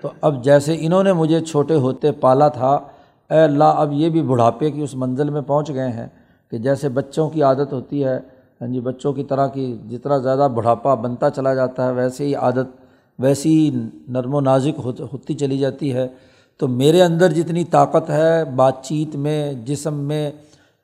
تو 0.01 0.09
اب 0.21 0.43
جیسے 0.43 0.75
انہوں 0.79 1.03
نے 1.03 1.13
مجھے 1.13 1.39
چھوٹے 1.39 1.75
ہوتے 1.75 2.11
پالا 2.11 2.47
تھا، 2.47 2.79
اے 3.29 3.39
اللہ، 3.39 3.63
اب 3.63 3.93
یہ 3.93 4.09
بھی 4.09 4.21
بڑھاپے 4.21 4.71
کی 4.71 4.81
اس 4.81 4.95
منزل 4.95 5.29
میں 5.29 5.41
پہنچ 5.41 5.73
گئے 5.73 5.89
ہیں 5.89 6.07
کہ 6.51 6.57
جیسے 6.57 6.89
بچوں 6.89 7.29
کی 7.29 7.43
عادت 7.43 7.73
ہوتی 7.73 8.03
ہے 8.03 8.19
ہاں 8.61 8.67
جی 8.67 8.79
بچوں 8.79 9.13
کی 9.13 9.23
طرح 9.23 9.47
کی 9.47 9.77
جتنا 9.89 10.17
زیادہ 10.17 10.47
بڑھاپا 10.53 10.93
بنتا 10.93 11.29
چلا 11.29 11.53
جاتا 11.53 11.87
ہے، 11.87 11.91
ویسے 11.93 12.25
ہی 12.25 12.35
عادت، 12.35 12.67
ویسی 13.19 13.49
ہی 13.59 13.69
نرم 14.07 14.35
و 14.35 14.39
نازک 14.39 14.79
ہوتی 15.13 15.33
چلی 15.33 15.57
جاتی 15.57 15.93
ہے۔ 15.93 16.07
تو 16.57 16.67
میرے 16.67 17.01
اندر 17.01 17.31
جتنی 17.31 17.63
طاقت 17.63 18.09
ہے 18.09 18.45
بات 18.45 18.83
چیت 18.83 19.15
میں، 19.15 19.53
جسم 19.53 19.93
میں 19.93 20.31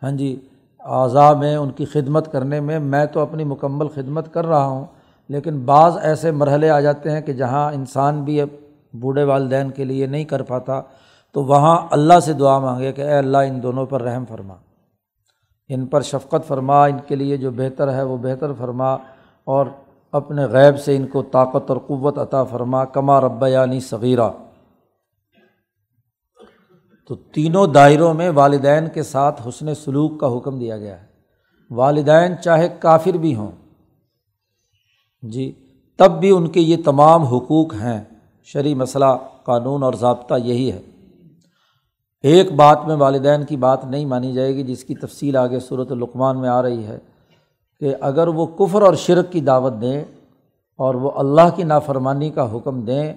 ہاں 0.03 0.11
جی 0.11 0.35
اعضاء 0.79 1.33
میں، 1.33 1.55
ان 1.55 1.71
کی 1.71 1.85
خدمت 1.85 2.31
کرنے 2.31 2.59
میں 2.59 2.79
میں 2.79 3.05
تو 3.05 3.19
اپنی 3.19 3.43
مکمل 3.43 3.87
خدمت 3.87 4.33
کر 4.33 4.45
رہا 4.45 4.65
ہوں۔ 4.65 4.85
لیکن 5.29 5.59
بعض 5.59 5.97
ایسے 6.01 6.31
مرحلے 6.31 6.69
آ 6.69 6.79
جاتے 6.79 7.11
ہیں 7.11 7.21
کہ 7.21 7.33
جہاں 7.33 7.73
انسان 7.73 8.23
بھی 8.23 8.41
اب 8.41 8.47
بوڑھے 8.93 9.23
والدین 9.23 9.71
کے 9.71 9.83
لیے 9.83 10.05
نہیں 10.05 10.23
کر 10.23 10.41
پاتا، 10.41 10.81
تو 11.33 11.43
وہاں 11.43 11.87
اللہ 11.91 12.19
سے 12.19 12.33
دعا 12.33 12.59
مانگے 12.59 12.91
کہ 12.91 13.01
اے 13.01 13.17
اللہ 13.17 13.37
ان 13.37 13.63
دونوں 13.63 13.85
پر 13.85 14.01
رحم 14.01 14.25
فرما۔ 14.25 14.55
ان 15.69 15.85
پر 15.85 16.01
شفقت 16.01 16.47
فرما، 16.47 16.85
ان 16.85 16.97
کے 17.07 17.15
لیے 17.15 17.37
جو 17.37 17.51
بہتر 17.51 17.93
ہے 17.93 18.03
وہ 18.03 18.17
بہتر 18.17 18.53
فرما 18.53 18.93
اور 19.43 19.65
اپنے 20.11 20.45
غیب 20.45 20.79
سے 20.79 20.95
ان 20.95 21.07
کو 21.07 21.23
طاقت 21.23 21.69
اور 21.69 21.77
قوت 21.77 22.17
عطا 22.17 22.43
فرما، 22.43 22.85
کما 22.85 23.21
رب 23.21 23.45
یعنی 23.47 23.79
صغیرہ۔ 23.79 24.29
تو 27.07 27.15
تینوں 27.15 27.67
دائروں 27.67 28.13
میں 28.13 28.29
والدین 28.29 28.87
کے 28.87 29.03
ساتھ 29.03 29.47
حسن 29.47 29.75
سلوک 29.75 30.19
کا 30.19 30.37
حکم 30.37 30.59
دیا 30.59 30.77
گیا 30.77 31.01
ہے۔ 31.01 31.05
والدین 31.71 32.37
چاہے 32.37 32.69
کافر 32.79 33.17
بھی 33.17 33.35
ہوں 33.35 33.51
جی 35.21 35.51
تب 35.97 36.19
بھی 36.19 36.31
ان 36.31 36.47
کے 36.47 36.59
یہ 36.59 36.77
تمام 36.85 37.23
حقوق 37.23 37.73
ہیں۔ 37.73 38.03
شرعی 38.43 38.73
مسئلہ، 38.73 39.05
قانون 39.43 39.83
اور 39.83 39.93
ضابطہ 39.93 40.33
یہی 40.43 40.71
ہے۔ 40.71 40.81
ایک 42.23 42.51
بات 42.51 42.79
میں 42.87 42.95
والدین 42.95 43.45
کی 43.45 43.55
بات 43.55 43.85
نہیں 43.85 44.05
مانی 44.05 44.33
جائے 44.33 44.55
گی، 44.55 44.63
جس 44.63 44.83
کی 44.83 44.95
تفصیل 44.95 45.37
آگے 45.37 45.59
صورت 45.59 45.91
القمان 45.91 46.39
میں 46.39 46.49
آ 46.49 46.61
رہی 46.61 46.83
ہے 46.83 46.99
کہ 47.79 47.95
اگر 48.01 48.27
وہ 48.27 48.45
کفر 48.45 48.81
اور 48.81 48.93
شرک 48.93 49.31
کی 49.31 49.41
دعوت 49.41 49.73
دیں 49.81 50.03
اور 50.77 50.95
وہ 50.95 51.11
اللہ 51.15 51.49
کی 51.55 51.63
نافرمانی 51.63 52.29
کا 52.29 52.55
حکم 52.55 52.81
دیں، 52.81 53.13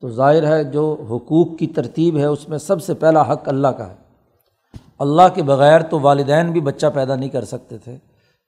تو 0.00 0.08
ظاہر 0.08 0.46
ہے 0.46 0.64
جو 0.64 0.96
حقوق 1.10 1.58
کی 1.58 1.66
ترتیب 1.66 2.18
ہے، 2.18 2.24
اس 2.24 2.48
میں 2.48 2.58
سب 2.58 2.82
سے 2.82 2.94
پہلا 2.94 3.32
حق 3.32 3.48
اللہ 3.48 3.68
کا 3.68 3.90
ہے۔ 3.90 3.94
اللہ 4.98 5.22
کے 5.34 5.42
بغیر 5.42 5.82
تو 5.82 6.00
والدین 6.00 6.52
بھی 6.52 6.60
بچہ 6.60 6.86
پیدا 6.94 7.16
نہیں 7.16 7.28
کر 7.28 7.44
سکتے 7.44 7.78
تھے 7.78 7.96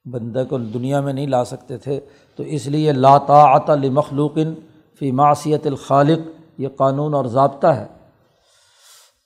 بندے 0.05 0.45
کو 0.45 0.57
دنیا 0.57 1.01
میں 1.01 1.13
نہیں 1.13 1.27
لا 1.27 1.45
سکتے 1.45 1.77
تھے۔ 1.77 1.99
تو 2.39 2.43
اس 2.43 2.67
لیے 2.67 2.91
لاتعۃ 2.91 3.67
المخلوقن 3.67 4.53
فی 4.99 5.11
معصیت 5.11 5.65
الخالق 5.67 6.19
یہ 6.57 6.67
قانون 6.67 7.13
اور 7.13 7.25
ضابطہ 7.25 7.67
ہے 7.67 7.85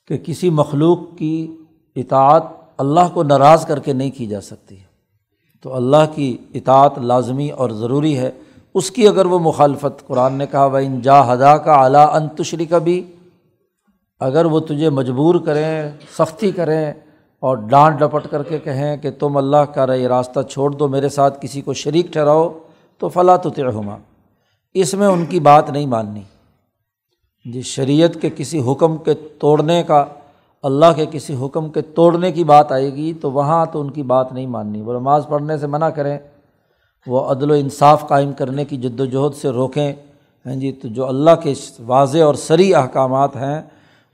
کہ 0.06 0.16
کسی 0.16 0.50
مخلوق 0.50 0.98
کی 1.18 1.56
اطاعت 1.96 2.42
اللہ 2.76 3.08
کو 3.14 3.22
ناراض 3.22 3.66
کر 3.66 3.78
کے 3.78 3.92
نہیں 3.92 4.10
کی 4.10 4.26
جا 4.26 4.40
سکتی 4.40 4.76
تو 5.62 5.74
اللہ 5.74 6.04
کی 6.14 6.36
اطاعت 6.54 6.98
لازمی 6.98 7.50
اور 7.50 7.70
ضروری 7.70 8.16
ہے۔ 8.18 8.30
اس 8.74 8.90
کی 8.90 9.08
اگر 9.08 9.26
وہ 9.26 9.38
مخالفت 9.38 10.06
قرآن 10.06 10.32
نے 10.32 10.46
کہا 10.46 10.66
بھائی 10.68 10.88
جا 11.02 11.34
ہدا 11.34 11.56
کا 11.58 11.74
اعلیٰ 11.74 12.06
انتشری 12.14 12.66
کا 12.66 12.78
بھی 12.78 13.02
اگر 14.20 14.44
وہ 14.44 14.60
تجھے 14.60 14.90
مجبور 14.90 15.34
کریں، 15.34 15.88
سختی 16.18 16.50
کریں 16.50 16.92
اور 17.42 17.56
ڈانٹ 17.56 18.00
ڈپٹ 18.00 18.26
کر 18.30 18.42
کے 18.42 18.58
کہیں 18.58 18.96
کہ 18.96 19.10
تم 19.10 19.36
اللہ 19.36 19.72
کا 19.74 19.86
رہے 19.86 20.06
راستہ 20.06 20.40
چھوڑ 20.40 20.70
دو، 20.70 20.88
میرے 20.88 21.08
ساتھ 21.08 21.38
کسی 21.42 21.60
کو 21.60 21.72
شریک 21.74 22.12
ٹھہراؤ 22.12 22.52
تو 22.98 23.08
فلاں 23.08 23.38
تو 23.38 23.50
اس 24.74 24.94
میں 24.94 25.06
ان 25.06 25.26
کی 25.26 25.40
بات 25.40 25.70
نہیں 25.70 25.86
ماننی۔ 25.86 26.20
جی 27.52 27.62
شریعت 27.62 28.20
کے 28.20 28.30
کسی 28.36 28.62
حکم 28.72 28.96
کے 28.96 29.14
توڑنے 29.14 29.82
کا، 29.82 30.04
اللہ 30.62 30.86
کے 30.96 31.06
کسی 31.10 31.36
حکم 31.44 31.68
کے 31.68 31.80
توڑنے 31.80 32.32
کی 32.32 32.44
بات 32.44 32.72
آئے 32.72 32.94
گی، 32.94 33.12
تو 33.20 33.30
وہاں 33.30 33.66
تو 33.66 33.80
ان 33.80 33.90
کی 33.90 34.02
بات 34.02 34.32
نہیں 34.32 34.46
ماننی۔ 34.46 34.80
وہ 34.80 34.92
نماز 34.92 35.26
پڑھنے 35.28 35.58
سے 35.58 35.66
منع 35.66 35.88
کریں، 35.88 36.18
وہ 37.06 37.20
عدل 37.20 37.50
و 37.50 37.54
انصاف 37.54 38.08
قائم 38.08 38.32
کرنے 38.32 38.64
کی 38.64 38.76
جد 38.76 39.00
وجہد 39.00 39.34
سے 39.34 39.48
روکیں۔ 39.48 39.92
ہیں 40.46 40.56
جی 40.56 40.72
تو 40.72 40.88
جو 40.88 41.06
اللہ 41.06 41.30
کے 41.42 41.52
واضح 41.80 42.18
اور 42.18 42.34
سری 42.34 42.74
احکامات 42.74 43.36
ہیں، 43.36 43.62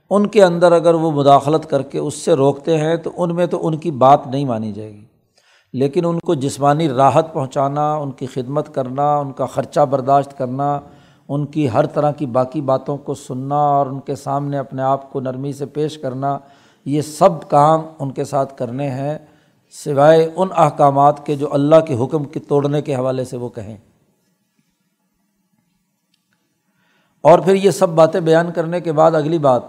ان 0.09 0.27
کے 0.27 0.43
اندر 0.43 0.71
اگر 0.71 0.93
وہ 0.93 1.11
مداخلت 1.11 1.69
کر 1.69 1.81
کے 1.81 1.99
اس 1.99 2.13
سے 2.13 2.33
روکتے 2.33 2.77
ہیں، 2.77 2.95
تو 2.95 3.11
ان 3.17 3.35
میں 3.35 3.45
تو 3.45 3.67
ان 3.67 3.77
کی 3.77 3.91
بات 3.91 4.27
نہیں 4.27 4.45
مانی 4.45 4.71
جائے 4.71 4.93
گی۔ 4.93 5.05
لیکن 5.73 6.05
ان 6.05 6.19
کو 6.19 6.33
جسمانی 6.33 6.89
راحت 6.89 7.33
پہنچانا، 7.33 7.93
ان 7.93 8.11
کی 8.11 8.25
خدمت 8.25 8.75
کرنا، 8.75 9.15
ان 9.15 9.31
کا 9.31 9.45
خرچہ 9.45 9.79
برداشت 9.79 10.37
کرنا، 10.37 10.79
ان 11.29 11.45
کی 11.45 11.69
ہر 11.69 11.85
طرح 11.85 12.11
کی 12.11 12.25
باقی 12.25 12.61
باتوں 12.61 12.97
کو 12.97 13.13
سننا 13.13 13.55
اور 13.55 13.85
ان 13.85 13.99
کے 13.99 14.15
سامنے 14.15 14.57
اپنے 14.57 14.81
آپ 14.81 15.13
کو 15.13 15.19
نرمی 15.19 15.53
سے 15.53 15.65
پیش 15.65 15.97
کرنا، 15.97 16.37
یہ 16.85 17.01
سب 17.01 17.49
کام 17.49 17.81
ان 17.99 18.11
کے 18.11 18.23
ساتھ 18.23 18.57
کرنے 18.57 18.89
ہیں، 18.89 19.17
سوائے 19.71 20.31
ان 20.35 20.47
احکامات 20.57 21.25
کے 21.25 21.35
جو 21.35 21.53
اللہ 21.53 21.75
کے 21.87 21.97
حکم 21.97 22.23
کے 22.23 22.39
توڑنے 22.39 22.81
کے 22.81 22.95
حوالے 22.95 23.25
سے 23.25 23.37
وہ 23.37 23.49
کہیں۔ 23.49 23.77
اور 27.21 27.39
پھر 27.39 27.55
یہ 27.55 27.71
سب 27.71 27.89
باتیں 27.89 28.19
بیان 28.19 28.51
کرنے 28.51 28.81
کے 28.81 28.91
بعد 28.91 29.11
اگلی 29.11 29.37
بات 29.37 29.61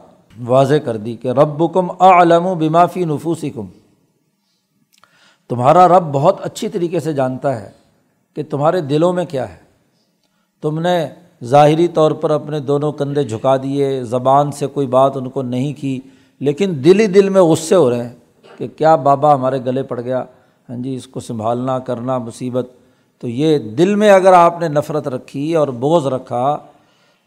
واضح 0.47 0.75
کر 0.85 0.97
دی 0.97 1.17
کہ 1.17 1.29
رب 1.29 1.75
کم 1.75 2.03
علم 2.03 2.47
و 2.47 2.55
بمافی 2.55 3.05
نفوسی 3.05 3.51
کم 3.51 3.67
تمہارا 5.53 5.89
رب 5.89 6.03
بہت 6.13 6.41
اچھی 6.41 6.69
طریقے 6.69 7.01
سے 7.01 7.13
جانتا 7.13 7.61
ہے 7.61 7.71
کہ 8.37 8.43
تمہارے 8.51 8.81
دلوں 8.81 9.13
میں 9.13 9.25
کیا 9.25 9.49
ہے۔ 9.49 9.57
تم 10.63 10.79
نے 10.79 11.09
ظاہری 11.45 11.89
طور 11.89 12.11
پر 12.11 12.31
اپنے 12.31 12.61
دونوں 12.61 12.93
کندھے 12.93 13.25
جھکا 13.25 13.57
دیے، 13.57 14.05
زبان 14.05 14.53
سے 14.53 14.67
کوئی 14.67 14.87
بات 14.87 15.17
ان 15.17 15.31
کو 15.31 15.43
نہیں 15.43 15.73
کی، 15.73 16.01
لیکن 16.41 16.73
دل 16.85 17.01
ہی 17.01 17.07
دل 17.07 17.29
میں 17.29 17.43
غصے 17.43 17.75
ہو 17.75 17.91
رہے 17.91 18.03
ہیں 18.03 18.17
کہ 18.59 18.69
کیا 18.77 18.97
بابا 18.97 19.35
ہمارے 19.35 19.65
گلے 19.65 19.83
پڑ 19.83 20.01
گیا۔ 20.01 20.25
ہاں 20.69 20.77
جی 20.77 20.95
اس 20.95 21.07
کو 21.07 21.21
سنبھالنا، 21.21 21.79
کرنا 21.79 22.19
مصیبت۔ 22.19 22.67
تو 23.21 23.29
یہ 23.29 23.59
دل 23.59 23.95
میں 23.95 24.11
اگر 24.11 24.33
آپ 24.33 24.61
نے 24.61 24.69
نفرت 24.69 25.09
رکھی 25.09 25.55
اور 25.55 25.69
بوجھ 25.69 26.07
رکھا 26.07 26.59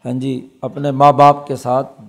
ہاں 0.04 0.12
جی 0.12 0.48
اپنے 0.60 0.90
ماں 0.90 1.12
باپ 1.12 1.46
کے 1.46 1.56
ساتھ، 1.56 2.00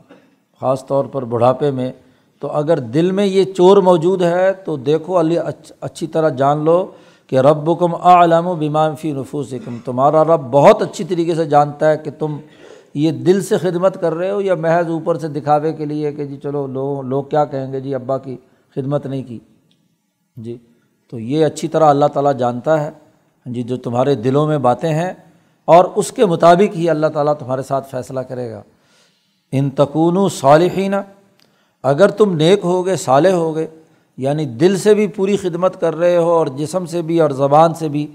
خاص 0.59 0.85
طور 0.85 1.05
پر 1.05 1.25
بڑھاپے 1.25 1.71
میں 1.71 1.91
تو 2.39 2.47
اگر 2.51 2.79
دل 2.79 3.11
میں 3.11 3.25
یہ 3.25 3.43
چور 3.43 3.77
موجود 3.77 4.21
ہے 4.21 4.53
تو 4.53 4.77
دیکھو 4.77 5.19
علی 5.19 5.37
اچھی 5.81 6.07
طرح 6.07 6.29
جان 6.29 6.57
لو 6.57 6.91
کہ 7.27 7.39
رب 7.39 7.79
کم 7.79 7.95
عالم 7.95 8.47
و 8.47 8.55
بیمان 8.55 8.95
فی 8.95 9.11
نفوس 9.11 9.53
تمہارا 9.85 10.23
رب 10.23 10.41
بہت 10.51 10.81
اچھی 10.81 11.03
طریقے 11.03 11.35
سے 11.35 11.45
جانتا 11.45 11.91
ہے 11.91 11.97
کہ 11.97 12.11
تم 12.19 12.37
یہ 12.93 13.11
دل 13.11 13.41
سے 13.41 13.57
خدمت 13.57 14.01
کر 14.01 14.13
رہے 14.13 14.31
ہو 14.31 14.41
یا 14.41 14.55
محض 14.55 14.89
اوپر 14.89 15.17
سے 15.17 15.27
دکھاوے 15.27 15.73
کے 15.73 15.85
لیے 15.85 16.11
کہ 16.11 16.25
جی 16.25 16.37
چلو 16.43 16.67
لوگ 16.67 17.01
لوگ 17.01 17.23
کیا 17.23 17.45
کہیں 17.45 17.73
گے 17.73 17.79
جی 17.79 17.95
ابا 17.95 18.17
کی 18.17 18.37
خدمت 18.75 19.05
نہیں 19.05 19.23
کی۔ 19.23 19.39
جی 20.35 20.57
تو 21.11 21.19
یہ 21.19 21.45
اچھی 21.45 21.67
طرح 21.67 21.85
اللہ 21.85 22.05
تعالیٰ 22.05 22.33
جانتا 22.33 22.83
ہے۔ 22.83 22.91
جی 23.45 23.63
جو 23.63 23.77
تمہارے 23.77 24.15
دلوں 24.15 24.47
میں 24.47 24.57
باتیں 24.57 24.89
ہیں 24.89 25.13
اور 25.65 25.85
اس 25.95 26.11
کے 26.11 26.25
مطابق 26.25 26.75
ہی 26.75 26.89
اللہ 26.89 27.07
تعالیٰ 27.07 27.33
تمہارے 27.33 27.61
ساتھ 27.61 27.87
فیصلہ 27.91 28.19
کرے 28.19 28.51
گا۔ 28.51 28.61
ان 29.51 29.69
تکون 29.69 30.29
صالحین۔ 30.29 30.93
اگر 31.83 32.09
تم 32.09 32.35
نیک 32.35 32.59
ہو 32.63 32.85
گئے 32.85 32.95
صالح 32.95 33.31
ہو 33.31 33.55
گئے 33.55 33.67
یعنی 34.17 34.45
دل 34.45 34.77
سے 34.77 34.93
بھی 34.93 35.07
پوری 35.07 35.37
خدمت 35.37 35.79
کر 35.81 35.95
رہے 35.95 36.17
ہو 36.17 36.31
اور 36.31 36.47
جسم 36.47 36.85
سے 36.85 37.01
بھی 37.01 37.19
اور 37.19 37.29
زبان 37.29 37.73
سے 37.73 37.89
بھی، 37.89 38.07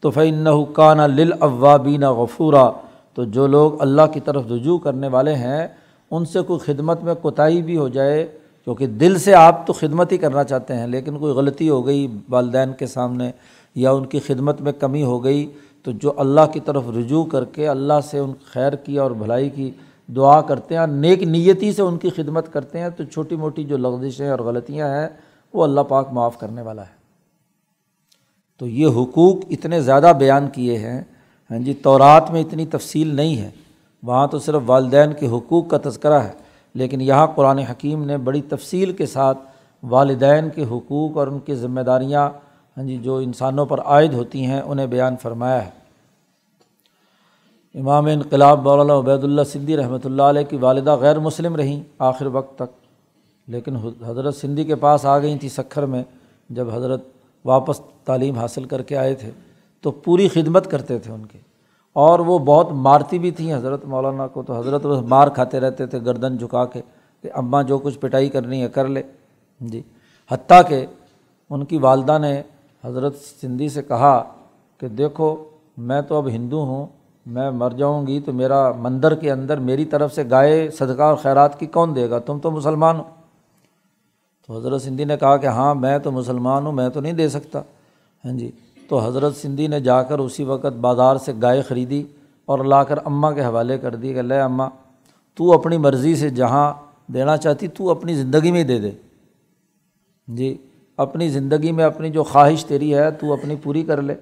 تو 0.00 0.10
فعن 0.10 0.46
حکانہ 0.46 1.02
لل 1.02 1.32
اوابین 1.38 2.02
غفورا۔ 2.02 2.70
تو 3.14 3.24
جو 3.24 3.46
لوگ 3.46 3.80
اللہ 3.82 4.06
کی 4.12 4.20
طرف 4.20 4.50
رجوع 4.52 4.78
کرنے 4.78 5.08
والے 5.08 5.34
ہیں، 5.34 5.68
ان 6.10 6.24
سے 6.24 6.40
کوئی 6.40 6.60
خدمت 6.60 7.02
میں 7.02 7.14
کوتاہی 7.14 7.62
بھی 7.62 7.76
ہو 7.76 7.88
جائے، 7.88 8.26
کیونکہ 8.64 8.86
دل 8.86 9.18
سے 9.18 9.34
آپ 9.34 9.66
تو 9.66 9.72
خدمت 9.72 10.12
ہی 10.12 10.16
کرنا 10.16 10.44
چاہتے 10.44 10.74
ہیں، 10.74 10.86
لیکن 10.86 11.18
کوئی 11.18 11.32
غلطی 11.32 11.68
ہو 11.68 11.86
گئی 11.86 12.06
والدین 12.28 12.72
کے 12.72 12.86
سامنے 12.86 13.30
یا 13.74 13.90
ان 13.90 14.06
کی 14.06 14.20
خدمت 14.20 14.60
میں 14.60 14.72
کمی 14.72 15.02
ہو 15.02 15.24
گئی، 15.24 15.46
تو 15.82 15.92
جو 15.92 16.12
اللہ 16.16 16.46
کی 16.52 16.60
طرف 16.60 16.84
رجوع 16.96 17.24
کر 17.24 17.44
کے 17.44 17.68
اللہ 17.68 18.00
سے 18.10 18.18
ان 18.18 18.32
خیر 18.52 18.74
کی 18.74 18.98
اور 18.98 19.10
بھلائی 19.10 19.50
کی 19.50 19.70
دعا 20.16 20.40
کرتے 20.40 20.74
ہیں 20.74 20.80
اور 20.80 20.88
نیک 20.88 21.22
نیتی 21.22 21.72
سے 21.72 21.82
ان 21.82 21.96
کی 21.96 22.10
خدمت 22.10 22.52
کرتے 22.52 22.78
ہیں، 22.78 22.88
تو 22.88 23.04
چھوٹی 23.04 23.36
موٹی 23.36 23.64
جو 23.64 23.76
لغزشیں 23.76 24.28
اور 24.28 24.38
غلطیاں 24.38 24.88
ہیں، 24.88 25.08
وہ 25.54 25.64
اللہ 25.64 25.80
پاک 25.80 26.08
معاف 26.12 26.38
کرنے 26.38 26.62
والا 26.62 26.82
ہے۔ 26.82 26.96
تو 28.58 28.66
یہ 28.66 28.86
حقوق 28.86 29.36
اتنے 29.50 29.80
زیادہ 29.80 30.12
بیان 30.18 30.48
کیے 30.52 30.78
ہیں 30.78 31.02
ہاں 31.50 31.58
جی 31.58 31.74
تورات 31.74 32.30
میں 32.30 32.40
اتنی 32.40 32.66
تفصیل 32.66 33.14
نہیں 33.16 33.36
ہے۔ 33.36 33.50
وہاں 34.02 34.26
تو 34.26 34.38
صرف 34.38 34.62
والدین 34.66 35.12
کے 35.12 35.28
حقوق 35.28 35.68
کا 35.68 35.78
تذکرہ 35.84 36.20
ہے، 36.20 36.32
لیکن 36.74 37.00
یہاں 37.00 37.26
قرآن 37.26 37.58
حکیم 37.58 38.04
نے 38.04 38.16
بڑی 38.16 38.42
تفصیل 38.42 38.92
کے 38.92 39.06
ساتھ 39.06 39.38
والدین 39.82 40.48
کے 40.54 40.64
حقوق 40.64 41.16
اور 41.16 41.26
ان 41.26 41.38
کی 41.38 41.54
ذمہ 41.54 41.80
داریاں 41.80 42.30
ہاں 42.76 42.84
جی 42.84 42.96
جو 42.96 43.16
انسانوں 43.16 43.66
پر 43.66 43.80
عائد 43.80 44.14
ہوتی 44.14 44.46
ہیں، 44.46 44.60
انہیں 44.60 44.86
بیان 44.86 45.16
فرمایا 45.16 45.64
ہے۔ 45.64 45.70
امام 47.74 48.06
انقلاب 48.06 48.62
مولانا 48.62 48.98
عبید 48.98 49.24
اللہ 49.24 49.42
سندھی 49.42 49.76
رحمۃ 49.76 49.98
اللہ 50.04 50.22
علیہ 50.22 50.42
کی 50.42 50.56
والدہ 50.56 50.96
غیر 50.96 51.18
مسلم 51.18 51.56
رہیں 51.56 51.82
آخر 51.98 52.26
وقت 52.26 52.54
تک۔ 52.56 52.86
لیکن 53.46 53.76
حضرت 54.06 54.36
سندھی 54.36 54.64
کے 54.64 54.74
پاس 54.74 55.06
آ 55.06 55.18
گئی 55.18 55.38
تھیں 55.38 55.50
سکھر 55.50 55.86
میں، 55.86 56.02
جب 56.50 56.70
حضرت 56.74 57.04
واپس 57.44 57.80
تعلیم 58.04 58.34
حاصل 58.34 58.64
کر 58.64 58.82
کے 58.82 58.96
آئے 58.96 59.14
تھے 59.14 59.30
تو 59.80 59.90
پوری 59.90 60.28
خدمت 60.28 60.70
کرتے 60.70 60.98
تھے 60.98 61.12
ان 61.12 61.26
کے۔ 61.26 61.38
اور 61.92 62.18
وہ 62.18 62.38
بہت 62.38 62.72
مارتی 62.72 63.18
بھی 63.18 63.30
تھیں 63.30 63.54
حضرت 63.54 63.84
مولانا 63.84 64.26
کو، 64.26 64.42
تو 64.42 64.58
حضرت 64.58 64.86
بس 64.86 65.02
مار 65.08 65.28
کھاتے 65.28 65.60
رہتے 65.60 65.86
تھے، 65.86 66.00
گردن 66.00 66.36
جھکا 66.36 66.64
کے 66.64 66.82
کہ 67.22 67.30
اماں 67.34 67.62
جو 67.62 67.78
کچھ 67.78 67.98
پٹائی 67.98 68.28
کرنی 68.28 68.62
ہے 68.62 68.68
کر 68.68 68.88
لے۔ 68.88 69.02
جی۔ 69.60 69.82
حتیٰ 70.30 70.62
کہ 70.68 70.86
ان 71.50 71.64
کی 71.64 71.78
والدہ 71.78 72.18
نے 72.18 72.42
حضرت 72.84 73.16
سندھی 73.40 73.68
سے 73.68 73.82
کہا 73.82 74.22
کہ 74.78 74.88
دیکھو، 74.88 75.44
میں 75.76 76.02
تو 76.02 76.16
اب 76.16 76.28
ہندو 76.28 76.60
ہوں 76.60 76.86
میں 77.28 77.50
مر 77.50 77.70
جاؤں 77.70 78.06
گی 78.06 78.20
تو 78.20 78.32
میرا 78.32 78.72
مندر 78.72 79.14
کے 79.14 79.30
اندر 79.30 79.58
میری 79.58 79.84
طرف 79.84 80.14
سے 80.14 80.24
گائے 80.30 80.70
صدقہ 80.70 81.02
اور 81.02 81.16
خیرات 81.16 81.60
کی 81.60 81.66
کون 81.66 81.96
دے 81.96 82.10
گا؟ 82.10 82.18
تم 82.18 82.38
تو 82.38 82.50
مسلمان 82.50 82.96
ہو۔ 82.96 83.02
تو 84.46 84.58
حضرت 84.58 84.82
سندھی 84.82 85.04
نے 85.04 85.16
کہا 85.16 85.36
کہ 85.36 85.46
ہاں 85.46 85.74
میں 85.74 85.98
تو 85.98 86.12
مسلمان 86.12 86.66
ہوں، 86.66 86.72
میں 86.72 86.88
تو 86.88 87.00
نہیں 87.00 87.12
دے 87.12 87.28
سکتا۔ 87.28 87.62
ہاں 88.24 88.32
جی۔ 88.32 88.50
تو 88.88 88.98
حضرت 88.98 89.36
سندھی 89.36 89.66
نے 89.66 89.80
جا 89.80 90.02
کر 90.02 90.18
اسی 90.18 90.44
وقت 90.44 90.76
بازار 90.80 91.16
سے 91.16 91.32
گائے 91.42 91.62
خریدی 91.62 92.04
اور 92.46 92.58
لا 92.58 92.84
کر 92.84 92.98
اماں 93.04 93.32
کے 93.32 93.44
حوالے 93.44 93.78
کر 93.78 93.94
دی 93.94 94.14
کہ 94.14 94.22
لے 94.22 94.40
اماں، 94.40 94.70
تو 95.34 95.52
اپنی 95.52 95.76
مرضی 95.76 96.16
سے 96.16 96.30
جہاں 96.30 96.72
دینا 97.12 97.36
چاہتی، 97.36 97.68
تو 97.68 97.90
اپنی 97.90 98.14
زندگی 98.14 98.50
میں 98.52 98.60
ہی 98.60 98.64
دے 98.64 98.78
دے۔ 98.78 98.90
جی 100.28 100.56
اپنی 100.96 101.28
زندگی 101.28 101.72
میں 101.72 101.84
اپنی 101.84 102.10
جو 102.10 102.22
خواہش 102.22 102.64
تیری 102.64 102.94
ہے، 102.94 103.10
تو 103.10 103.32
اپنی 103.32 103.56
پوری 103.62 103.82
کر 103.82 104.02
لے۔ 104.02 104.14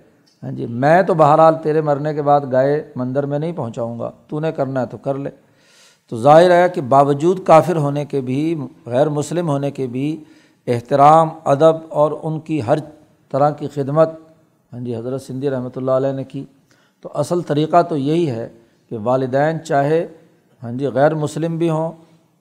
ہاں 0.42 0.51
جی 0.51 0.66
میں 0.66 1.03
تو 1.03 1.14
بہرحال 1.14 1.55
تیرے 1.62 1.81
مرنے 1.81 2.14
کے 2.14 2.22
بعد 2.22 2.40
گائے 2.53 2.90
مندر 2.96 3.27
میں 3.27 3.38
نہیں 3.38 3.53
پہنچاؤں 3.53 3.99
گا۔ 3.99 4.11
تو 4.29 4.40
نے 4.40 4.53
کرنا 4.53 4.81
ہے 4.81 4.87
تو 4.87 4.96
کر 4.99 5.14
لے۔ 5.14 5.31
تو 6.11 6.16
ظاہر 6.16 6.51
ہے 6.51 6.68
کہ 6.68 6.81
باوجود 6.81 7.44
کافر 7.44 7.77
ہونے 7.77 8.05
کے 8.05 8.20
بھی، 8.20 8.59
غیر 8.87 9.09
مسلم 9.09 9.49
ہونے 9.49 9.70
کے 9.70 9.87
بھی 9.87 10.25
احترام، 10.66 11.29
ادب 11.44 11.77
اور 11.88 12.12
ان 12.22 12.40
کی 12.40 12.62
ہر 12.62 12.79
طرح 13.31 13.51
کی 13.51 13.68
خدمت 13.75 14.09
ہاں 14.72 14.81
جی 14.81 14.96
حضرت 14.96 15.22
سندھی 15.22 15.51
رحمۃ 15.51 15.77
اللہ 15.77 15.90
علیہ 15.90 16.12
نے 16.12 16.25
کی۔ 16.25 16.44
تو 17.01 17.09
اصل 17.14 17.40
طریقہ 17.40 17.83
تو 17.83 17.96
یہی 17.96 18.31
ہے 18.31 18.49
کہ 18.88 18.96
والدین 19.03 19.64
چاہے 19.64 20.07
ہاں 20.62 20.72
جی 20.72 20.87
غیر 20.87 21.14
مسلم 21.14 21.57
بھی 21.57 21.70
ہوں، 21.70 21.92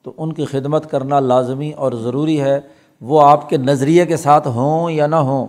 تو 0.03 0.13
ان 0.17 0.34
کی 0.34 0.45
خدمت 0.45 0.91
کرنا 0.91 1.19
لازمی 1.19 1.71
اور 1.71 1.91
ضروری 1.91 2.41
ہے۔ 2.41 2.60
وہ 3.01 3.21
آپ 3.21 3.49
کے 3.49 3.58
نظریے 3.58 4.05
کے 4.05 4.17
ساتھ 4.17 4.47
ہوں 4.47 4.91
یا 4.91 5.08
نہ 5.08 5.15
ہوں۔ 5.15 5.47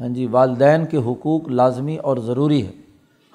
ہاں 0.00 0.08
جی 0.08 0.26
والدین 0.26 0.86
کے 0.86 0.96
حقوق 0.96 1.48
لازمی 1.48 1.96
اور 1.96 2.16
ضروری 2.16 2.66
ہے 2.66 2.72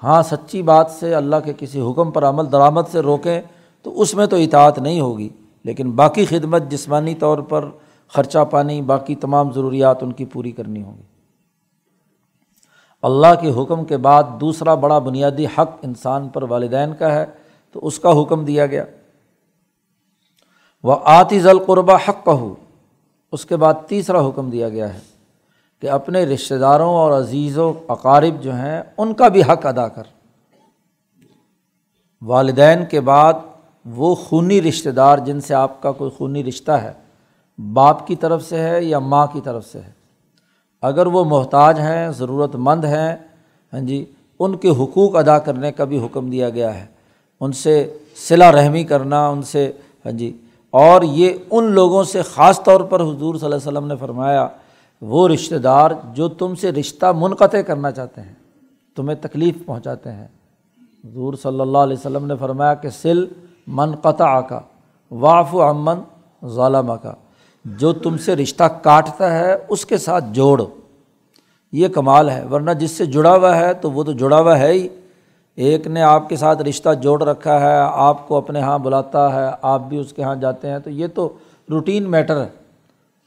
ہاں 0.02 0.22
سچی 0.22 0.62
بات 0.62 0.90
سے 0.90 1.14
اللہ 1.14 1.36
کے 1.44 1.52
کسی 1.58 1.80
حکم 1.80 2.10
پر 2.10 2.24
عمل 2.24 2.52
درآمد 2.52 2.88
سے 2.92 3.00
روکیں 3.00 3.40
تو 3.82 4.00
اس 4.00 4.14
میں 4.14 4.26
تو 4.26 4.36
اطاعت 4.36 4.78
نہیں 4.78 5.00
ہوگی، 5.00 5.28
لیکن 5.64 5.90
باقی 5.90 6.24
خدمت 6.24 6.62
جسمانی 6.70 7.14
طور 7.14 7.38
پر 7.38 7.64
خرچہ 8.08 8.44
پانی، 8.50 8.82
باقی 8.82 9.14
تمام 9.14 9.52
ضروریات 9.52 10.02
ان 10.02 10.12
کی 10.12 10.24
پوری 10.24 10.52
کرنی 10.52 10.82
ہوگی۔ 10.82 11.02
اللہ 13.02 13.34
کے 13.40 13.50
حکم 13.50 13.84
کے 13.84 13.96
بعد 13.96 14.22
دوسرا 14.40 14.74
بڑا 14.74 14.98
بنیادی 14.98 15.46
حق 15.46 15.70
انسان 15.82 16.28
پر 16.28 16.42
والدین 16.42 16.94
کا 16.94 17.14
ہے، 17.14 17.24
تو 17.72 17.86
اس 17.86 17.98
کا 17.98 18.22
حکم 18.22 18.44
دیا 18.44 18.66
گیا۔ 18.66 18.84
وہ 20.82 20.96
آتی 21.04 21.48
القربہ 21.48 21.96
حق 22.08 22.24
کہ 22.24 22.54
اس 23.32 23.44
کے 23.44 23.56
بعد 23.56 23.74
تیسرا 23.86 24.28
حکم 24.28 24.50
دیا 24.50 24.68
گیا 24.68 24.94
ہے۔ 24.94 25.13
کہ 25.84 25.90
اپنے 25.90 26.24
رشتہ 26.24 26.54
داروں 26.54 26.94
اور 26.94 27.12
عزیز 27.12 27.58
و 27.58 27.72
اقارب 27.88 28.42
جو 28.42 28.54
ہیں، 28.54 28.82
ان 28.98 29.14
کا 29.14 29.28
بھی 29.28 29.42
حق 29.42 29.66
ادا 29.66 29.88
کر۔ 29.88 30.02
والدین 32.22 32.84
کے 32.90 33.00
بعد 33.00 33.32
وہ 33.84 34.14
خونی 34.14 34.62
رشتہ 34.62 34.88
دار 34.88 35.18
جن 35.18 35.40
سے 35.40 35.54
آپ 35.54 35.82
کا 35.82 35.92
کوئی 35.92 36.10
خونی 36.10 36.44
رشتہ 36.44 36.72
ہے، 36.72 36.92
باپ 37.72 38.06
کی 38.06 38.16
طرف 38.16 38.44
سے 38.44 38.58
ہے 38.58 38.84
یا 38.84 38.98
ماں 38.98 39.26
کی 39.32 39.40
طرف 39.44 39.66
سے 39.66 39.80
ہے۔ 39.80 39.90
اگر 40.82 41.06
وہ 41.06 41.24
محتاج 41.24 41.78
ہیں 41.78 42.08
ضرورت 42.08 42.56
مند 42.56 42.84
ہیں 42.84 43.16
ہاں 43.72 43.80
جی 43.80 44.04
ان 44.38 44.56
کے 44.56 44.70
حقوق 44.70 45.16
ادا 45.16 45.38
کرنے 45.38 45.72
کا 45.72 45.84
بھی 45.84 46.04
حکم 46.06 46.30
دیا 46.30 46.50
گیا 46.50 46.74
ہے۔ 46.74 46.86
ان 47.40 47.52
سے 47.52 47.98
صلا 48.28 48.52
رحمی 48.52 48.84
کرنا، 48.84 49.28
ان 49.28 49.42
سے 49.42 49.72
ہاں 50.04 50.12
جی 50.12 50.36
اور 50.70 51.02
یہ 51.02 51.32
ان 51.50 51.72
لوگوں 51.72 52.04
سے 52.04 52.22
خاص 52.22 52.62
طور 52.62 52.80
پر 52.80 53.00
حضور 53.00 53.34
صلی 53.34 53.44
اللہ 53.44 53.56
علیہ 53.56 53.68
وسلم 53.68 53.86
نے 53.86 53.96
فرمایا 53.96 54.48
وہ 55.00 55.28
رشتہ 55.28 55.54
دار 55.54 55.90
جو 56.12 56.28
تم 56.28 56.54
سے 56.54 56.72
رشتہ 56.72 57.06
منقطع 57.16 57.60
کرنا 57.60 57.90
چاہتے 57.90 58.20
ہیں، 58.20 58.34
تمہیں 58.96 59.16
تکلیف 59.20 59.54
پہنچاتے 59.66 60.12
ہیں۔ 60.12 60.28
حضور 61.04 61.34
صلی 61.34 61.60
اللہ 61.60 61.78
علیہ 61.78 61.96
وسلم 61.96 62.26
نے 62.26 62.34
فرمایا 62.36 62.74
کہ 62.74 62.88
سل 62.88 63.26
منقطع 63.66 64.40
کا 64.40 64.60
واف 65.10 65.54
و 65.54 65.62
امن 65.62 66.00
ظالمہ 66.48 66.92
کا 66.92 67.14
جو 67.64 67.92
تم 67.92 68.16
سے 68.16 68.36
رشتہ 68.36 68.64
کاٹتا 68.64 69.38
ہے، 69.38 69.56
اس 69.68 69.86
کے 69.86 69.96
ساتھ 69.96 70.24
جوڑ۔ 70.32 70.62
یہ 71.72 71.88
کمال 71.88 72.30
ہے، 72.30 72.44
ورنہ 72.46 72.70
جس 72.70 72.90
سے 72.90 73.06
جڑا 73.06 73.36
ہوا 73.36 73.56
ہے، 73.56 73.74
تو 73.74 73.90
وہ 73.90 74.04
تو 74.04 74.12
جڑا 74.12 74.40
ہوا 74.40 74.58
ہے 74.58 74.72
ہی۔ 74.72 74.88
ایک 75.56 75.86
نے 75.86 76.02
آپ 76.02 76.28
کے 76.28 76.36
ساتھ 76.36 76.62
رشتہ 76.62 76.94
جوڑ 76.94 77.22
رکھا 77.22 77.60
ہے، 77.60 77.76
آپ 77.80 78.28
کو 78.28 78.36
اپنے 78.36 78.58
یہاں 78.58 78.78
بلاتا 78.78 79.34
ہے، 79.34 79.56
آپ 79.62 79.80
بھی 79.80 79.98
اس 79.98 80.12
کے 80.12 80.22
یہاں 80.22 80.36
جاتے 80.36 80.70
ہیں، 80.70 80.78
تو 80.78 80.90
یہ 80.90 81.06
تو 81.14 81.28
روٹین 81.70 82.10
میٹر 82.10 82.42
ہے۔ 82.42 82.48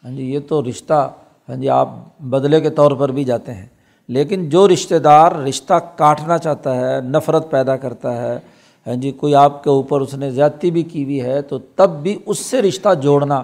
ہاں 0.03 0.11
جی 0.11 0.33
یہ 0.33 0.39
تو 0.47 0.63
رشتہ 0.63 1.13
ہاں 1.49 1.55
جی 1.55 1.69
آپ 1.69 1.89
بدلے 2.19 2.61
کے 2.61 2.69
طور 2.69 2.91
پر 2.91 3.11
بھی 3.11 3.23
جاتے 3.23 3.53
ہیں۔ 3.53 3.65
لیکن 4.07 4.49
جو 4.49 4.67
رشتہ 4.67 4.95
دار 4.95 5.31
رشتہ 5.31 5.73
کاٹنا 5.95 6.37
چاہتا 6.37 6.75
ہے، 6.75 7.01
نفرت 7.01 7.51
پیدا 7.51 7.77
کرتا 7.77 8.17
ہے 8.21 8.39
ہاں 8.87 8.95
جی 8.95 9.11
کوئی 9.11 9.35
آپ 9.35 9.63
کے 9.63 9.69
اوپر 9.69 10.01
اس 10.01 10.13
نے 10.13 10.31
زیادتی 10.31 10.71
بھی 10.71 10.83
کی 10.83 11.03
ہوئی 11.03 11.21
ہے، 11.21 11.41
تو 11.41 11.57
تب 11.57 11.89
بھی 12.01 12.19
اس 12.25 12.39
سے 12.39 12.61
رشتہ 12.61 12.93
جوڑنا 12.93 13.43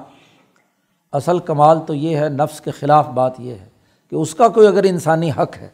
اصل 1.12 1.40
کمال 1.40 1.80
تو 1.88 1.94
یہ 1.94 2.18
ہے، 2.18 2.30
نفس 2.30 2.62
کے 2.62 2.72
خلاف 2.72 3.08
بات 3.08 3.40
یہ 3.40 3.52
ہے 3.52 3.66
کہ 4.10 4.16
اس 4.16 4.36
کا 4.36 4.48
کوئی 4.48 4.68
اگر 4.68 4.84
انسانی 4.84 5.32
حق 5.32 5.58
ہے، 5.62 5.68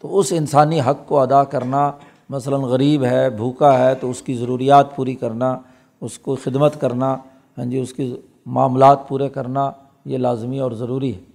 تو 0.00 0.18
اس 0.18 0.32
انسانی 0.36 0.80
حق 0.80 1.06
کو 1.06 1.18
ادا 1.18 1.44
کرنا، 1.44 1.90
مثلاً 2.28 2.60
غریب 2.60 3.04
ہے، 3.04 3.30
بھوکا 3.30 3.78
ہے، 3.78 3.94
تو 3.94 4.10
اس 4.10 4.22
کی 4.22 4.34
ضروریات 4.34 4.96
پوری 4.96 5.14
کرنا، 5.14 5.58
اس 6.00 6.18
کو 6.18 6.36
خدمت 6.44 6.80
کرنا 6.80 7.16
ہاں 7.58 7.64
جی 7.64 7.78
اس 7.78 7.92
کی 7.92 8.16
معاملات 8.46 9.08
پورے 9.08 9.28
کرنا، 9.28 9.70
یہ 10.04 10.18
لازمی 10.18 10.58
اور 10.58 10.72
ضروری 10.72 11.14
ہے۔ 11.14 11.29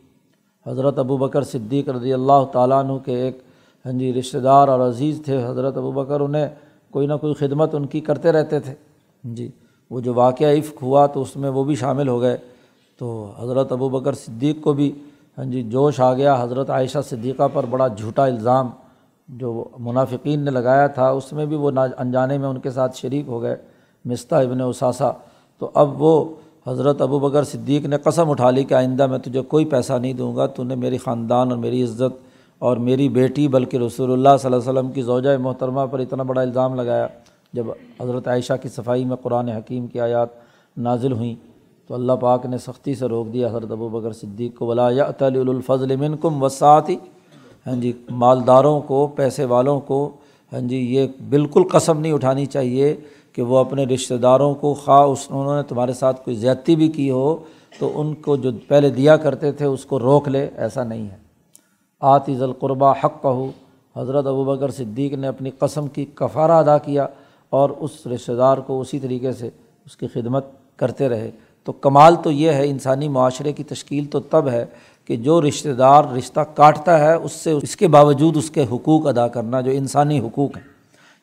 حضرت 0.68 1.00
ابو 1.00 1.18
بکر 1.18 1.44
صدیق 1.44 1.90
رضی 1.90 2.14
اللہ 2.14 2.44
تعالیٰ 2.52 2.84
عنہ 2.84 2.98
کے 3.06 3.16
ایک 3.16 3.42
ہاں 3.86 3.94
جی 3.94 4.14
رشتہ 4.14 4.38
دار 4.38 4.68
اور 4.68 4.80
عزیز 4.80 5.22
تھے۔ 5.26 5.46
حضرت 5.46 5.78
ابو 5.78 5.92
بکر 5.92 6.20
انہیں 6.20 6.48
کوئی 6.92 7.08
نہ 7.08 7.14
کوئی 7.22 7.34
خدمت 7.34 7.76
ان 7.76 7.86
کی 7.86 8.00
کرتے 8.00 8.32
رہتے 8.32 8.60
تھے۔ 8.60 8.72
ہاں 8.72 9.36
جی 9.36 9.50
وہ 9.92 10.00
جو 10.00 10.14
واقعہ 10.14 10.48
عفق 10.48 10.82
ہوا 10.84 11.06
تو 11.08 11.22
اس 11.22 11.36
میں 11.36 11.50
وہ 11.50 11.64
بھی 11.64 11.76
شامل 11.76 12.08
ہو 12.08 12.22
گئے۔ 12.22 12.38
تو 12.98 13.34
حضرت 13.40 13.72
ابو 13.72 13.90
بکر 13.90 14.14
صدیق 14.14 14.62
کو 14.62 14.74
بھی 14.74 14.92
ہاں 15.38 15.46
جی 15.46 15.62
جوش 15.64 16.00
آ 16.00 16.14
گیا۔ 16.14 16.36
حضرت 16.44 16.70
عائشہ 16.70 17.02
صدیقہ 17.10 17.48
پر 17.54 17.66
بڑا 17.70 17.88
جھوٹا 17.88 18.26
الزام 18.26 18.70
جو 19.30 19.68
منافقین 19.80 20.40
نے 20.40 20.52
لگایا 20.52 20.88
تھا، 20.88 21.10
اس 21.10 21.32
میں 21.34 21.46
بھی 21.46 21.56
وہ 21.56 21.72
انجانے 21.98 22.38
میں 22.38 22.50
ان 22.50 22.60
کے 22.60 22.70
ساتھ 22.70 22.98
شریک 22.98 23.28
ہو 23.28 23.42
گئے۔ 23.42 23.56
مستہ 24.06 24.36
ابن 24.36 24.62
اثاثہ 24.62 25.12
تو 25.60 25.70
اب 25.74 26.02
وہ 26.02 26.26
حضرت 26.68 27.02
ابو 27.02 27.20
بکر 27.20 27.44
صدیق 27.44 27.86
نے 27.86 27.98
قسم 27.98 28.30
اٹھا 28.30 28.50
لی 28.50 28.64
کہ 28.64 28.74
آئندہ 28.74 29.08
میں 29.08 29.18
تجھے 29.18 29.42
کوئی 29.42 29.66
پیسہ 29.66 29.94
نہیں 29.94 30.14
دوں 30.14 30.36
گا، 30.36 30.46
تو 30.46 30.64
نے 30.64 30.76
میری 30.76 30.98
خاندان 30.98 31.50
اور 31.50 31.58
میری 31.58 31.84
عزت 31.84 32.14
اور 32.60 32.78
میری 32.78 33.10
بیٹی، 33.10 33.48
بلکہ 33.48 33.78
رسول 33.78 34.12
اللہ 34.12 34.38
صلی 34.42 34.54
اللہ 34.54 34.62
علیہ 34.62 34.72
وسلم 34.72 34.92
کی 34.92 35.02
زوجہ 35.02 35.38
محترمہ 35.38 35.86
پر 35.92 36.00
اتنا 36.00 36.24
بڑا 36.24 36.42
الزام 36.42 36.76
لگایا 36.76 37.08
جب 37.54 37.66
حضرت 38.00 38.28
عائشہ 38.28 38.54
کی 38.62 38.70
صفائی 38.70 39.06
میں 39.06 39.16
قرآن 39.16 39.50
حکیم 39.50 39.88
کی 39.88 40.00
آیات 40.00 40.30
نازل 40.78 41.12
ہوئیں۔ 41.12 41.36
تو 41.88 41.94
اللہ 41.94 42.12
پاک 42.12 42.46
نے 42.46 42.58
سختی 42.58 42.96
سے 42.96 43.06
روک 43.06 43.34
دیا 43.34 43.48
حضرت 43.48 43.72
ابو 43.72 43.90
بکر 43.90 44.12
صدیق 44.12 44.58
کو 44.58 44.66
بلا 44.66 44.90
یا 44.90 45.06
تعلی 45.12 45.40
الفضل 45.40 45.96
منکم 45.96 46.44
وسعتی 46.44 46.96
ہاں 47.68 47.76
جی 47.82 47.92
مالداروں 48.10 48.80
کو، 48.82 49.08
پیسے 49.08 49.46
والوں 49.46 49.80
کو 49.80 50.10
ہاں 50.52 50.60
جی 50.60 50.78
یہ 50.78 51.08
بالکل 51.30 51.64
قسم 51.72 52.00
نہیں 52.00 52.14
اٹھانی 52.14 52.46
چاہیے۔ 52.46 52.96
کہ 53.36 53.42
وہ 53.42 53.58
اپنے 53.58 53.86
رشتہ 53.86 54.14
داروں 54.14 54.56
کو 54.56 54.74
خواہ 54.74 55.02
اس 55.02 55.28
انہوں 55.30 55.58
نے 55.58 55.64
تمہارے 55.64 55.94
ساتھ 55.94 56.26
کوئی 56.26 56.36
زیادتی 56.36 56.76
بھی 56.76 56.88
کی 56.88 57.10
ہو، 57.12 57.38
تو 57.80 57.92
ان 57.96 58.14
کو 58.14 58.36
جو 58.36 58.50
پہلے 58.68 58.90
دیا 58.90 59.18
کرتے 59.18 59.52
تھے، 59.52 59.66
اس 59.66 59.86
کو 59.86 60.00
روک 60.00 60.28
لے، 60.28 60.50
ایسا 60.58 60.84
نہیں 60.84 61.10
ہے۔ 61.10 61.18
آتی 62.00 62.36
ذلقربہ 62.36 62.94
حق 63.04 63.22
کہ 63.22 63.48
حضرت 63.96 64.26
ابو 64.26 64.44
بکر 64.44 64.72
صدیق 64.72 65.14
نے 65.14 65.28
اپنی 65.28 65.50
قسم 65.50 65.88
کی 65.88 66.06
کفارہ 66.16 66.52
ادا 66.52 66.78
کیا 66.78 67.08
اور 67.50 67.70
اس 67.70 68.08
رشتہ 68.08 68.32
دار 68.32 68.58
کو 68.58 68.82
اسی 68.82 69.00
طریقے 69.00 69.32
سے 69.32 69.50
اس 69.86 69.98
کی 69.98 70.08
خدمت 70.08 70.46
کرتے 70.76 71.10
رہے۔ 71.10 71.32
تو 71.64 71.72
کمال 71.72 72.16
تو 72.16 72.32
یہ 72.32 72.52
ہے، 72.52 72.70
انسانی 72.70 73.08
معاشرے 73.08 73.54
کی 73.54 73.64
تشکیل 73.64 74.06
تو 74.06 74.20
تب 74.20 74.50
ہے 74.50 74.66
کہ 75.06 75.16
جو 75.16 75.42
رشتہ 75.42 75.70
دار 75.70 76.04
رشتہ 76.18 76.40
کاٹتا 76.40 77.00
ہے، 77.00 77.14
اس 77.14 77.32
سے 77.32 77.52
اس 77.52 77.76
کے 77.76 77.88
باوجود 77.88 78.38
اس 78.38 78.50
کے 78.50 78.66
حقوق 78.72 79.08
ادا 79.08 79.28
کرنا، 79.28 79.62
جو 79.62 79.72
انسانی 79.72 80.20
حقوق 80.20 80.58
ہیں۔ 80.58 80.75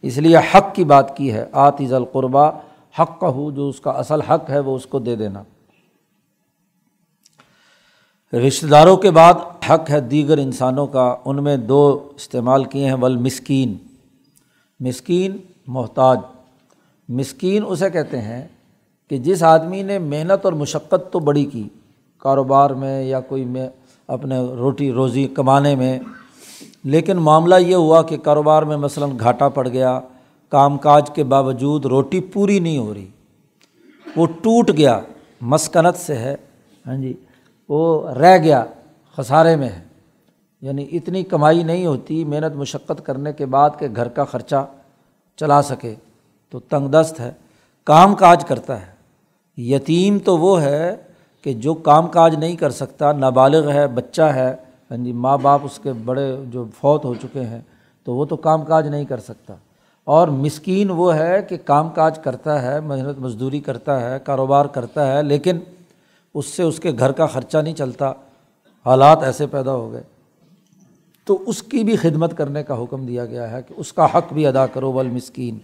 اس 0.02 0.18
لیے 0.18 0.36
حق 0.36 0.74
کی 0.74 0.84
بات 0.84 1.16
کی 1.16 1.32
ہے 1.32 1.44
آتیز 1.52 1.92
القربہ 1.92 2.50
حق 3.00 3.20
کا 3.20 3.28
ہو 3.28 3.50
جو 3.50 3.68
اس 3.68 3.80
کا 3.80 3.90
اصل 3.90 4.20
حق 4.20 4.50
ہے، 4.50 4.58
وہ 4.58 4.76
اس 4.76 4.86
کو 4.86 4.98
دے 4.98 5.16
دینا۔ 5.16 5.42
رشتہ 8.32 8.66
داروں 8.66 8.96
کے 8.96 9.10
بعد 9.10 9.34
حق 9.70 9.90
ہے 9.90 10.00
دیگر 10.00 10.38
انسانوں 10.38 10.86
کا، 10.86 11.16
ان 11.24 11.44
میں 11.44 11.56
دو 11.56 12.08
استعمال 12.16 12.64
کیے 12.64 12.86
ہیں 12.86 12.94
ول 12.94 13.16
مسکین 13.16 13.74
مسکین 14.80 15.36
محتاج۔ 15.66 16.18
مسکین 17.08 17.64
اسے 17.66 17.90
کہتے 17.90 18.20
ہیں 18.20 18.48
کہ 19.10 19.18
جس 19.18 19.42
آدمی 19.42 19.82
نے 19.82 19.98
محنت 19.98 20.44
اور 20.44 20.52
مشقت 20.52 21.12
تو 21.12 21.18
بڑی 21.18 21.44
کی، 21.44 21.68
کاروبار 22.18 22.70
میں 22.70 23.02
یا 23.02 23.20
کوئی 23.20 23.44
میں 23.44 23.68
اپنے 24.06 24.38
روٹی 24.38 24.92
روزی 24.92 25.26
کمانے 25.26 25.74
میں 25.74 25.98
لیکن 26.84 27.16
معاملہ 27.16 27.54
یہ 27.54 27.74
ہوا 27.74 28.02
کہ 28.02 28.16
کاروبار 28.16 28.62
میں 28.62 28.76
مثلاً 28.76 29.10
گھاٹا 29.20 29.48
پڑ 29.48 29.68
گیا، 29.68 30.00
کام 30.48 30.78
کاج 30.78 31.10
کے 31.10 31.24
باوجود 31.24 31.84
روٹی 31.84 32.20
پوری 32.20 32.58
نہیں 32.58 32.78
ہو 32.78 32.94
رہی۔ 32.94 33.06
وہ 34.16 34.26
ٹوٹ 34.26 34.70
گیا، 34.76 35.00
مسکنت 35.40 35.96
سے 35.96 36.14
ہے 36.14 36.36
ہاں 36.86 36.96
جی 36.96 37.12
وہ 37.68 38.10
رہ 38.10 38.38
گیا، 38.38 38.64
خسارے 39.16 39.56
میں 39.56 39.68
ہے۔ 39.68 39.82
یعنی 40.60 40.86
اتنی 40.92 41.22
کمائی 41.22 41.62
نہیں 41.62 41.86
ہوتی، 41.86 42.24
محنت 42.24 42.56
مشقت 42.56 43.06
کرنے 43.06 43.32
کے 43.32 43.46
بعد 43.46 43.70
کہ 43.78 43.86
گھر 43.96 44.08
کا 44.08 44.24
خرچہ 44.24 44.66
چلا 45.36 45.62
سکے، 45.62 45.94
تو 46.50 46.60
تنگ 46.60 46.88
دست 46.88 47.20
ہے۔ 47.20 47.32
کام 47.84 48.14
کاج 48.14 48.44
کرتا 48.44 48.80
ہے۔ 48.80 48.92
یتیم 49.56 50.18
تو 50.18 50.38
وہ 50.38 50.62
ہے 50.62 50.96
کہ 51.42 51.52
جو 51.52 51.74
کام 51.74 52.06
کاج 52.06 52.34
نہیں 52.34 52.56
کر 52.56 52.70
سکتا، 52.70 53.12
نابالغ 53.12 53.70
ہے، 53.70 53.86
بچہ 53.86 54.22
ہے 54.22 54.56
ہاں 54.92 55.04
جی 55.04 55.12
ماں 55.12 55.38
باپ 55.38 55.60
اس 55.62 55.80
کے 55.82 55.92
بڑے 55.92 56.36
جو 56.44 56.64
فوت 56.80 57.04
ہو 57.04 57.14
چکے 57.14 57.40
ہیں، 57.40 57.60
تو 58.04 58.14
وہ 58.14 58.24
تو 58.24 58.36
کام 58.36 58.64
کاج 58.64 58.86
نہیں 58.86 59.04
کر 59.04 59.20
سکتا۔ 59.20 59.54
اور 60.04 60.28
مسکین 60.28 60.90
وہ 60.90 61.14
ہے 61.14 61.42
کہ 61.42 61.56
کام 61.64 61.90
کاج 61.90 62.18
کرتا 62.18 62.62
ہے، 62.62 62.80
محنت 62.80 63.18
مزدوری 63.18 63.60
کرتا 63.60 64.10
ہے، 64.10 64.18
کاروبار 64.24 64.64
کرتا 64.64 65.16
ہے، 65.16 65.22
لیکن 65.22 65.58
اس 66.34 66.46
سے 66.46 66.62
اس 66.62 66.80
کے 66.80 66.92
گھر 66.98 67.12
کا 67.12 67.26
خرچہ 67.26 67.58
نہیں 67.58 67.74
چلتا۔ 67.74 68.12
حالات 68.86 69.22
ایسے 69.22 69.46
پیدا 69.46 69.72
ہو 69.72 69.92
گئے۔ 69.92 70.02
تو 71.24 71.42
اس 71.46 71.62
کی 71.62 71.84
بھی 71.84 71.96
خدمت 71.96 72.36
کرنے 72.36 72.62
کا 72.62 72.82
حکم 72.82 73.06
دیا 73.06 73.26
گیا 73.26 73.50
ہے 73.50 73.62
کہ 73.62 73.74
اس 73.76 73.92
کا 73.92 74.04
حق 74.04 74.32
بھی 74.32 74.46
ادا 74.46 74.66
کرو 74.66 74.92
بل 74.92 75.08
مسکین 75.08 75.58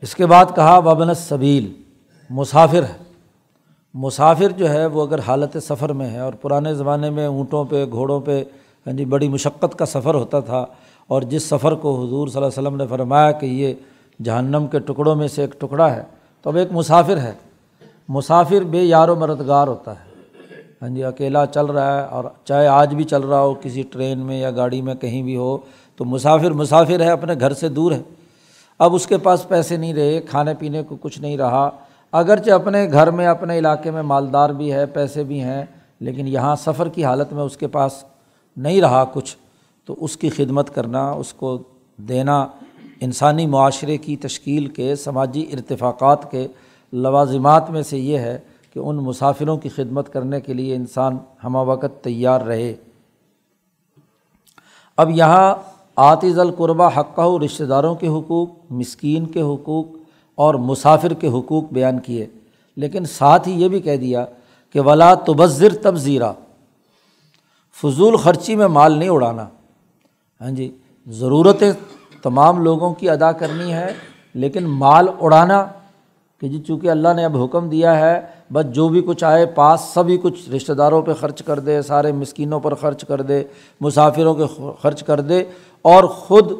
اس 0.00 0.14
کے 0.14 0.26
بعد 0.26 0.44
کہا، 0.56 0.78
وابن 0.78 1.14
صبیل 1.14 1.72
مسافر 2.30 2.82
ہے۔ 2.82 3.03
مسافر 3.94 4.48
جو 4.48 4.70
ہے 4.70 4.86
وہ 4.86 5.02
اگر 5.02 5.18
حالت 5.18 5.56
سفر 5.62 5.92
میں 5.92 6.10
ہے 6.10 6.18
اور 6.18 6.32
پرانے 6.32 6.74
زمانے 6.74 7.10
میں 7.10 7.26
اونٹوں 7.26 7.64
پہ، 7.64 7.84
گھوڑوں 7.90 8.20
پہ 8.20 8.44
ہاں 8.86 8.92
جی 8.92 9.04
بڑی 9.04 9.28
مشقت 9.28 9.78
کا 9.78 9.86
سفر 9.86 10.14
ہوتا 10.14 10.40
تھا 10.40 10.64
اور 11.06 11.22
جس 11.22 11.42
سفر 11.42 11.74
کو 11.74 12.04
حضور 12.04 12.28
صلی 12.28 12.36
اللہ 12.36 12.48
علیہ 12.48 12.58
وسلم 12.58 12.76
نے 12.76 12.86
فرمایا 12.86 13.32
کہ 13.32 13.46
یہ 13.46 13.74
جہنم 14.22 14.66
کے 14.66 14.78
ٹکڑوں 14.78 15.14
میں 15.14 15.28
سے 15.28 15.40
ایک 15.40 15.60
ٹکڑا 15.60 15.96
ہے، 15.96 16.02
تو 16.42 16.50
اب 16.50 16.56
ایک 16.56 16.68
مسافر 16.72 17.16
ہے۔ 17.16 17.32
مسافر 18.08 18.64
بے 18.64 18.82
یار 18.82 19.08
و 19.08 19.16
مددگار 19.16 19.68
ہوتا 19.68 19.92
ہے۔ 19.92 20.12
ہاں 20.82 20.88
جی 20.88 21.04
اکیلا 21.04 21.46
چل 21.46 21.66
رہا 21.66 22.00
ہے 22.00 22.06
اور 22.06 22.24
چاہے 22.44 22.66
آج 22.66 22.94
بھی 22.94 23.04
چل 23.04 23.22
رہا 23.22 23.40
ہو، 23.40 23.54
کسی 23.54 23.82
ٹرین 23.82 24.18
میں 24.18 24.40
یا 24.40 24.50
گاڑی 24.50 24.82
میں 24.82 24.94
کہیں 24.94 25.22
بھی 25.22 25.36
ہو، 25.36 25.58
تو 25.96 26.04
مسافر 26.04 26.50
مسافر 26.50 27.00
ہے، 27.00 27.10
اپنے 27.10 27.34
گھر 27.40 27.52
سے 27.52 27.68
دور 27.68 27.92
ہے۔ 27.92 28.02
اب 28.78 28.94
اس 28.94 29.06
کے 29.06 29.18
پاس 29.18 29.48
پیسے 29.48 29.76
نہیں 29.76 29.94
رہے، 29.94 30.20
کھانے 30.20 30.54
پینے 30.58 30.82
کو 30.82 30.96
کچھ 31.00 31.20
نہیں 31.20 31.36
رہا۔ 31.36 31.70
اگرچہ 32.14 32.50
اپنے 32.50 32.90
گھر 32.92 33.10
میں، 33.10 33.26
اپنے 33.26 33.58
علاقے 33.58 33.90
میں 33.90 34.02
مالدار 34.02 34.50
بھی 34.50 34.72
ہے، 34.72 34.86
پیسے 34.86 35.24
بھی 35.24 35.40
ہیں، 35.40 35.64
لیکن 36.00 36.28
یہاں 36.28 36.56
سفر 36.56 36.88
کی 36.88 37.04
حالت 37.04 37.32
میں 37.32 37.42
اس 37.42 37.56
کے 37.56 37.66
پاس 37.66 38.04
نہیں 38.56 38.80
رہا 38.80 39.04
کچھ، 39.12 39.36
تو 39.84 39.96
اس 39.98 40.16
کی 40.16 40.28
خدمت 40.28 40.74
کرنا، 40.74 41.10
اس 41.10 41.32
کو 41.34 41.58
دینا 41.96 42.46
انسانی 43.00 43.46
معاشرے 43.46 43.96
کی 43.96 44.16
تشکیل 44.16 44.66
کے، 44.66 44.94
سماجی 44.94 45.46
ارتفاقات 45.52 46.30
کے 46.30 46.46
لوازمات 46.92 47.70
میں 47.70 47.82
سے 47.82 47.98
یہ 47.98 48.18
ہے 48.18 48.38
کہ 48.74 48.78
ان 48.78 48.96
مسافروں 48.96 49.56
کی 49.56 49.68
خدمت 49.68 50.12
کرنے 50.12 50.40
کے 50.40 50.54
لیے 50.54 50.76
انسان 50.76 51.18
ہمہ 51.44 51.58
وقت 51.58 52.04
تیار 52.04 52.40
رہے۔ 52.40 52.74
اب 54.96 55.10
یہاں 55.10 55.54
آتیز 55.96 56.38
القربہ 56.38 56.88
حقہ، 57.00 57.44
رشتہ 57.44 57.64
داروں 57.64 57.94
کے 57.94 58.08
حقوق، 58.08 58.48
مسکین 58.70 59.26
کے 59.26 59.42
حقوق 59.42 59.86
اور 60.34 60.54
مسافر 60.54 61.12
کے 61.12 61.28
حقوق 61.28 61.72
بیان 61.72 61.98
کیے۔ 61.98 62.26
لیکن 62.76 63.04
ساتھ 63.04 63.48
ہی 63.48 63.52
یہ 63.62 63.68
بھی 63.68 63.80
کہہ 63.80 63.96
دیا 63.96 64.24
کہ 64.74 64.80
ولا 64.80 65.14
تبذر 65.14 65.74
تبزیرہ 65.74 66.32
فضول 67.82 68.16
خرچی 68.16 68.56
میں 68.56 68.66
مال 68.68 68.98
نہیں 68.98 69.08
اڑانا۔ 69.08 69.46
ہاں 70.40 70.50
جی 70.50 70.70
ضرورتیں 71.06 71.72
تمام 72.22 72.62
لوگوں 72.64 72.92
کی 72.94 73.08
ادا 73.10 73.30
کرنی 73.32 73.72
ہے، 73.72 73.92
لیکن 74.34 74.64
مال 74.64 75.08
اڑانا 75.20 75.64
کہ 76.40 76.48
جی 76.48 76.58
چونکہ 76.58 76.90
اللہ 76.90 77.12
نے 77.16 77.24
اب 77.24 77.36
حکم 77.42 77.68
دیا 77.68 77.98
ہے، 78.00 78.20
بس 78.52 78.66
جو 78.74 78.88
بھی 78.88 79.02
کچھ 79.06 79.24
آئے 79.24 79.46
پاس، 79.46 79.80
سبھی 79.94 80.18
کچھ 80.22 80.50
رشتہ 80.50 80.72
داروں 80.72 81.02
پہ 81.02 81.12
خرچ 81.12 81.42
کر 81.42 81.58
دے، 81.58 81.82
سارے 81.82 82.12
مسکینوں 82.12 82.60
پر 82.60 82.74
خرچ 82.74 83.04
کر 83.04 83.22
دے، 83.22 83.42
مسافروں 83.80 84.34
کے 84.34 84.44
خرچ 84.82 85.02
کر 85.02 85.20
دے، 85.20 85.42
اور 85.82 86.04
خود 86.04 86.52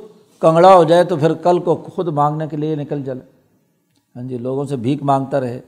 کنگڑا 0.43 0.75
ہو 0.75 0.85
جائے 0.85 1.05
تو 1.05 1.17
پھر 1.17 1.35
کل 1.35 1.59
کو 1.59 1.75
خود 1.95 2.09
مانگنے 2.09 2.47
کے 2.51 2.57
لیے 2.57 2.75
نکل 2.75 3.03
جائے 3.03 3.34
ہاں 4.17 4.23
جی 4.23 4.39
لوگوں 4.39 4.65
سے 4.65 4.77
بھیک 4.77 5.03
مانگتا 5.03 5.41
رہے۔ 5.41 5.61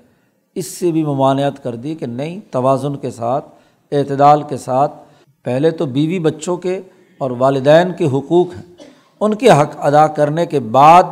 اس 0.55 0.67
سے 0.67 0.93
بھی 0.93 1.05
ممانعت 1.05 1.63
کر 1.63 1.75
دی 1.75 1.95
کہ 1.95 2.07
نہیں، 2.07 2.41
توازن 2.51 2.97
کے 2.97 3.11
ساتھ، 3.11 3.45
اعتدال 3.93 4.43
کے 4.43 4.57
ساتھ۔ 4.57 4.93
پہلے 5.43 5.71
تو 5.71 5.87
بیوی 5.87 6.19
بچوں 6.19 6.57
کے 6.57 6.81
اور 7.19 7.31
والدین 7.31 7.93
کے 7.93 8.07
حقوق 8.07 8.47
ہیں۔ 8.55 8.75
ان 9.21 9.35
کے 9.35 9.51
حق 9.51 9.77
ادا 9.77 10.07
کرنے 10.07 10.47
کے 10.47 10.61
بعد 10.61 11.03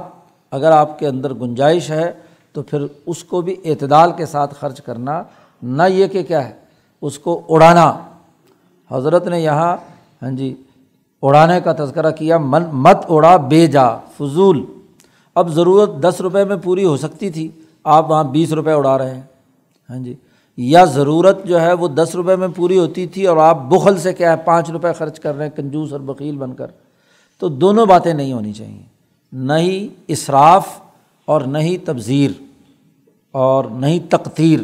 اگر 0.51 0.71
آپ 0.71 0.99
کے 0.99 1.07
اندر 1.07 1.35
گنجائش 1.35 1.91
ہے 1.91 2.13
تو 2.53 2.63
پھر 2.63 2.87
اس 3.07 3.25
کو 3.25 3.41
بھی 3.41 3.57
اعتدال 3.65 4.13
کے 4.13 4.27
ساتھ 4.27 4.55
خرچ 4.55 4.81
کرنا۔ 4.81 5.23
نہ 5.63 5.83
یہ 5.89 6.07
کہ 6.07 6.23
کیا 6.23 6.49
ہے، 6.49 6.53
اس 7.03 7.19
کو 7.19 7.43
اڑانا۔ 7.49 7.99
حضرت 8.91 9.27
نے 9.27 9.41
یہاں 9.41 9.77
ہاں 10.23 10.31
جی 10.31 10.55
اڑانے 11.23 11.61
کا 11.61 11.73
تذکرہ 11.73 12.11
کیا، 12.11 12.39
من 12.39 12.63
مت 12.73 12.97
اڑا، 13.09 13.37
بے 13.37 13.67
جا، 13.67 13.97
فضول۔ 13.97 14.65
اب 15.35 15.49
ضرورت 15.49 15.91
دس 16.03 16.21
روپے 16.21 16.45
میں 16.45 16.57
پوری 16.57 16.85
ہو 16.85 16.97
سکتی 16.97 17.31
تھی، 17.31 17.49
آپ 17.85 18.11
وہاں 18.11 18.25
بیس 18.25 18.53
روپے 18.53 18.73
اڑا 18.73 18.99
رہے 18.99 19.15
ہیں۔ 19.15 19.23
ہاں 19.91 19.99
جی۔ 19.99 20.15
یا 20.57 20.85
ضرورت 20.85 21.45
جو 21.45 21.61
ہے 21.61 21.73
وہ 21.73 21.89
دس 21.89 22.15
روپے 22.15 22.37
میں 22.37 22.49
پوری 22.57 22.79
ہوتی 22.79 23.07
تھی 23.07 23.27
اور 23.27 23.37
آپ 23.37 23.63
بخل 23.63 23.99
سے 23.99 24.13
کیا 24.13 24.33
ہے، 24.33 24.37
پانچ 24.37 24.71
روپے 24.71 24.93
خرچ 24.93 25.21
کر 25.21 25.37
رہے 25.37 25.45
ہیں، 25.45 25.57
کنجوس 25.57 25.93
اور 25.93 26.01
بکیل 26.01 26.37
بن 26.37 26.55
کر۔ 26.55 26.67
تو 27.39 27.49
دونوں 27.49 27.87
باتیں 27.87 28.15
نہیں 28.15 28.33
ہونی 28.33 28.53
چاہئیں 28.53 28.83
نہ 29.33 29.53
ہی 29.53 29.89
اصراف 30.09 30.69
اور 31.25 31.41
نہ 31.41 31.59
ہی 31.59 31.79
تبذیر 31.79 32.31
اور 33.33 33.65
نہ 33.65 33.87
ہی 33.87 34.01
تقتیر 34.01 34.61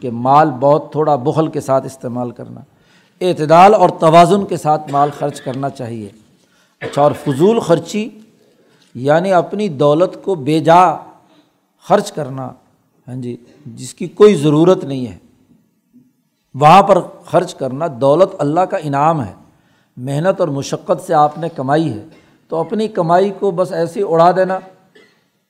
کہ 0.00 0.10
مال 0.10 0.50
بہت 0.60 0.92
تھوڑا 0.92 1.16
بخل 1.16 1.46
کے 1.46 1.60
ساتھ 1.60 1.86
استعمال 1.86 2.30
کرنا۔ 2.30 2.60
اعتدال 3.20 3.74
اور 3.74 3.88
توازن 3.88 4.44
کے 4.44 4.56
ساتھ 4.56 4.92
مال 4.92 5.10
خرچ 5.18 5.40
کرنا 5.40 5.70
چاہیے۔ 5.70 6.08
اچھا 6.80 7.02
اور 7.02 7.12
فضول 7.12 7.60
خرچی 7.60 8.08
یعنی 8.94 9.32
اپنی 9.32 9.68
دولت 9.68 10.24
کو 10.24 10.34
بے 10.34 10.60
جا 10.60 10.94
خرچ 11.88 12.12
کرنا 12.12 12.52
ہاں 13.08 13.14
جی 13.14 13.36
جس 13.66 13.94
کی 13.94 14.06
کوئی 14.06 14.34
ضرورت 14.34 14.84
نہیں 14.84 15.06
ہے۔ 15.06 15.18
وہاں 16.54 16.82
پر 16.82 16.98
خرچ 17.24 17.54
کرنا 17.54 17.86
دولت 18.00 18.34
اللہ 18.38 18.60
کا 18.60 18.76
انعام 18.76 19.24
ہے۔ 19.24 19.32
محنت 19.96 20.40
اور 20.40 20.48
مشقت 20.48 21.06
سے 21.06 21.14
آپ 21.14 21.38
نے 21.38 21.48
کمائی 21.48 21.92
ہے۔ 21.92 22.06
تو 22.48 22.56
اپنی 22.56 22.88
کمائی 22.88 23.32
کو 23.38 23.50
بس 23.50 23.72
ایسے 23.72 24.02
اڑا 24.02 24.30
دینا۔ 24.36 24.58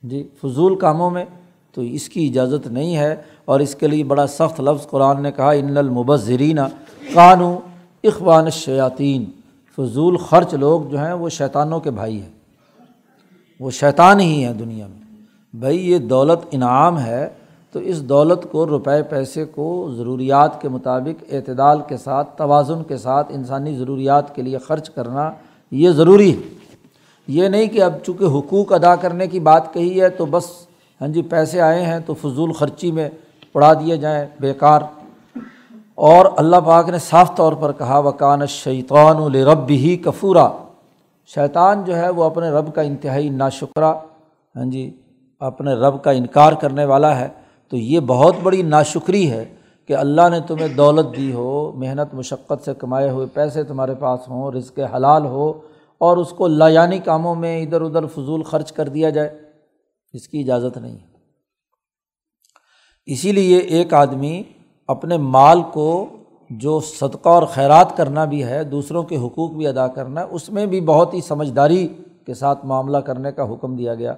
جی 0.03 0.29
فضول 0.43 0.79
کاموں 0.79 1.11
میں 1.11 1.25
تو 1.73 1.81
اس 1.81 2.09
کی 2.09 2.29
اجازت 2.29 2.67
نہیں 2.67 2.97
ہے۔ 2.97 3.17
اور 3.45 3.61
اس 3.61 3.75
کے 3.75 3.87
لیے 3.87 4.05
بڑا 4.05 4.27
سخت 4.27 4.61
لفظ 4.61 4.87
قرآن 4.87 5.23
نے 5.23 5.33
کہا، 5.33 5.51
ان 5.51 5.77
المبذرین 5.77 6.59
قانو 7.15 7.59
اخوان 8.05 8.51
شیاطین 8.51 9.25
فضول 9.77 10.17
خرچ 10.17 10.55
لوگ 10.55 10.83
جو 10.83 11.05
ہیں 11.05 11.13
وہ 11.13 11.29
شیطانوں 11.29 11.81
کے 11.81 11.91
بھائی 11.91 12.23
ہیں۔ 12.23 12.44
وہ 13.61 13.71
شیطان 13.71 14.21
ہی 14.21 14.45
ہے 14.45 14.53
دنیا 14.53 14.87
میں۔ 14.87 15.23
بھائی 15.57 15.91
یہ 15.91 15.99
دولت 15.99 16.47
انعام 16.51 16.99
ہے 16.99 17.29
تو 17.73 17.79
اس 17.79 18.03
دولت 18.03 18.47
کو 18.51 18.67
روپے 18.67 19.03
پیسے 19.03 19.45
کو 19.45 19.91
ضروریات 19.97 20.61
کے 20.61 20.69
مطابق 20.69 21.25
اعتدال 21.33 21.81
کے 21.89 21.97
ساتھ، 21.97 22.31
توازن 22.37 22.83
کے 22.83 22.97
ساتھ 22.97 23.33
انسانی 23.35 23.77
ضروریات 23.77 24.35
کے 24.35 24.43
لیے 24.43 24.59
خرچ 24.59 24.91
کرنا 24.91 25.31
یہ 25.71 25.91
ضروری 25.91 26.37
ہے۔ 26.37 26.43
یہ 27.29 27.49
نہیں 27.49 27.67
کہ 27.67 27.83
اب 27.83 27.93
چونکہ 28.07 28.25
حقوق 28.25 28.73
ادا 28.73 28.97
کرنے 28.97 29.27
کی 29.27 29.41
بات 29.41 29.75
کہی 29.75 30.01
ہے 30.01 30.09
تو 30.09 30.27
بس 30.27 30.45
ہاں 31.01 31.09
جی 31.09 31.23
پیسے 31.23 31.61
آئے 31.61 31.83
ہیں 31.83 32.01
تو 32.07 32.15
فضول 32.15 32.53
خرچی 32.53 32.93
میں 32.93 33.09
اڑا 33.55 33.73
دیے 33.73 33.97
جائیں 33.97 34.27
بیکار۔ 34.41 34.81
اور 35.95 36.27
اللہ 36.37 36.57
پاک 36.57 36.89
نے 36.89 36.99
صاف 36.99 37.37
طور 37.37 37.53
پر 37.53 37.73
کہا 37.73 37.99
وکان 37.99 38.47
شیطان 38.47 39.17
الرب 39.17 39.69
ہی 39.71 39.97
کفورا 39.97 40.51
شیطان 41.27 41.85
جو 41.85 41.97
ہے 41.97 42.09
وہ 42.09 42.25
اپنے 42.25 42.51
رب 42.51 42.75
کا 42.75 42.83
انتہائی 42.83 43.29
ناشکرہ 43.29 43.95
ہاں 44.57 44.71
جی 44.71 45.01
اپنے 45.41 45.73
رب 45.73 46.05
کا 46.05 46.11
انکار 46.11 46.53
کرنے 46.53 46.85
والا 46.85 47.19
ہے۔ 47.19 47.29
تو 47.69 47.77
یہ 47.77 48.01
بہت 48.01 48.37
بڑی 48.43 48.63
ناشکری 48.63 49.31
ہے 49.31 49.55
کہ 49.87 49.97
اللہ 49.97 50.29
نے 50.31 50.41
تمہیں 50.41 50.69
دولت 50.69 51.17
دی 51.17 51.33
ہو، 51.33 51.73
محنت، 51.73 52.15
مشقت 52.15 52.65
سے 52.65 52.75
کمائے 52.75 53.11
ہوئے 53.11 53.27
پیسے 53.27 53.65
تمہارے 53.65 53.95
پاس 53.95 54.21
ہوں، 54.29 54.53
رزق 54.53 54.79
حلال 54.95 55.27
ہو، 55.27 55.61
اور 55.99 56.17
اس 56.17 56.31
کو 56.31 56.47
لایانی 56.47 56.99
کاموں 56.99 57.35
میں 57.35 57.63
ادھر 57.63 57.81
ادھر 57.81 58.07
فضول 58.07 58.43
خرچ 58.43 58.73
کر 58.73 58.89
دیا 58.89 59.11
جائے۔ 59.11 59.39
اس 60.13 60.29
کی 60.29 60.41
اجازت 60.41 60.79
نہیں۔ 60.79 60.99
ہے 60.99 61.15
اسی 63.07 63.33
لیے 63.33 63.59
ایک 63.59 63.95
آدمی 63.95 64.43
اپنے 64.89 65.17
مال 65.17 65.63
کو 65.73 66.07
جو 66.51 66.81
صدقہ 66.81 67.29
اور 67.29 67.43
خیرات 67.43 67.97
کرنا 67.97 68.25
بھی 68.25 68.45
ہے، 68.45 68.65
دوسروں 68.65 69.03
کے 69.03 69.17
حقوق 69.17 69.51
بھی 69.51 69.67
ادا 69.67 69.87
کرنا 69.87 70.21
ہے، 70.21 70.27
اس 70.31 70.51
میں 70.51 70.67
بھی 70.67 70.81
بہت 70.81 71.15
ہی 71.15 71.21
سمجھداری 71.21 71.89
کے 72.27 72.35
ساتھ 72.35 72.67
معاملہ 72.67 72.99
کرنے 72.99 73.33
کا 73.33 73.53
حکم 73.53 73.77
دیا 73.77 73.95
گیا۔ 73.95 74.15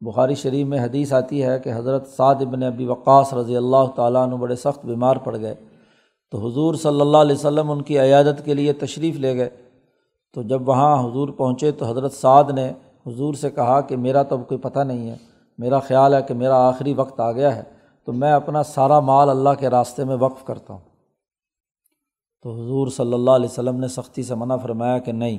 بخاری 0.00 0.34
شریف 0.34 0.66
میں 0.66 0.80
حدیث 0.80 1.12
آتی 1.12 1.42
ہے 1.42 1.58
کہ 1.58 1.72
حضرت 1.74 2.08
سعد 2.16 2.34
ابن 2.40 2.62
ابی 2.62 2.86
وقاص 2.86 3.34
رضی 3.34 3.56
اللہ 3.56 3.86
تعالیٰ 3.96 4.22
عنہ 4.22 4.34
بڑے 4.34 4.56
سخت 4.56 4.86
بیمار 4.86 5.16
پڑ 5.16 5.38
گئے۔ 5.38 5.54
تو 6.30 6.46
حضور 6.46 6.74
صلی 6.74 7.00
اللہ 7.00 7.16
علیہ 7.16 7.36
وسلم 7.36 7.70
ان 7.70 7.82
کی 7.82 7.98
عیادت 7.98 8.44
کے 8.44 8.54
لیے 8.54 8.72
تشریف 8.72 9.16
لے 9.16 9.36
گئے۔ 9.36 9.50
تو 10.34 10.42
جب 10.42 10.68
وہاں 10.68 11.10
حضور 11.10 11.28
پہنچے 11.28 11.72
تو 11.72 11.86
حضرت 11.86 12.12
سعد 12.12 12.44
نے 12.50 12.72
حضور 13.06 13.34
سے 13.34 13.50
کہا 13.50 13.80
کہ 13.80 13.96
میرا 13.96 14.22
تو 14.22 14.38
کوئی 14.38 14.58
پتہ 14.58 14.80
نہیں 14.80 15.10
ہے، 15.10 15.16
میرا 15.58 15.78
خیال 15.78 16.14
ہے 16.14 16.22
کہ 16.22 16.34
میرا 16.34 16.68
آخری 16.68 16.94
وقت 16.94 17.20
آ 17.20 17.32
گیا 17.32 17.56
ہے، 17.56 17.62
تو 18.04 18.12
میں 18.12 18.32
اپنا 18.32 18.62
سارا 18.62 19.00
مال 19.00 19.30
اللہ 19.30 19.50
کے 19.58 19.70
راستے 19.70 20.04
میں 20.04 20.16
وقف 20.20 20.44
کرتا 20.44 20.72
ہوں۔ 20.72 20.95
تو 22.46 22.52
حضور 22.52 22.88
صلی 22.88 23.12
اللہ 23.12 23.30
علیہ 23.30 23.48
وسلم 23.50 23.78
نے 23.80 23.88
سختی 23.88 24.22
سے 24.22 24.34
منع 24.34 24.56
فرمایا 24.56 24.98
کہ 24.98 25.12
نہیں، 25.12 25.38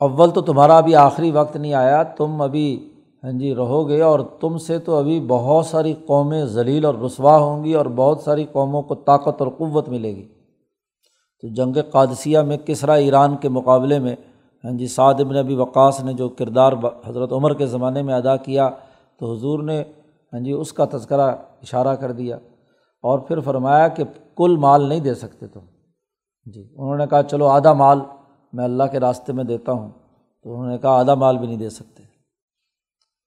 اول 0.00 0.30
تو 0.30 0.40
تمہارا 0.40 0.76
ابھی 0.78 0.94
آخری 0.96 1.30
وقت 1.30 1.56
نہیں 1.56 1.74
آیا، 1.74 2.02
تم 2.02 2.42
ابھی 2.42 2.92
ہاں 3.24 3.32
جی 3.32 3.54
رہو 3.54 3.88
گے 3.88 4.00
اور 4.02 4.20
تم 4.40 4.58
سے 4.58 4.78
تو 4.78 4.96
ابھی 4.96 5.18
بہت 5.20 5.66
ساری 5.66 5.94
قومیں 6.06 6.44
ذلیل 6.46 6.84
اور 6.84 6.94
رسوا 6.94 7.36
ہوں 7.36 7.64
گی 7.64 7.74
اور 7.74 7.86
بہت 7.86 8.20
ساری 8.20 8.44
قوموں 8.52 8.82
کو 8.82 8.94
طاقت 8.94 9.42
اور 9.42 9.50
قوت 9.50 9.88
ملے 9.88 10.14
گی۔ 10.16 10.26
تو 11.42 11.48
جنگ 11.48 11.82
قادثیہ 11.92 12.38
میں 12.38 12.56
کسرا 12.56 12.94
ایران 12.94 13.36
کے 13.36 13.48
مقابلے 13.48 13.98
میں 13.98 14.16
ہاں 14.64 14.72
جی 14.72 14.86
سعد 14.86 15.20
ابن 15.20 15.36
ابی 15.36 15.54
وقاص 15.54 16.00
نے 16.04 16.12
جو 16.12 16.28
کردار 16.38 16.72
حضرت 17.06 17.32
عمر 17.32 17.54
کے 17.54 17.66
زمانے 17.66 18.02
میں 18.02 18.14
ادا 18.14 18.36
کیا 18.36 18.70
تو 19.18 19.32
حضور 19.32 19.62
نے 19.62 19.82
ہاں 20.32 20.40
جی 20.40 20.52
اس 20.52 20.72
کا 20.72 20.84
تذکرہ 20.92 21.30
اشارہ 21.62 21.94
کر 21.94 22.12
دیا۔ 22.12 22.38
اور 23.04 23.18
پھر 23.18 23.40
فرمایا 23.40 23.88
کہ 23.88 24.04
کل 24.36 24.56
مال 24.56 24.88
نہیں 24.88 25.00
دے 25.00 25.14
سکتے 25.14 25.46
تم۔ 25.46 25.60
جی 26.44 26.68
انہوں 26.76 26.96
نے 26.96 27.06
کہا 27.06 27.22
چلو 27.22 27.46
آدھا 27.46 27.72
مال 27.72 28.00
میں 28.52 28.64
اللہ 28.64 28.82
کے 28.92 29.00
راستے 29.00 29.32
میں 29.32 29.44
دیتا 29.44 29.72
ہوں۔ 29.72 29.90
تو 30.42 30.52
انہوں 30.52 30.66
نے 30.66 30.78
کہا 30.78 30.90
آدھا 30.90 31.14
مال 31.14 31.38
بھی 31.38 31.46
نہیں 31.46 31.56
دے 31.56 31.70
سکتے۔ 31.70 32.02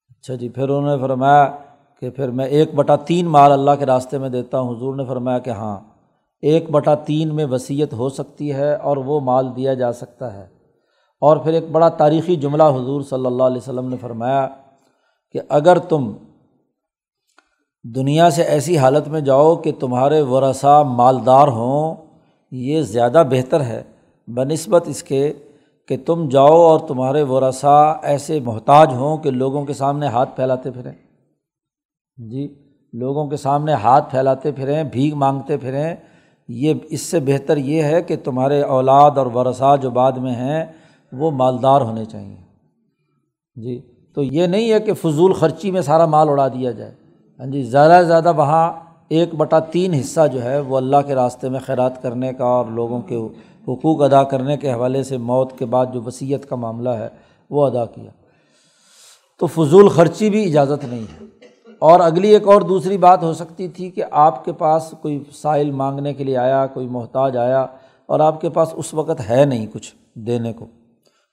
اچھا 0.09 0.35
جی 0.35 0.49
پھر 0.49 0.69
انہوں 0.69 0.95
نے 0.95 1.01
فرمایا 1.01 1.55
کہ 1.99 2.09
پھر 2.09 2.31
میں 2.31 2.45
ایک 2.45 2.75
بٹا 2.75 2.95
تین 2.95 3.25
مال 3.25 3.51
اللہ 3.51 3.71
کے 3.79 3.85
راستے 3.85 4.17
میں 4.17 4.29
دیتا 4.29 4.59
ہوں۔ 4.59 4.75
حضور 4.75 4.95
نے 4.95 5.05
فرمایا 5.05 5.39
کہ 5.39 5.49
ہاں 5.49 5.79
ایک 6.41 6.71
بٹا 6.71 6.95
تین 6.95 7.35
میں 7.35 7.45
وصیت 7.45 7.93
ہو 7.93 8.09
سکتی 8.09 8.53
ہے 8.53 8.75
اور 8.75 8.97
وہ 8.97 9.19
مال 9.19 9.55
دیا 9.55 9.73
جا 9.73 9.93
سکتا 9.93 10.33
ہے۔ 10.33 10.47
اور 11.21 11.37
پھر 11.37 11.53
ایک 11.53 11.71
بڑا 11.71 11.89
تاریخی 11.89 12.35
جملہ 12.35 12.63
حضور 12.63 13.01
صلی 13.01 13.25
اللہ 13.25 13.43
علیہ 13.43 13.57
وسلم 13.57 13.89
نے 13.89 13.97
فرمایا 14.01 14.47
کہ 15.31 15.39
اگر 15.49 15.77
تم 15.77 16.13
دنیا 17.95 18.29
سے 18.29 18.41
ایسی 18.41 18.77
حالت 18.77 19.07
میں 19.07 19.21
جاؤ 19.21 19.55
کہ 19.55 19.71
تمہارے 19.79 20.21
ورثہ 20.21 20.83
مالدار 20.87 21.47
ہوں، 21.47 21.95
یہ 22.51 22.81
زیادہ 22.81 23.23
بہتر 23.29 23.61
ہے۔ 23.61 23.83
بہ 24.27 24.43
نسبت 24.43 24.87
اس 24.87 25.03
کے 25.03 25.33
کہ 25.87 25.97
تم 26.05 26.29
جاؤ 26.29 26.61
اور 26.61 26.79
تمہارے 26.79 27.23
ورثہ 27.23 27.99
ایسے 28.03 28.39
محتاج 28.39 28.93
ہوں 28.93 29.17
کہ 29.17 29.31
لوگوں 29.31 29.65
کے 29.65 29.73
سامنے 29.73 30.07
ہاتھ 30.07 30.35
پھیلاتے 30.35 30.71
پھریں۔ 30.71 30.91
جی 32.17 32.53
لوگوں 32.93 33.27
کے 33.27 33.37
سامنے 33.37 33.73
ہاتھ 33.73 34.11
پھیلاتے 34.11 34.51
پھریں، 34.51 34.83
بھیگ 34.83 35.15
مانگتے 35.15 35.57
پھریں۔ 35.57 35.95
یہ 36.47 36.73
اس 36.89 37.01
سے 37.01 37.19
بہتر 37.19 37.57
یہ 37.57 37.83
ہے 37.83 38.01
کہ 38.01 38.15
تمہارے 38.23 38.61
اولاد 38.61 39.11
اور 39.11 39.25
ورثہ 39.25 39.75
جو 39.81 39.89
بعد 39.89 40.11
میں 40.11 40.35
ہیں، 40.35 40.65
وہ 41.11 41.31
مالدار 41.31 41.81
ہونے 41.81 42.05
چاہئیں 42.05 42.35
جی 43.55 43.81
تو 44.15 44.23
یہ 44.23 44.47
نہیں 44.47 44.71
ہے 44.71 44.79
کہ 44.79 44.93
فضول 44.93 45.33
خرچی 45.33 45.71
میں 45.71 45.81
سارا 45.81 46.05
مال 46.05 46.29
اڑا 46.29 46.47
دیا 46.47 46.71
جائے۔ 46.71 47.06
ہاں 47.39 47.45
جی 47.45 47.63
زیادہ 47.63 47.97
سے 48.01 48.07
زیادہ 48.07 48.33
وہاں 48.35 48.73
ایک 49.09 49.35
بٹا 49.35 49.59
تین 49.59 49.93
حصہ 49.93 50.19
جو 50.33 50.43
ہے 50.43 50.59
وہ 50.59 50.77
اللہ 50.77 50.97
کے 51.07 51.15
راستے 51.15 51.49
میں 51.49 51.59
خیرات 51.65 52.01
کرنے 52.01 52.33
کا 52.33 52.43
اور 52.43 52.65
لوگوں 52.65 53.01
کے 53.01 53.15
حقوق 53.67 54.01
ادا 54.01 54.23
کرنے 54.23 54.57
کے 54.57 54.73
حوالے 54.73 55.03
سے 55.03 55.17
موت 55.17 55.59
کے 55.59 55.65
بعد 55.65 55.85
جو 55.93 56.01
وصیت 56.01 56.49
کا 56.49 56.55
معاملہ 56.55 56.89
ہے 56.89 57.07
وہ 57.49 57.65
ادا 57.65 57.85
کیا۔ 57.85 58.11
تو 59.39 59.47
فضول 59.47 59.89
خرچی 59.89 60.29
بھی 60.29 60.45
اجازت 60.47 60.85
نہیں 60.85 61.03
ہے۔ 61.03 61.25
اور 61.79 61.99
اگلی 61.99 62.27
ایک 62.27 62.47
اور 62.47 62.61
دوسری 62.61 62.97
بات 62.97 63.23
ہو 63.23 63.33
سکتی 63.33 63.67
تھی 63.67 63.89
کہ 63.89 64.03
آپ 64.11 64.45
کے 64.45 64.53
پاس 64.53 64.93
کوئی 65.01 65.23
سائل 65.31 65.71
مانگنے 65.71 66.13
کے 66.13 66.23
لیے 66.23 66.37
آیا، 66.37 66.67
کوئی 66.67 66.87
محتاج 66.87 67.37
آیا 67.37 67.65
اور 68.05 68.19
آپ 68.19 68.41
کے 68.41 68.49
پاس 68.49 68.67
اس 68.73 68.93
وقت 68.93 69.29
ہے 69.29 69.45
نہیں 69.45 69.67
کچھ 69.73 69.95
دینے 70.13 70.53
کو۔ 70.53 70.65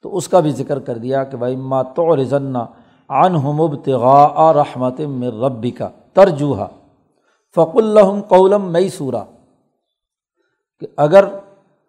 تو 0.02 0.16
اس 0.16 0.28
کا 0.28 0.40
بھی 0.40 0.50
ذکر 0.50 0.78
کر 0.78 0.98
دیا 0.98 1.24
کہ 1.24 1.36
بھائی 1.36 1.56
ماتو 1.56 2.16
رضنا 2.16 2.66
عن 3.10 3.34
ہمبتغا 3.36 4.52
رحمت 4.54 5.00
میں 5.00 5.30
ربی 5.30 5.70
کا 5.70 5.88
ترجوحا 6.12 6.66
فق 7.56 7.76
الحم 7.76 8.20
قولم 8.20 8.70
مئی 8.72 8.88
سورا 8.88 9.22
کہ 10.80 10.86
اگر 10.96 11.24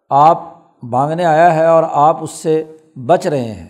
آپ 0.10 0.42
مانگنے 0.84 1.26
آیا 1.26 1.54
ہے 1.56 1.66
اور 1.66 1.84
آپ 1.92 2.24
اس 2.24 2.32
سے 2.32 2.64
بچ 3.06 3.28
رہے 3.28 3.54
ہیں، 3.54 3.70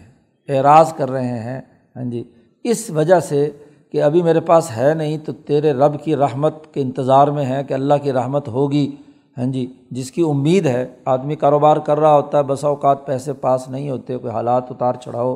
اعراض 0.49 0.93
کر 0.93 1.11
رہے 1.11 1.39
ہیں 1.39 1.61
ہاں 1.95 2.03
جی 2.03 2.23
اس 2.63 2.89
وجہ 2.89 3.19
سے 3.19 3.49
کہ 3.91 4.01
ابھی 4.03 4.21
میرے 4.21 4.39
پاس 4.39 4.71
ہے 4.77 4.93
نہیں، 4.93 5.17
تو 5.17 5.33
تیرے 5.33 5.73
رب 5.73 6.03
کی 6.03 6.15
رحمت 6.15 6.73
کے 6.73 6.81
انتظار 6.81 7.27
میں 7.27 7.45
ہے 7.45 7.63
کہ 7.63 7.73
اللہ 7.73 7.93
کی 8.03 8.13
رحمت 8.13 8.47
ہوگی 8.47 8.95
ہاں 9.37 9.45
جی 9.45 9.65
جس 9.91 10.11
کی 10.11 10.21
امید 10.21 10.65
ہے۔ 10.65 10.85
آدمی 11.05 11.35
کاروبار 11.35 11.77
کر 11.77 11.99
رہا 11.99 12.13
ہوتا 12.15 12.37
ہے، 12.37 12.43
بسا 12.43 12.67
اوقات 12.67 13.05
پیسے 13.05 13.33
پاس 13.33 13.67
نہیں 13.69 13.89
ہوتے، 13.89 14.17
کوئی 14.17 14.33
حالات 14.33 14.71
اتار 14.71 14.93
چڑھاؤ 14.93 15.35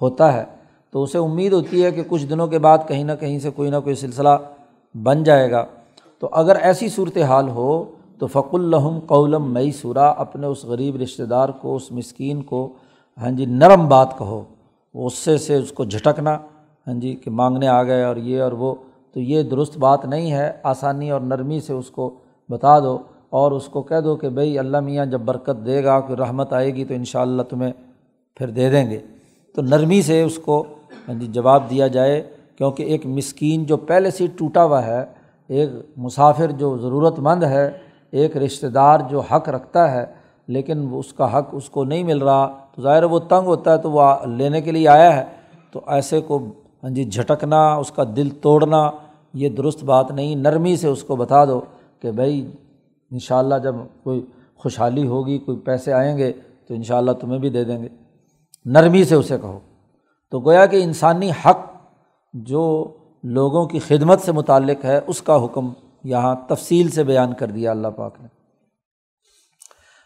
ہوتا 0.00 0.32
ہے۔ 0.32 0.44
تو 0.96 1.02
اسے 1.02 1.18
امید 1.18 1.52
ہوتی 1.52 1.84
ہے 1.84 1.90
کہ 1.90 2.02
کچھ 2.08 2.26
دنوں 2.26 2.46
کے 2.46 2.58
بعد 2.58 2.78
کہیں 2.88 3.04
نہ 3.04 3.12
کہیں 3.20 3.38
سے 3.38 3.50
کوئی 3.50 3.70
نہ 3.70 3.76
کوئی 3.84 3.94
سلسلہ 3.94 4.28
بن 5.02 5.22
جائے 5.22 5.50
گا۔ 5.50 5.66
تو 6.18 6.28
اگر 6.32 6.56
ایسی 6.56 6.88
صورت 6.88 7.18
حال 7.18 7.48
ہو 7.48 7.84
تو 8.18 8.26
فق 8.26 8.54
الحم 8.54 9.00
قولم 9.00 9.52
مئی 9.52 9.72
سورا 9.72 10.08
اپنے 10.08 10.46
اس 10.46 10.64
غریب 10.64 10.96
رشتہ 10.96 11.22
دار 11.22 11.48
کو، 11.48 11.76
اس 11.76 11.92
مسکین 11.92 12.42
کو 12.42 12.72
ہاں 13.20 13.30
جی 13.30 13.44
نرم 13.44 13.88
بات 13.88 14.18
کہو۔ 14.18 14.42
غصے 14.94 15.38
سے 15.38 15.54
اس 15.54 15.72
کو 15.72 15.84
جھٹکنا 15.84 16.34
ہاں 16.86 16.94
جی 16.94 17.14
کہ 17.14 17.30
مانگنے 17.30 17.68
آ 17.68 17.82
گئے 17.82 18.02
اور 18.02 18.16
یہ 18.16 18.42
اور 18.42 18.52
وہ۔ 18.52 18.74
تو 19.14 19.20
یہ 19.20 19.42
درست 19.42 19.78
بات 19.78 20.04
نہیں 20.04 20.32
ہے، 20.32 20.52
آسانی 20.62 21.10
اور 21.10 21.20
نرمی 21.20 21.60
سے 21.60 21.72
اس 21.72 21.90
کو 21.90 22.14
بتا 22.48 22.78
دو 22.78 22.98
اور 23.30 23.52
اس 23.52 23.66
کو 23.66 23.82
کہہ 23.82 24.00
دو 24.00 24.16
کہ 24.16 24.28
بھائی 24.28 24.58
اللہ 24.58 24.80
میاں 24.80 25.06
جب 25.06 25.20
برکت 25.20 25.66
دے 25.66 25.84
گا، 25.84 26.00
کوئی 26.00 26.16
رحمت 26.16 26.52
آئے 26.52 26.74
گی 26.74 26.84
تو 26.84 26.94
ان 26.94 27.04
شاء 27.04 27.20
اللہ 27.20 27.42
تمہیں 27.42 27.72
پھر 28.36 28.50
دے 28.50 28.70
دیں 28.70 28.90
گے۔ 28.90 29.00
تو 29.54 29.62
نرمی 29.62 30.02
سے 30.02 30.22
اس 30.22 30.38
کو 30.38 30.64
ہاں 31.08 31.14
جی 31.14 31.26
جواب 31.26 31.70
دیا 31.70 31.86
جائے 31.86 32.22
کیونکہ 32.58 32.82
ایک 32.82 33.06
مسکین 33.06 33.64
جو 33.64 33.76
پہلے 33.76 34.10
سے 34.10 34.26
ٹوٹا 34.26 34.64
ہوا 34.64 34.86
ہے، 34.86 35.04
ایک 35.48 35.70
مسافر 35.96 36.50
جو 36.50 36.78
ضرورت 36.78 37.18
مند 37.18 37.42
ہے، 37.42 37.70
ایک 38.10 38.36
رشتہ 38.36 38.66
دار 38.66 39.00
جو 39.10 39.20
حق 39.20 39.48
رکھتا 39.48 39.92
ہے، 39.92 40.04
لیکن 40.48 40.88
اس 40.92 41.12
کا 41.12 41.38
حق 41.38 41.48
اس 41.52 41.70
کو 41.70 41.84
نہیں 41.84 42.04
مل 42.04 42.22
رہا، 42.22 42.58
تو 42.74 42.82
ظاہر 42.82 43.02
وہ 43.02 43.18
تنگ 43.18 43.46
ہوتا 43.46 43.72
ہے، 43.72 43.78
تو 43.78 43.90
وہ 43.90 44.14
لینے 44.26 44.60
کے 44.60 44.72
لیے 44.72 44.88
آیا 44.88 45.16
ہے۔ 45.16 45.24
تو 45.72 45.80
ایسے 45.86 46.20
کو 46.20 46.38
ہاں 46.82 46.90
جی 46.90 47.04
جھٹکنا، 47.04 47.74
اس 47.74 47.90
کا 47.90 48.02
دل 48.16 48.28
توڑنا، 48.28 48.90
یہ 49.34 49.48
درست 49.48 49.84
بات 49.84 50.10
نہیں۔ 50.10 50.36
نرمی 50.36 50.76
سے 50.76 50.88
اس 50.88 51.02
کو 51.02 51.16
بتا 51.16 51.44
دو 51.44 51.60
کہ 52.00 52.10
بھائی 52.10 52.50
ان 53.10 53.18
شاء 53.18 53.38
اللہ 53.38 53.54
جب 53.62 53.74
کوئی 54.02 54.26
خوشحالی 54.56 55.06
ہوگی، 55.06 55.38
کوئی 55.38 55.58
پیسے 55.58 55.92
آئیں 55.92 56.18
گے، 56.18 56.32
تو 56.68 56.74
ان 56.74 56.82
شاء 56.82 56.96
اللہ 56.96 57.12
تمہیں 57.12 57.38
بھی 57.38 57.50
دے 57.50 57.64
دیں 57.64 57.82
گے۔ 57.82 57.88
نرمی 58.64 59.04
سے 59.04 59.14
اسے 59.14 59.38
کہو۔ 59.38 59.58
تو 60.36 60.40
گویا 60.40 60.66
کہ 60.66 60.82
انسانی 60.82 61.30
حق 61.30 61.58
جو 62.32 62.92
لوگوں 63.22 63.66
کی 63.66 63.78
خدمت 63.78 64.20
سے 64.20 64.32
متعلق 64.32 64.84
ہے، 64.84 65.00
اس 65.06 65.22
کا 65.22 65.44
حکم 65.44 65.72
یہاں 66.04 66.34
تفصیل 66.48 66.90
سے 66.90 67.04
بیان 67.04 67.34
کر 67.34 67.46
دیا 67.46 67.70
اللہ 67.70 67.88
پاک 67.88 68.14
نے۔ 68.20 68.28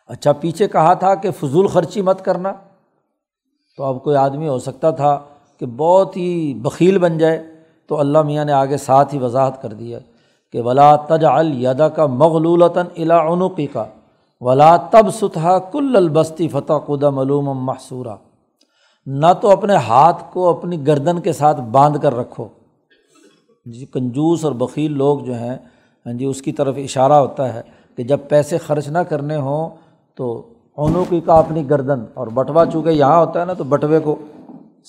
اچھا 0.09 0.33
پیچھے 0.33 0.69
کہا 0.69 0.95
تھا 0.95 1.15
کہ 1.15 1.31
فضول 1.31 1.67
خرچی 1.67 2.03
مت 2.03 2.25
کرنا۔ 2.25 2.53
تو 3.77 3.85
اب 3.85 4.03
کوئی 4.05 4.17
آدمی 4.17 4.49
ہو 4.49 4.59
سکتا 4.59 4.91
تھا 4.91 5.19
کہ 5.59 5.67
بہت 5.67 6.17
ہی 6.17 6.55
بخیل 6.55 6.99
بن 6.99 7.19
جائے، 7.19 7.55
تو 7.87 8.01
اللہ 8.01 8.23
میاں 8.23 8.45
نے 8.45 8.53
آگے 8.53 8.77
ساتھ 8.77 9.15
ہی 9.15 9.19
وضاحت 9.19 9.63
کر 9.63 9.73
دیا 9.73 9.99
کہ 10.53 10.61
ولا 10.61 10.97
تج 10.97 11.25
الدا 11.25 11.89
کا 11.89 12.07
مغلولتاً 12.07 12.87
عنقی 13.11 13.67
کا 13.67 13.85
ولا 14.41 14.77
تب 14.77 15.11
ستھا 15.11 15.59
کل 15.59 15.97
البستی 15.97 16.49
فتح 16.49 16.79
قدم 16.87 17.19
علوم 17.19 17.65
محصورہ 17.65 18.17
نہ 19.07 19.27
تو 19.41 19.51
اپنے 19.51 19.77
ہاتھ 19.87 20.23
کو 20.33 20.49
اپنی 20.49 20.87
گردن 20.87 21.21
کے 21.21 21.33
ساتھ 21.33 21.61
باندھ 21.71 21.99
کر 22.03 22.15
رکھو۔ 22.15 22.47
جی 23.67 23.87
کنجوس 23.93 24.45
اور 24.45 24.53
بخیل 24.59 24.97
لوگ 24.97 25.19
جو 25.25 25.35
ہیں 25.35 25.57
ہاں 26.07 26.13
جی 26.13 26.25
اس 26.25 26.43
کی 26.43 26.53
طرف 26.53 26.75
اشارہ 26.79 27.13
ہوتا 27.15 27.53
ہے 27.55 27.63
کہ 27.99 28.03
جب 28.03 28.19
پیسے 28.29 28.59
خرچ 28.59 28.89
نہ 28.89 28.99
کرنے 29.09 29.37
ہوں 29.39 29.69
تو 30.19 30.43
کی 31.09 31.21
کا 31.21 31.35
اپنی 31.35 31.69
گردن، 31.71 32.05
اور 32.15 32.27
بٹوا 32.27 32.65
چونکہ 32.67 32.89
یہاں 32.91 33.19
ہوتا 33.19 33.41
ہے 33.41 33.45
نا، 33.45 33.53
تو 33.53 33.65
بٹوے 33.65 34.01
کو 34.01 34.17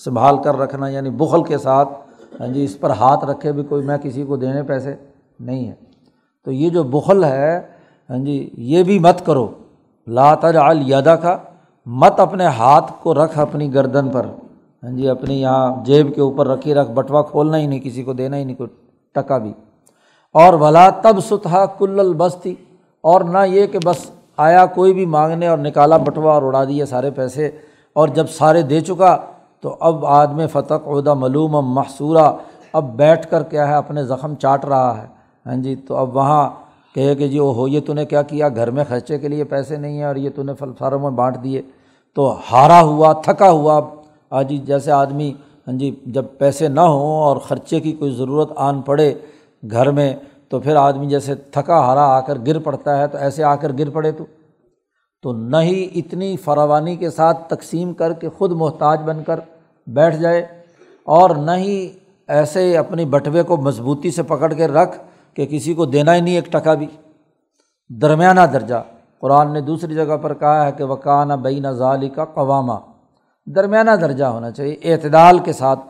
سنبھال 0.04 0.36
کر 0.42 0.56
رکھنا 0.58 0.88
یعنی 0.88 1.10
بخل 1.16 1.42
کے 1.44 1.58
ساتھ 1.58 1.88
ہاں 2.40 2.48
جی 2.48 2.64
اس 2.64 2.78
پر 2.80 2.90
ہاتھ 2.90 3.24
رکھے 3.24 3.52
بھی 3.52 3.62
کوئی، 3.62 3.84
میں 3.86 3.98
کسی 4.02 4.24
کو 4.24 4.36
دینے 4.36 4.62
پیسے 4.62 4.94
نہیں 5.40 5.66
ہے 5.68 5.74
تو 6.46 6.52
یہ 6.52 6.70
جو 6.70 6.82
بخل 6.90 7.24
ہے 7.24 7.56
ہاں 8.10 8.18
جی 8.24 8.48
یہ 8.70 8.82
بھی 8.82 8.98
مت 8.98 9.24
کرو۔ 9.26 9.46
لا 10.06 10.34
تج 10.34 10.56
الیدا 10.58 11.16
کا 11.16 11.36
مت 11.86 12.20
اپنے 12.20 12.46
ہاتھ 12.58 12.92
کو 13.02 13.14
رکھ 13.14 13.38
اپنی 13.38 13.72
گردن 13.74 14.08
پر۔ 14.08 14.26
ہاں 14.82 14.90
جی 14.90 15.08
اپنی 15.08 15.40
یہاں 15.40 15.84
جیب 15.84 16.14
کے 16.14 16.20
اوپر 16.20 16.46
رکھی 16.48 16.74
رکھ، 16.74 16.90
بٹوا 16.90 17.22
کھولنا 17.22 17.58
ہی 17.58 17.66
نہیں، 17.66 17.80
کسی 17.80 18.02
کو 18.02 18.12
دینا 18.12 18.36
ہی 18.36 18.44
نہیں، 18.44 18.56
کوئی 18.56 18.68
ٹکا 19.14 19.38
بھی۔ 19.38 19.52
اور 20.34 20.54
ولا 20.54 20.88
تب 21.02 21.20
ستھا 21.24 21.64
کل 21.78 22.00
البستی 22.00 22.54
اور 23.04 23.20
نہ 23.20 23.38
یہ 23.46 23.66
کہ 23.66 23.78
بس 23.84 24.10
آیا 24.36 24.64
کوئی 24.66 24.92
بھی 24.92 25.06
مانگنے 25.06 25.46
اور 25.46 25.58
نکالا 25.58 25.96
بٹوا 25.96 26.32
اور 26.34 26.42
اڑا 26.42 26.64
دیے 26.64 26.86
سارے 26.86 27.10
پیسے، 27.10 27.50
اور 27.96 28.08
جب 28.08 28.28
سارے 28.28 28.62
دے 28.62 28.80
چکا 28.80 29.16
تو 29.60 29.76
اب 29.80 30.06
آدمی 30.06 30.46
فتح 30.46 30.74
عہدہ 30.86 31.14
معلوم 31.14 31.56
محصورہ 31.74 32.30
اب 32.72 32.96
بیٹھ 32.96 33.26
کر 33.30 33.42
کیا 33.42 33.68
ہے، 33.68 33.74
اپنے 33.74 34.04
زخم 34.04 34.34
چاٹ 34.34 34.64
رہا 34.64 34.96
ہے۔ 34.96 35.06
ہاں 35.46 35.56
جی 35.56 35.74
تو 35.76 35.96
اب 35.96 36.16
وہاں 36.16 36.48
کہے 36.94 37.14
کہ 37.14 37.28
جی 37.28 37.38
وہ 37.38 37.54
ہو 37.54 37.68
یہ 37.68 37.80
تو 37.80 37.92
نے 37.92 38.04
کیا 38.04 38.22
کیا؟ 38.22 38.48
گھر 38.48 38.70
میں 38.70 38.84
خرچے 38.88 39.18
کے 39.18 39.28
لیے 39.28 39.44
پیسے 39.44 39.76
نہیں 39.76 39.96
ہیں 39.96 40.04
اور 40.04 40.16
یہ 40.16 40.30
تو 40.34 40.42
نے 40.42 40.52
فاروں 40.78 40.98
میں 40.98 41.10
بانٹ 41.10 41.36
دیے۔ 41.44 41.62
تو 42.14 42.36
ہارا 42.52 42.80
ہوا، 42.82 43.12
تھکا 43.12 43.50
ہوا۔ 43.50 43.80
آج 44.30 44.48
جی 44.48 44.58
جیسے 44.58 44.90
آدمی 44.92 45.32
ہاں 45.66 45.78
جی 45.78 45.96
جب 46.06 46.24
پیسے 46.38 46.68
نہ 46.68 46.80
ہوں 46.80 47.22
اور 47.22 47.36
خرچے 47.36 47.80
کی 47.80 47.92
کوئی 47.92 48.10
ضرورت 48.10 48.52
آن 48.56 48.82
پڑے 48.82 49.14
گھر 49.70 49.90
میں، 49.90 50.16
تو 50.48 50.60
پھر 50.60 50.76
آدمی 50.76 51.06
جیسے 51.06 51.34
تھکا 51.34 51.78
ہارا 51.78 52.04
آ 52.04 52.20
کر 52.20 52.38
گر 52.46 52.58
پڑتا 52.58 52.98
ہے۔ 52.98 53.06
تو 53.06 53.18
ایسے 53.18 53.44
آ 53.44 53.54
کر 53.54 53.72
گر 53.78 53.90
پڑے 53.90 54.12
تو؟ 54.12 54.24
تو 55.22 55.32
نہ 55.32 55.56
ہی 55.56 55.88
اتنی 55.94 56.36
فراوانی 56.36 56.96
کے 56.96 57.10
ساتھ 57.10 57.54
تقسیم 57.54 57.92
کر 57.92 58.12
کے 58.12 58.28
خود 58.28 58.52
محتاج 58.52 59.02
بن 59.02 59.22
کر 59.22 59.40
بیٹھ 59.86 60.16
جائے 60.16 60.46
اور 61.04 61.30
نہ 61.30 61.50
ہی 61.50 61.88
ایسے 62.28 62.76
اپنی 62.76 63.04
بٹوے 63.04 63.42
کو 63.42 63.56
مضبوطی 63.56 64.10
سے 64.10 64.22
پکڑ 64.22 64.52
کے 64.52 64.66
رکھ 64.66 64.98
کہ 65.34 65.46
کسی 65.46 65.74
کو 65.74 65.84
دینا 65.84 66.14
ہی 66.14 66.20
نہیں 66.20 66.34
ایک 66.34 66.52
ٹکا 66.52 66.74
بھی۔ 66.74 66.86
درمیانہ 67.88 68.40
درجہ۔ 68.52 68.82
قرآن 69.20 69.52
نے 69.52 69.60
دوسری 69.60 69.94
جگہ 69.94 70.16
پر 70.16 70.34
کہا 70.34 70.66
ہے 70.66 70.72
کہ 70.72 70.84
وکانہ 70.84 71.32
بین 71.32 71.72
ظالی 71.72 72.08
کا 72.08 72.24
قوامہ 72.24 72.72
درمیانہ 73.46 73.90
درجہ 73.90 74.24
ہونا 74.24 74.50
چاہیے، 74.50 74.76
اعتدال 74.84 75.38
کے 75.38 75.52
ساتھ 75.52 75.80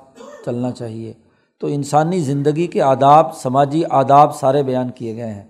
چلنا 0.47 0.71
چاہیے۔ 0.71 1.13
تو 1.61 1.67
انسانی 1.67 2.21
زندگی 2.21 2.67
کے 2.67 2.83
آداب، 2.83 3.35
سماجی 3.35 3.83
آداب 3.91 4.35
سارے 4.35 4.63
بیان 4.63 4.91
کیے 4.91 5.17
گئے 5.17 5.35
ہیں۔ 5.35 5.43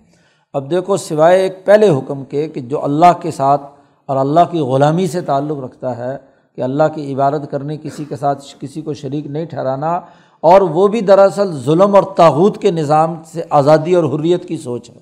اب 0.53 0.71
دیکھو، 0.71 0.97
سوائے 0.97 1.41
ایک 1.41 1.65
پہلے 1.65 1.89
حکم 1.89 2.23
کے 2.23 2.47
کہ 2.47 2.61
جو 2.61 2.83
اللہ 2.83 3.13
کے 3.21 3.31
ساتھ 3.31 3.61
اور 4.05 4.17
اللہ 4.17 4.39
کی 4.51 4.59
غلامی 4.59 5.07
سے 5.07 5.21
تعلق 5.21 5.59
رکھتا 5.63 5.97
ہے، 5.97 6.17
کہ 6.55 6.61
اللہ 6.61 6.83
کی 6.95 7.13
عبادت 7.13 7.51
کرنے، 7.51 7.77
کسی 7.77 8.05
کے 8.05 8.15
ساتھ 8.15 8.45
کسی 8.59 8.81
کو 8.81 8.93
شریک 8.93 9.27
نہیں 9.27 9.45
ٹھہرانا 9.45 10.01
اور 10.43 10.61
وہ 10.61 10.87
بھی 10.87 11.01
دراصل 11.01 11.51
ظلم 11.51 11.95
اور 11.95 12.03
تاوت 12.03 12.57
کے 12.57 12.71
نظام 12.71 13.15
سے 13.25 13.41
آزادی 13.49 13.95
اور 13.95 14.19
حریت 14.19 14.45
کی 14.45 14.57
سوچ 14.57 14.89
ہے۔ 14.89 14.99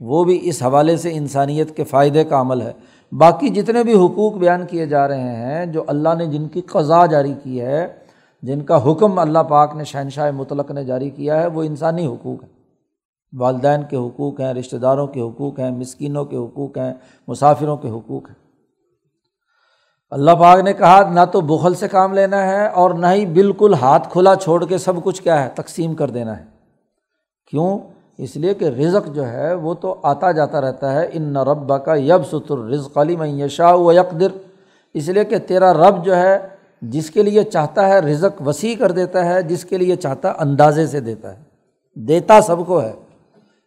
وہ 0.00 0.24
بھی 0.24 0.38
اس 0.42 0.62
حوالے 0.62 0.96
سے 0.96 1.10
انسانیت 1.12 1.76
کے 1.76 1.84
فائدے 1.84 2.24
کا 2.24 2.40
عمل 2.40 2.62
ہے۔ 2.62 2.72
باقی 3.12 3.48
جتنے 3.48 3.84
بھی 3.84 3.94
حقوق 3.94 4.32
بیان 4.34 4.66
کیے 4.66 4.86
جا 4.86 5.08
رہے 5.08 5.36
ہیں، 5.36 5.66
جو 5.66 5.84
اللہ 5.86 6.08
نے 6.18 6.26
جن 6.26 6.48
کی 6.48 6.60
قضا 6.60 7.06
جاری 7.06 7.34
کی 7.42 7.60
ہے، 7.60 7.86
جن 8.42 8.60
کا 8.60 8.92
حکم 8.92 9.18
اللہ 9.18 9.38
پاک 9.38 9.76
نے 9.76 9.84
شہنشاہ 9.84 10.30
مطلق 10.30 10.70
نے 10.70 10.84
جاری 10.84 11.10
کیا 11.10 11.42
ہے، 11.42 11.46
وہ 11.46 11.62
انسانی 11.62 12.06
حقوق 12.06 12.42
ہیں۔ 12.42 12.60
والدین 13.38 13.80
کے 13.90 13.96
حقوق 13.96 14.40
ہیں، 14.40 14.54
رشتہ 14.54 14.76
داروں 14.76 15.06
کے 15.06 15.20
حقوق 15.20 15.58
ہیں، 15.58 15.70
مسکینوں 15.70 16.24
کے 16.24 16.36
حقوق 16.36 16.78
ہیں، 16.78 16.94
مسافروں 17.28 17.76
کے 17.76 17.88
حقوق 17.88 18.28
ہیں۔ 18.28 18.39
اللہ 20.10 20.30
پاک 20.30 20.58
نے 20.58 20.72
کہا 20.72 21.10
نہ 21.10 21.20
تو 21.32 21.40
بخل 21.40 21.74
سے 21.74 21.88
کام 21.88 22.14
لینا 22.14 22.46
ہے 22.46 22.66
اور 22.66 22.90
نہ 22.90 23.06
ہی 23.06 23.26
بالکل 23.26 23.74
ہاتھ 23.74 24.08
کھلا 24.12 24.34
چھوڑ 24.34 24.64
کے 24.66 24.78
سب 24.78 24.92
کچھ 25.04 25.22
کیا 25.22 25.44
ہے، 25.44 25.48
تقسیم 25.54 25.94
کر 25.94 26.10
دینا 26.10 26.38
ہے۔ 26.38 26.44
کیوں؟ 27.50 27.78
اس 28.18 28.36
لیے 28.36 28.54
کہ 28.54 28.64
رزق 28.64 29.14
جو 29.14 29.26
ہے 29.26 29.54
وہ 29.54 29.74
تو 29.74 29.94
آتا 30.02 30.32
جاتا 30.32 30.60
رہتا 30.60 30.92
ہے۔ 30.92 31.08
ان 31.12 31.22
نہ 31.22 31.42
رب 31.42 31.72
کا 31.84 31.94
یب 31.94 32.26
ستر 32.30 32.58
رزق 32.58 32.98
علی 32.98 33.16
میں 33.16 33.28
یشا 33.28 33.74
و 33.74 33.92
یکدر 33.92 34.28
اس 34.94 35.08
لیے 35.08 35.24
کہ 35.24 35.38
تیرا 35.38 35.72
رب 35.74 36.04
جو 36.04 36.16
ہے 36.16 36.38
جس 36.82 37.10
کے 37.10 37.22
لیے 37.22 37.42
چاہتا 37.42 37.88
ہے 37.88 37.98
رزق 37.98 38.42
وسیع 38.46 38.74
کر 38.76 38.92
دیتا 38.92 39.24
ہے، 39.24 39.42
جس 39.42 39.64
کے 39.64 39.78
لیے 39.78 39.96
چاہتا 39.96 40.32
اندازے 40.38 40.86
سے 40.86 41.00
دیتا 41.00 41.36
ہے۔ 41.36 41.42
دیتا 41.94 42.40
سب 42.40 42.56
کو 42.66 42.82
ہے، 42.82 42.92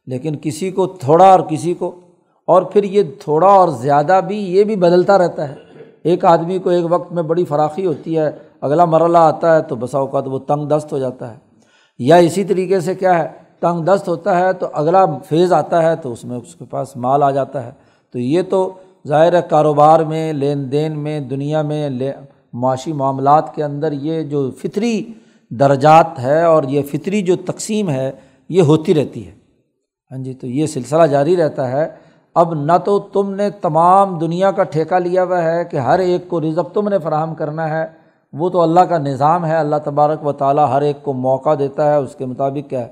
لیکن 0.08 0.36
کسی 0.41 0.72
کو 0.72 0.88
تھوڑا 0.88 1.26
اور 1.26 1.39
کسی 1.39 1.74
کو، 1.74 1.96
اور 2.46 2.62
پھر 2.62 2.84
یہ 2.84 3.04
تھوڑا 3.20 3.48
اور 3.48 3.70
زیادہ 3.70 4.20
بھی 4.28 4.38
یہ 4.38 4.64
بھی 4.64 4.76
بدلتا 4.76 5.18
رہتا 5.18 5.50
ہے۔ 5.50 5.72
ایک 6.04 6.26
آدمی 6.26 6.60
کو 6.60 6.70
ایک 6.70 6.86
وقت 6.89 7.14
میں 7.14 7.24
بڑی 7.24 7.45
فراخی 7.45 7.86
ہوتی 7.86 8.18
ہے، 8.18 8.32
اگلا 8.62 8.86
مرحلہ 8.86 9.18
آتا 9.18 9.56
ہے 9.56 9.62
تو 9.62 9.76
بسا 9.76 9.97
اوقات 9.97 10.28
وہ 10.28 10.39
تنگ 10.39 10.68
دست 10.68 10.93
ہو 10.93 10.97
جاتا 10.97 11.32
ہے۔ 11.32 11.38
یا 11.99 12.16
اسی 12.16 12.43
طریقے 12.43 12.80
سے 12.80 12.95
کیا 12.95 13.20
ہے، 13.20 13.28
تنگ 13.60 13.84
دست 13.84 14.08
ہوتا 14.08 14.39
ہے 14.39 14.54
تو 14.54 14.68
اگلا 14.74 15.06
فیض 15.06 15.54
آتا 15.54 15.84
ہے 15.84 15.95
تو 15.95 16.12
اس 16.12 16.26
میں 16.26 16.38
اس 16.38 16.56
کے 16.56 16.66
پاس 16.66 16.97
مال 16.97 17.24
آ 17.24 17.32
جاتا 17.32 17.66
ہے۔ 17.66 17.72
تو 18.12 18.20
یہ 18.20 18.41
تو 18.41 18.72
ظاہر 19.08 19.34
ہے 19.34 19.41
کاروبار 19.49 19.99
میں، 19.99 20.34
لین 20.34 20.72
دین 20.72 20.99
میں، 20.99 21.20
دنیا 21.20 21.62
میں 21.62 21.89
معاشی 22.54 22.93
معاملات 22.93 23.56
کے 23.56 23.64
اندر 23.64 23.91
یہ 23.91 24.24
جو 24.24 24.51
فطری 24.51 25.04
درجات 25.49 26.20
ہے 26.20 26.43
اور 26.43 26.64
یہ 26.64 26.82
فطری 26.82 27.22
جو 27.22 27.36
تقسیم 27.36 27.89
ہے، 27.89 28.12
یہ 28.49 28.62
ہوتی 28.62 28.93
رہتی 28.93 29.28
ہے۔ 29.28 29.32
ہاں 30.12 30.24
جی 30.24 30.34
تو 30.34 30.47
یہ 30.47 30.66
سلسلہ 30.66 31.04
جاری 31.04 31.36
رہتا 31.36 31.72
ہے 31.72 32.03
اب 32.36 32.53
نہ 32.53 32.71
تو 32.86 32.99
تم 32.99 33.34
نے 33.34 33.49
تمام 33.49 34.17
دنیا 34.17 34.51
کا 34.51 34.63
ٹھیکہ 34.63 34.95
لیا 34.95 35.23
ہوا 35.23 35.43
ہے 35.43 35.65
کہ 35.65 35.77
ہر 35.77 35.99
ایک 35.99 36.29
کو 36.29 36.41
رزق 36.41 36.73
تم 36.73 36.89
نے 36.89 36.99
فراہم 36.99 37.36
کرنا 37.36 37.69
ہے۔ 37.69 37.86
وہ 38.34 38.49
تو 38.49 38.61
اللہ 38.61 38.79
کا 38.79 38.97
نظام 38.97 39.45
ہے، 39.45 39.57
اللہ 39.57 39.75
تبارک 39.84 40.27
و 40.27 40.31
تعالیٰ 40.31 40.67
ہر 40.69 40.81
ایک 40.81 41.03
کو 41.03 41.13
موقع 41.13 41.49
دیتا 41.59 41.91
ہے، 41.91 41.97
اس 41.97 42.15
کے 42.15 42.25
مطابق 42.25 42.69
کیا 42.69 42.86
ہے 42.86 42.91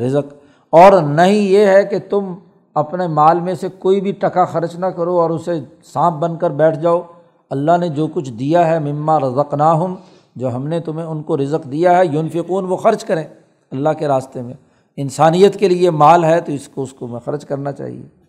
رزق۔ 0.00 0.34
اور 0.70 1.02
نہیں 1.02 1.34
یہ 1.34 1.66
ہے 1.66 1.84
کہ 1.84 1.98
تم 2.10 2.34
اپنے 2.74 3.06
مال 3.06 3.40
میں 3.40 3.54
سے 3.54 3.68
کوئی 3.78 4.00
بھی 4.00 4.12
ٹکا 4.12 4.44
خرچ 4.44 4.76
نہ 4.76 4.86
کرو 4.86 5.20
اور 5.20 5.30
اسے 5.30 5.52
سانپ 5.84 6.16
بن 6.16 6.36
کر 6.36 6.50
بیٹھ 6.50 6.78
جاؤ۔ 6.78 7.02
اللہ 7.50 7.76
نے 7.80 7.88
جو 7.88 8.06
کچھ 8.06 8.32
دیا 8.32 8.66
ہے، 8.66 8.78
مما 8.78 9.20
رزق 9.20 9.54
نہ 9.54 9.62
ہوں 9.62 9.94
جو 10.36 10.54
ہم 10.54 10.66
نے 10.66 10.80
تمہیں 10.80 11.06
ان 11.06 11.22
کو 11.22 11.36
رزق 11.36 11.72
دیا 11.72 11.98
ہے 11.98 12.06
یونفقون 12.06 12.64
وہ 12.64 12.76
خرچ 12.76 13.04
کریں 13.04 13.24
اللہ 13.70 13.88
کے 13.98 14.08
راستے 14.08 14.42
میں۔ 14.42 14.54
انسانیت 14.96 15.56
کے 15.56 15.68
لیے 15.68 15.90
مال 15.90 16.24
ہے 16.24 16.40
تو 16.40 16.52
اس 16.52 16.68
کو 16.68 16.82
اس 16.82 16.92
کو 16.92 17.06
میں 17.06 17.20
خرچ 17.24 17.44
کرنا 17.44 17.72
چاہیے۔ 17.72 18.25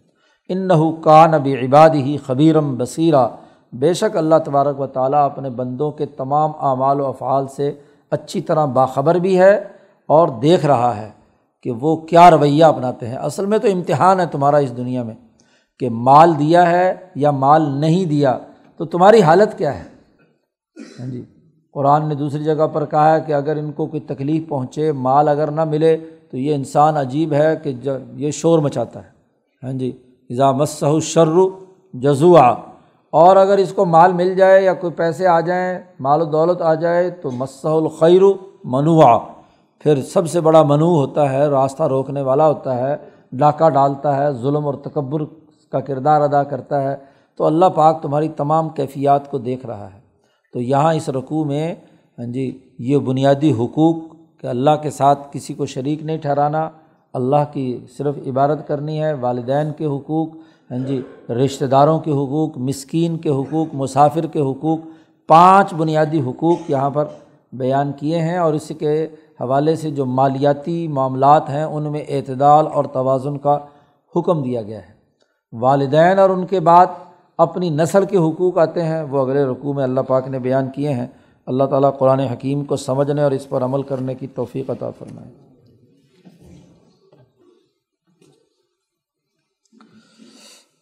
ان 0.50 0.68
نحو 0.68 0.92
کا 0.92 1.26
نبی 1.26 1.66
عباد 1.66 1.90
ہی 1.90 2.18
خبیرم 2.26 2.76
بصیرہ 2.78 3.28
بے 3.74 3.94
شک 3.94 4.18
اللہ 4.18 4.36
تبارک 4.46 4.80
و 4.80 4.88
تعالیٰ 4.88 5.26
اپنے 5.26 5.50
بندوں 5.50 5.92
کے 5.92 6.06
تمام 6.06 6.52
اعمال 6.60 7.02
و 7.02 7.06
افعال 7.06 7.48
سے 7.48 7.74
اچھی 8.12 8.42
طرح 8.42 8.66
باخبر 8.66 9.16
بھی 9.16 9.40
ہے 9.40 9.64
اور 10.08 10.28
دیکھ 10.28 10.66
رہا 10.66 10.98
ہے 10.98 11.10
کہ 11.64 11.72
وہ 11.72 11.96
کیا 11.96 12.32
رویہ 12.32 12.64
اپناتے 12.64 13.08
ہیں۔ 13.08 13.16
اصل 13.16 13.46
میں 13.46 13.58
تو 13.58 13.68
امتحان 13.72 14.20
ہے 14.20 14.26
تمہارا 14.26 14.58
اس 14.58 14.78
دنیا 14.78 15.04
میں 15.04 15.14
کہ 15.80 15.90
مال 15.90 16.40
دیا 16.40 16.72
ہے 16.72 16.94
یا 17.16 17.32
مال 17.32 17.62
نہیں 17.62 18.06
دیا۔ 18.06 18.38
تو 18.78 18.86
تمہاری 18.86 19.22
حالت 19.22 19.58
کیا 19.58 19.80
ہے؟ 19.80 19.84
ہاں 21.00 21.08
جی۔ 21.08 21.26
قرآن 21.74 22.10
نے 22.10 22.16
دوسری 22.16 22.44
جگہ 22.44 22.68
پر 22.74 22.86
کہا 22.86 23.16
ہے 23.16 23.22
کہ 23.22 23.34
اگر 23.34 23.56
ان 23.56 23.72
کو 23.72 23.86
کوئی 23.86 24.00
تکلیف 24.00 24.48
پہنچے، 24.48 24.92
مال 24.92 25.28
اگر 25.28 25.52
نہ 25.52 25.64
ملے 25.64 25.98
تو 26.32 26.38
یہ 26.38 26.56
انسان 26.56 26.98
عجیب 26.98 27.34
ہے 27.34 27.56
کہ 27.56 27.74
یہ 28.14 28.32
شور 28.32 28.60
مچاتا 28.60 29.04
ہے۔ 29.04 29.10
ہاں 29.64 29.74
جی۔ 29.74 29.92
اذا 30.30 30.52
مسح 30.52 30.86
شر 31.02 31.36
جزوا 31.94 32.56
اور 33.10 33.36
اگر 33.36 33.58
اس 33.58 33.74
کو 33.74 33.86
مال 33.86 34.14
مل 34.14 34.36
جائے 34.36 34.64
یا 34.64 34.74
کوئی 34.74 34.94
پیسے 34.94 35.28
آ 35.28 35.40
جائیں، 35.40 35.80
مال 36.00 36.22
و 36.22 36.26
دولت 36.26 36.62
آ 36.62 36.74
جائے، 36.74 37.10
تو 37.10 37.32
مسح 37.32 37.68
الخیر 37.68 38.22
منوع 38.64 39.18
پھر 39.80 40.02
سب 40.02 40.30
سے 40.30 40.42
بڑا 40.42 40.64
منوع 40.64 40.96
ہوتا 40.96 41.32
ہے، 41.32 41.48
راستہ 41.48 41.84
روکنے 41.84 42.22
والا 42.22 42.48
ہوتا 42.48 42.78
ہے، 42.78 42.96
ڈاکہ 43.32 43.70
ڈالتا 43.70 44.18
ہے، 44.18 44.32
ظلم 44.32 44.66
اور 44.66 44.74
تکبر 44.74 45.26
کا 45.72 45.80
کردار 45.80 46.22
ادا 46.22 46.44
کرتا 46.44 46.84
ہے۔ 46.84 46.96
تو 47.38 47.46
اللہ 47.46 47.66
پاک 47.66 48.02
تمہاری 48.02 48.30
تمام 48.30 48.70
کیفیات 48.70 49.32
کو 49.32 49.38
دیکھ 49.38 49.66
رہا 49.66 49.90
ہے۔ 49.94 50.00
تو 50.54 50.62
یہاں 50.62 50.94
اس 50.94 51.10
رقوع 51.10 51.46
میں 51.46 51.76
ہاں 52.20 52.26
جی 52.26 52.60
یہ 52.80 52.98
بنیادی 52.98 53.52
حقوق 53.52 53.96
کہ 54.42 54.48
اللہ 54.48 54.72
کے 54.82 54.90
ساتھ 54.90 55.20
کسی 55.32 55.54
کو 55.54 55.66
شریک 55.66 56.04
نہیں 56.04 56.18
ٹھہرانا 56.18 56.70
اللہ 57.14 57.44
کی 57.54 57.80
صرف 57.98 58.16
عبادت 58.28 58.68
کرنی 58.68 59.04
ہے، 59.04 59.14
والدین 59.14 59.72
کے 59.78 59.86
حقوق 59.86 60.28
ہاں 60.72 60.78
جی 60.78 61.02
رشتہ 61.30 61.66
داروں 61.66 62.00
کے 62.00 62.12
حقوق، 62.12 62.58
مسکین 62.58 63.18
کے 63.18 63.30
حقوق، 63.30 63.68
مسافر 63.74 64.26
کے 64.26 64.40
حقوق، 64.40 64.80
پانچ 65.28 65.74
بنیادی 65.74 66.22
حقوق 66.22 66.58
یہاں 66.68 66.90
پر 66.90 67.06
بیان 67.54 67.92
کیے 67.92 68.20
ہیں 68.20 68.38
اور 68.38 68.54
اس 68.54 68.72
کے 68.80 69.08
حوالے 69.42 69.76
سے 69.76 69.92
جو 69.92 70.06
مالیاتی 70.06 70.88
معاملات 70.88 71.50
ہیں، 71.50 71.64
ان 71.64 71.92
میں 71.92 72.04
اعتدال 72.10 72.68
اور 72.74 72.86
توازن 72.86 73.38
کا 73.38 73.58
حکم 74.16 74.44
دیا 74.44 74.62
گیا 74.62 74.80
ہے۔ 74.80 74.98
والدین 75.54 76.20
اور 76.20 76.30
ان 76.30 76.46
کے 76.46 76.60
بعد 76.60 76.86
اپنی 77.38 77.70
نسل 77.70 78.06
کے 78.06 78.18
حقوق 78.18 78.58
آتے 78.58 78.84
ہیں، 78.84 79.02
وہ 79.02 79.20
اگلے 79.20 79.44
رقوع 79.44 79.74
میں 79.74 79.84
اللہ 79.84 80.02
پاک 80.02 80.28
نے 80.28 80.40
بیان 80.40 80.70
کیے 80.76 80.90
ہیں۔ 80.90 81.08
اللہ 81.46 81.64
تعالیٰ 81.64 81.98
قرآن 81.98 82.20
حکیم 82.20 82.64
کو 82.64 82.76
سمجھنے 82.76 83.24
اور 83.24 83.32
اس 83.32 83.50
پر 83.50 83.64
عمل 83.64 83.82
کرنے 83.82 84.16
کی 84.16 84.28
توفیق 84.28 84.70
عطا 84.70 84.90
فرمائے۔ 84.90 85.47